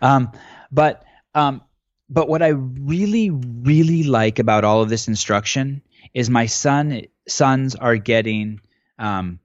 [0.00, 0.32] Um,
[0.72, 1.04] but
[1.34, 1.60] um,
[2.10, 5.82] but what I really really like about all of this instruction
[6.12, 8.60] is my son sons are getting
[8.98, 9.38] um,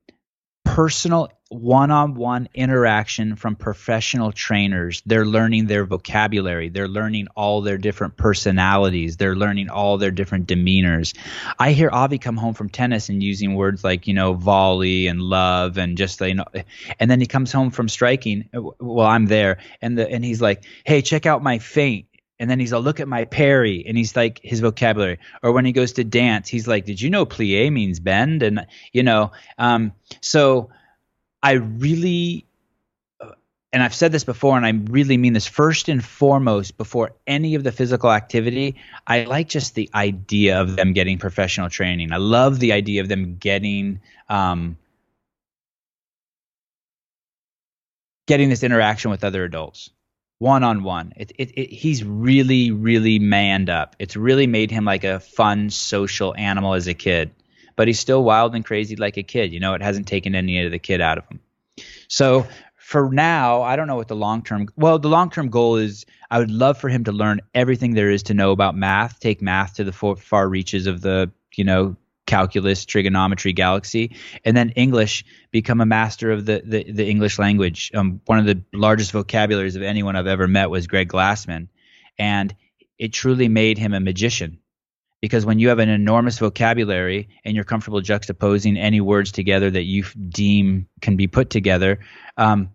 [0.64, 5.04] personal one-on-one interaction from professional trainers.
[5.06, 6.70] They're learning their vocabulary.
[6.70, 9.18] They're learning all their different personalities.
[9.18, 11.16] They're learning all their different demeanors.
[11.60, 15.22] I hear avi come home from tennis and using words like you know volley and
[15.22, 16.46] love and just you know
[17.00, 18.50] and then he comes home from striking.
[18.54, 19.60] Well i'm there.
[19.82, 22.08] And the and he's like hey check out my feint
[22.40, 25.20] and then he's like, look at my parry, and he's like his vocabulary.
[25.41, 28.44] Or when he goes to dance, he's like, did you know plie means bend?
[28.44, 30.70] And you know, um, so
[31.41, 32.45] I really,
[33.22, 33.32] uh,
[33.72, 37.56] and I've said this before, and I really mean this first and foremost, before any
[37.56, 38.76] of the physical activity,
[39.07, 42.12] I like just the idea of them getting professional training.
[42.12, 44.78] I love the idea of them getting, um,
[48.28, 49.91] getting this interaction with other adults
[50.40, 51.14] one on one.
[51.16, 53.95] It, it, he's really, really manned up.
[53.99, 57.32] It's really made him like a fun social animal as a kid
[57.76, 59.53] but he's still wild and crazy like a kid.
[59.53, 61.40] You know, it hasn't taken any of the kid out of him.
[62.07, 64.68] So for now, I don't know what the long term.
[64.76, 68.10] Well, the long term goal is I would love for him to learn everything there
[68.10, 71.64] is to know about math, take math to the far, far reaches of the you
[71.64, 71.95] know
[72.26, 77.91] calculus, trigonometry galaxy, and then English, become a master of the the, the English language.
[77.93, 81.68] Um, one of the largest vocabularies of anyone I've ever met was Greg Glassman,
[82.18, 82.56] and
[82.97, 84.60] it truly made him a magician
[85.26, 89.84] because when you have an enormous vocabulary and you're comfortable juxtaposing any words together that
[89.84, 91.99] you deem can be put together,
[92.38, 92.69] um,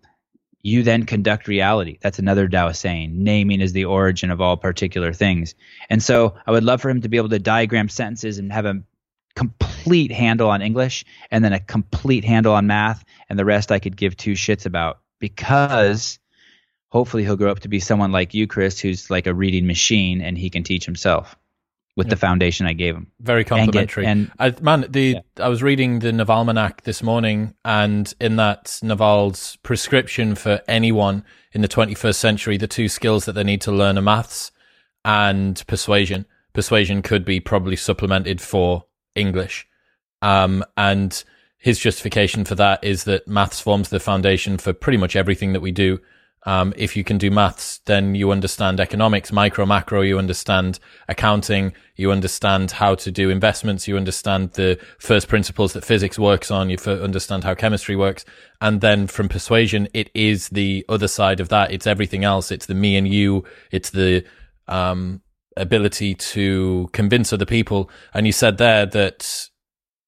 [0.61, 1.97] you then conduct reality.
[2.01, 3.23] That's another Tao saying.
[3.23, 5.55] Naming is the origin of all particular things.
[5.89, 8.65] And so I would love for him to be able to diagram sentences and have
[8.65, 8.83] a
[9.35, 13.79] complete handle on English and then a complete handle on math, and the rest I
[13.79, 16.19] could give two shits about because
[16.89, 20.21] hopefully he'll grow up to be someone like you, Chris, who's like a reading machine
[20.21, 21.35] and he can teach himself
[21.95, 23.07] with the foundation I gave him.
[23.19, 24.05] Very complimentary.
[24.05, 25.19] And, get, and I, man, the yeah.
[25.45, 31.61] I was reading the Navalmanac this morning, and in that Naval's prescription for anyone in
[31.61, 34.51] the 21st century, the two skills that they need to learn are maths
[35.03, 36.25] and persuasion.
[36.53, 38.85] Persuasion could be probably supplemented for
[39.15, 39.67] English,
[40.21, 41.23] um, and
[41.57, 45.61] his justification for that is that maths forms the foundation for pretty much everything that
[45.61, 45.99] we do
[46.43, 51.73] um, if you can do maths, then you understand economics, micro, macro, you understand accounting,
[51.95, 56.71] you understand how to do investments, you understand the first principles that physics works on,
[56.71, 58.25] you understand how chemistry works.
[58.59, 61.71] And then from persuasion, it is the other side of that.
[61.71, 62.51] It's everything else.
[62.51, 63.43] It's the me and you.
[63.69, 64.25] It's the,
[64.67, 65.21] um,
[65.57, 67.89] ability to convince other people.
[68.13, 69.49] And you said there that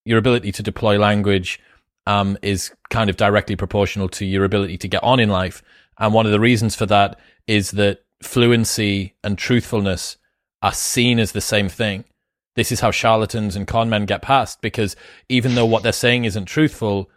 [0.06, 1.60] your ability to deploy language,
[2.06, 5.64] um, is kind of directly proportional to your ability to get on in life.
[5.98, 10.18] And one of the reasons for that is that fluency and truthfulness
[10.62, 12.06] are seen as the same thing.
[12.56, 14.96] This is how charlatans and con men get past because
[15.28, 17.10] even though what they're saying isn't truthful,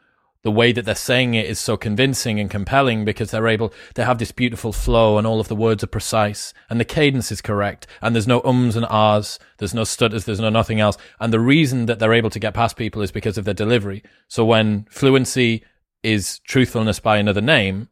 [0.46, 4.04] the way that they're saying it is so convincing and compelling because they're able, they
[4.04, 7.42] have this beautiful flow and all of the words are precise and the cadence is
[7.42, 10.96] correct and there's no ums and ahs, there's no stutters, there's no nothing else.
[11.18, 14.04] And the reason that they're able to get past people is because of their delivery.
[14.28, 15.64] So when fluency
[16.04, 17.88] is truthfulness by another name,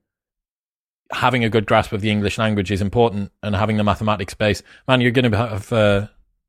[1.11, 4.63] having a good grasp of the English language is important, and having the mathematics base.
[4.87, 6.07] Man, you're going to have uh,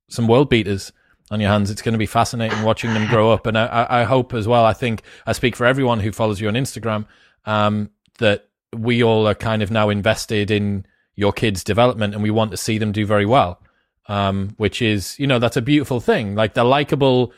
[0.07, 0.93] some world beaters
[1.31, 1.71] on your hands.
[1.71, 4.65] It's going to be fascinating watching them grow up, and I, I, hope as well.
[4.65, 7.05] I think I speak for everyone who follows you on Instagram
[7.45, 7.89] um,
[8.19, 10.85] that we all are kind of now invested in
[11.15, 13.61] your kids' development, and we want to see them do very well.
[14.07, 16.35] Um, which is, you know, that's a beautiful thing.
[16.35, 17.33] Like they're likable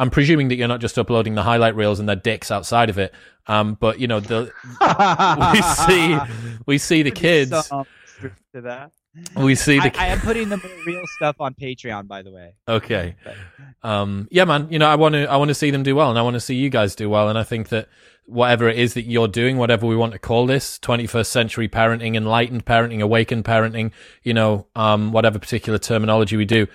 [0.00, 2.98] I'm presuming that you're not just uploading the highlight reels and their dicks outside of
[2.98, 3.12] it.
[3.46, 4.50] Um, but you know, the
[5.52, 7.50] we see we see the kids.
[7.50, 7.86] to
[8.62, 8.92] that.
[9.36, 9.96] We see the.
[9.98, 12.54] I, I, am putting the real stuff on Patreon, by the way.
[12.68, 13.16] Okay.
[13.82, 14.68] Um, yeah, man.
[14.70, 16.34] You know, I want to I want to see them do well, and I want
[16.34, 17.88] to see you guys do well, and I think that
[18.26, 22.16] whatever it is that you're doing, whatever we want to call this, 21st century parenting,
[22.16, 23.90] enlightened parenting, awakened parenting,
[24.22, 26.68] you know, um, whatever particular terminology we do,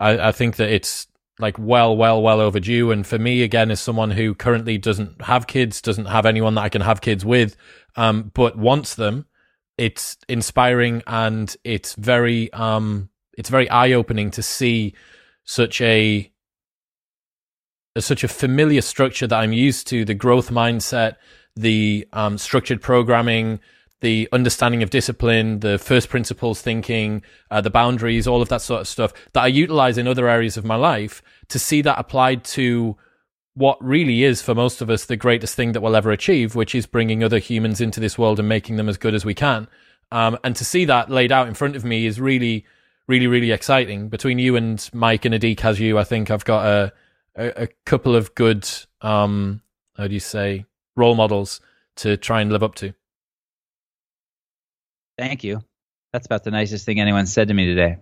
[0.00, 1.06] I, I think that it's
[1.38, 2.90] like well, well, well overdue.
[2.90, 6.62] And for me, again, as someone who currently doesn't have kids, doesn't have anyone that
[6.62, 7.56] I can have kids with,
[7.96, 9.26] um, but wants them,
[9.78, 14.94] it's inspiring and it's very, um, it's very eye opening to see
[15.44, 16.30] such a,
[17.98, 21.16] such a familiar structure that I'm used to, the growth mindset,
[21.56, 23.60] the um, structured programming,
[24.00, 28.82] the understanding of discipline, the first principles thinking, uh, the boundaries, all of that sort
[28.82, 32.44] of stuff that I utilize in other areas of my life to see that applied
[32.44, 32.96] to
[33.54, 36.74] what really is for most of us the greatest thing that we'll ever achieve, which
[36.74, 39.68] is bringing other humans into this world and making them as good as we can.
[40.10, 42.64] Um, and to see that laid out in front of me is really,
[43.06, 44.08] really, really exciting.
[44.08, 46.92] Between you and Mike and Adi Cazayoux, I think I've got a,
[47.36, 48.68] a, a couple of good,
[49.00, 49.62] um,
[49.96, 50.66] how do you say,
[50.96, 51.60] role models
[51.96, 52.92] to try and live up to.
[55.16, 55.62] Thank you.
[56.12, 57.98] That's about the nicest thing anyone said to me today.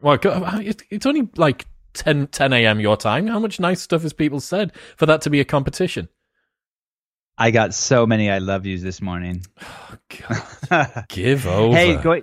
[0.00, 2.80] Well, it's only like 10, 10 a.m.
[2.80, 3.26] your time.
[3.26, 6.08] How much nice stuff has people said for that to be a competition?
[7.36, 9.44] I got so many I love yous this morning.
[10.70, 11.76] Oh, Give over.
[11.76, 12.22] Hey, go,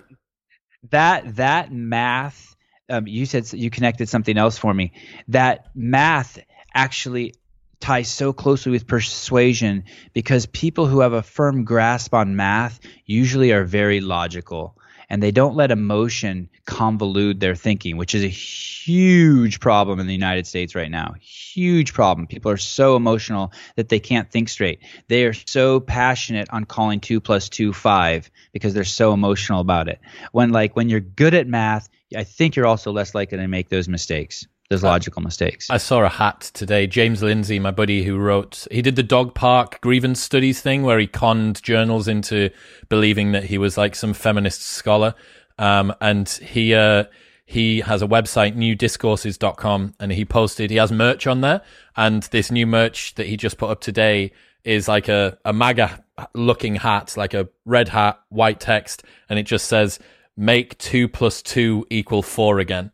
[0.92, 2.56] that that math.
[2.90, 4.94] Um, you said you connected something else for me.
[5.28, 6.40] That math
[6.74, 7.34] actually
[7.82, 9.84] ties so closely with persuasion
[10.14, 14.78] because people who have a firm grasp on math usually are very logical
[15.12, 20.14] and they don't let emotion convolute their thinking, which is a huge problem in the
[20.14, 21.16] United States right now.
[21.20, 22.28] Huge problem.
[22.28, 24.80] People are so emotional that they can't think straight.
[25.10, 29.90] They are so passionate on calling two plus two five because they're so emotional about
[29.90, 30.00] it.
[30.32, 33.68] When like when you're good at math, I think you're also less likely to make
[33.68, 35.70] those mistakes those logical mistakes.
[35.70, 36.88] I saw a hat today.
[36.88, 40.98] James Lindsay, my buddy who wrote, he did the dog park grievance studies thing where
[40.98, 42.50] he conned journals into
[42.88, 45.14] believing that he was like some feminist scholar.
[45.60, 47.04] Um, and he, uh,
[47.46, 51.62] he has a website, newdiscourses.com, and he posted, he has merch on there.
[51.98, 54.32] And this new merch that he just put up today
[54.64, 56.02] is like a, a MAGA
[56.34, 59.04] looking hat, like a red hat, white text.
[59.28, 60.00] And it just says,
[60.38, 62.92] make two plus two equal four again.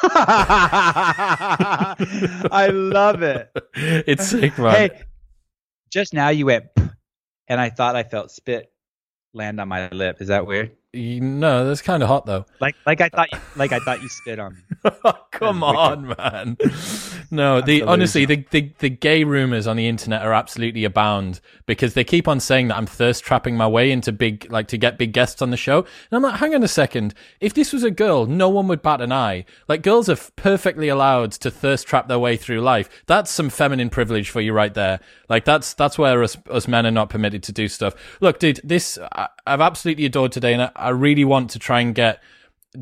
[2.50, 3.50] I love it.
[3.74, 4.74] It's sick, man.
[4.74, 5.02] Hey,
[5.90, 6.66] just now you went,
[7.48, 8.72] and I thought I felt spit
[9.34, 10.20] land on my lip.
[10.20, 10.77] Is that weird?
[10.94, 12.46] No, that's kind of hot though.
[12.60, 14.90] Like, like I thought, you, like I thought you spit on me.
[15.32, 16.56] Come on, man.
[17.30, 21.92] No, the honestly, the, the the gay rumors on the internet are absolutely abound because
[21.92, 24.96] they keep on saying that I'm thirst trapping my way into big, like to get
[24.96, 25.80] big guests on the show.
[25.80, 27.12] And I'm like, hang on a second.
[27.38, 29.44] If this was a girl, no one would bat an eye.
[29.68, 32.88] Like girls are perfectly allowed to thirst trap their way through life.
[33.06, 35.00] That's some feminine privilege for you right there.
[35.28, 37.94] Like that's that's where us us men are not permitted to do stuff.
[38.22, 41.80] Look, dude, this I, I've absolutely adored today, and I, I really want to try
[41.80, 42.22] and get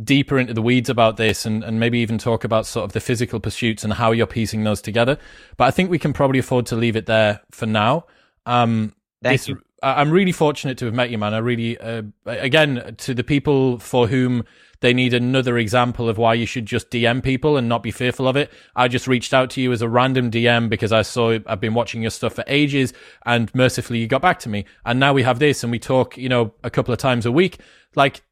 [0.03, 3.01] deeper into the weeds about this and, and maybe even talk about sort of the
[3.01, 5.19] physical pursuits and how you're piecing those together.
[5.57, 8.07] But I think we can probably afford to leave it there for now.
[8.45, 9.63] Um, Thank this, you.
[9.83, 11.35] I'm really fortunate to have met you, man.
[11.35, 14.45] I really, uh, again, to the people for whom
[14.81, 18.29] they need another example of why you should just DM people and not be fearful
[18.29, 18.53] of it.
[18.75, 21.75] I just reached out to you as a random DM because I saw I've been
[21.75, 22.93] watching your stuff for ages
[23.25, 24.67] and mercifully you got back to me.
[24.85, 27.33] And now we have this and we talk, you know, a couple of times a
[27.33, 27.59] week.
[27.95, 28.23] Like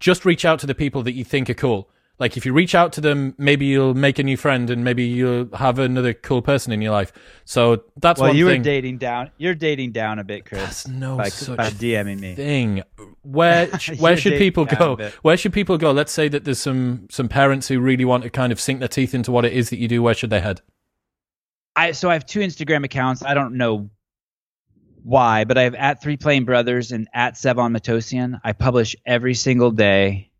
[0.00, 1.90] just reach out to the people that you think are cool.
[2.18, 5.04] Like if you reach out to them, maybe you'll make a new friend and maybe
[5.04, 7.12] you'll have another cool person in your life.
[7.44, 8.60] So that's well, one you thing.
[8.60, 9.30] were dating down.
[9.36, 10.62] You're dating down a bit, Chris.
[10.62, 12.34] That's no by, such by DMing me.
[12.34, 12.82] thing.
[13.22, 13.66] Where
[13.98, 15.10] where should people go?
[15.22, 15.90] Where should people go?
[15.90, 18.88] Let's say that there's some some parents who really want to kind of sink their
[18.88, 20.02] teeth into what it is that you do.
[20.02, 20.62] Where should they head?
[21.74, 23.22] I so I have two Instagram accounts.
[23.22, 23.90] I don't know
[25.02, 28.40] why, but I have at Three Playing Brothers and at Sevan Matossian.
[28.42, 30.30] I publish every single day.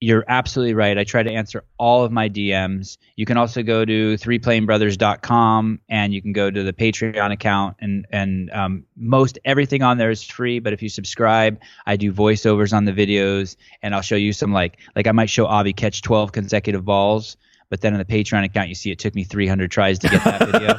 [0.00, 0.98] You're absolutely right.
[0.98, 2.98] I try to answer all of my DMs.
[3.16, 8.06] You can also go to threeplayingbrothers.com and you can go to the Patreon account and
[8.10, 10.58] and um, most everything on there is free.
[10.58, 14.52] But if you subscribe, I do voiceovers on the videos and I'll show you some
[14.52, 17.36] like like I might show Avi catch 12 consecutive balls
[17.74, 20.22] but then on the Patreon account, you see it took me 300 tries to get
[20.22, 20.78] that video.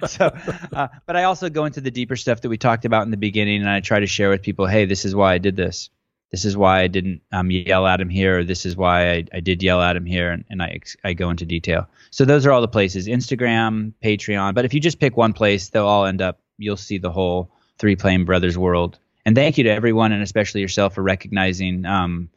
[0.06, 0.26] so,
[0.74, 3.16] uh, but I also go into the deeper stuff that we talked about in the
[3.16, 5.88] beginning, and I try to share with people, hey, this is why I did this.
[6.32, 8.40] This is why I didn't um, yell at him here.
[8.40, 11.12] Or this is why I, I did yell at him here, and, and I I
[11.12, 11.88] go into detail.
[12.10, 14.54] So those are all the places: Instagram, Patreon.
[14.54, 16.40] But if you just pick one place, they'll all end up.
[16.58, 18.98] You'll see the whole Three Playing Brothers world.
[19.24, 22.28] And thank you to everyone, and especially yourself, for recognizing um,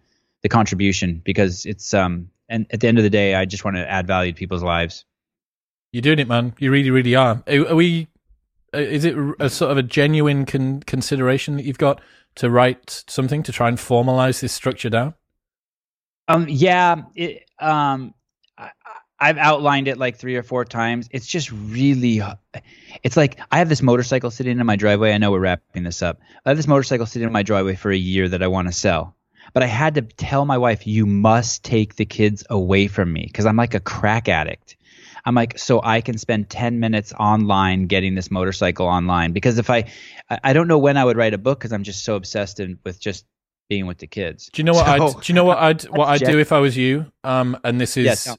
[0.41, 3.78] the contribution because it's um, and at the end of the day, I just want
[3.78, 5.06] to add value to people's lives.
[5.91, 6.53] You're doing it, man.
[6.60, 7.44] You really, really are.
[7.48, 8.07] Are we?
[8.74, 12.02] Uh, is it a sort of a genuine con- consideration that you've got
[12.40, 15.14] to write something to try and formalize this structure down?
[16.28, 16.48] Um.
[16.49, 17.03] Yeah.
[17.16, 18.14] It, um.
[18.57, 18.72] I,
[19.22, 21.10] I've outlined it like three or four times.
[21.11, 22.22] It's just really,
[23.03, 25.11] it's like I have this motorcycle sitting in my driveway.
[25.11, 26.22] I know we're wrapping this up.
[26.45, 28.74] I have this motorcycle sitting in my driveway for a year that I want to
[28.74, 29.18] sell
[29.53, 33.24] but I had to tell my wife, you must take the kids away from me
[33.26, 34.76] because I'm like a crack addict.
[35.25, 39.31] I'm like, so I can spend 10 minutes online getting this motorcycle online.
[39.31, 39.85] Because if I,
[40.43, 42.79] I don't know when I would write a book because I'm just so obsessed in,
[42.83, 43.25] with just
[43.69, 44.49] being with the kids.
[44.51, 46.51] Do you know what so, I'd, do you know what I'd, what I'd do if
[46.51, 47.05] I was you?
[47.23, 48.35] Um, and this is, yeah,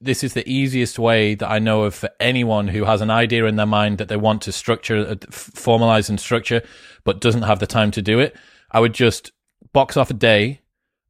[0.00, 3.46] this is the easiest way that I know of for anyone who has an idea
[3.46, 6.62] in their mind that they want to structure, uh, formalize and structure,
[7.02, 8.36] but doesn't have the time to do it.
[8.70, 9.32] I would just
[9.72, 10.60] box off a day.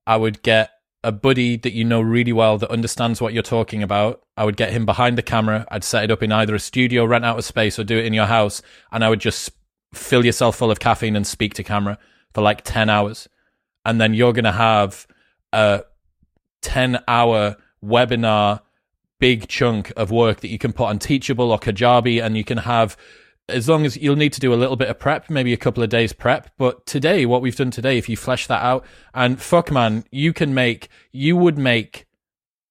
[0.07, 0.71] I would get
[1.05, 4.23] a buddy that you know really well that understands what you're talking about.
[4.37, 5.67] I would get him behind the camera.
[5.71, 8.07] I'd set it up in either a studio, rent out a space, or do it
[8.07, 8.63] in your house.
[8.91, 9.51] And I would just
[9.93, 11.99] fill yourself full of caffeine and speak to camera
[12.33, 13.29] for like 10 hours.
[13.85, 15.07] And then you're going to have
[15.53, 15.85] a
[16.63, 18.61] 10 hour webinar,
[19.21, 22.59] big chunk of work that you can put on Teachable or Kajabi, and you can
[22.59, 22.97] have
[23.49, 25.83] as long as you'll need to do a little bit of prep, maybe a couple
[25.83, 26.51] of days prep.
[26.57, 30.33] But today, what we've done today, if you flesh that out, and fuck man, you
[30.33, 32.07] can make, you would make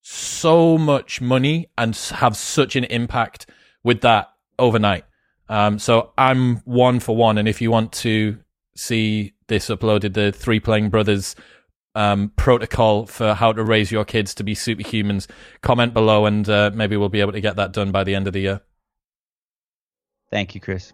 [0.01, 3.45] so much money and have such an impact
[3.83, 5.05] with that overnight.
[5.47, 7.37] Um, so I'm one for one.
[7.37, 8.39] And if you want to
[8.75, 11.35] see this uploaded, the Three Playing Brothers
[11.95, 15.27] um, protocol for how to raise your kids to be superhumans,
[15.61, 18.25] comment below and uh, maybe we'll be able to get that done by the end
[18.25, 18.61] of the year.
[20.33, 20.93] Thank you, Chris.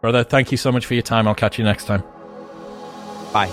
[0.00, 1.28] Brother, thank you so much for your time.
[1.28, 2.02] I'll catch you next time.
[3.34, 3.52] Bye.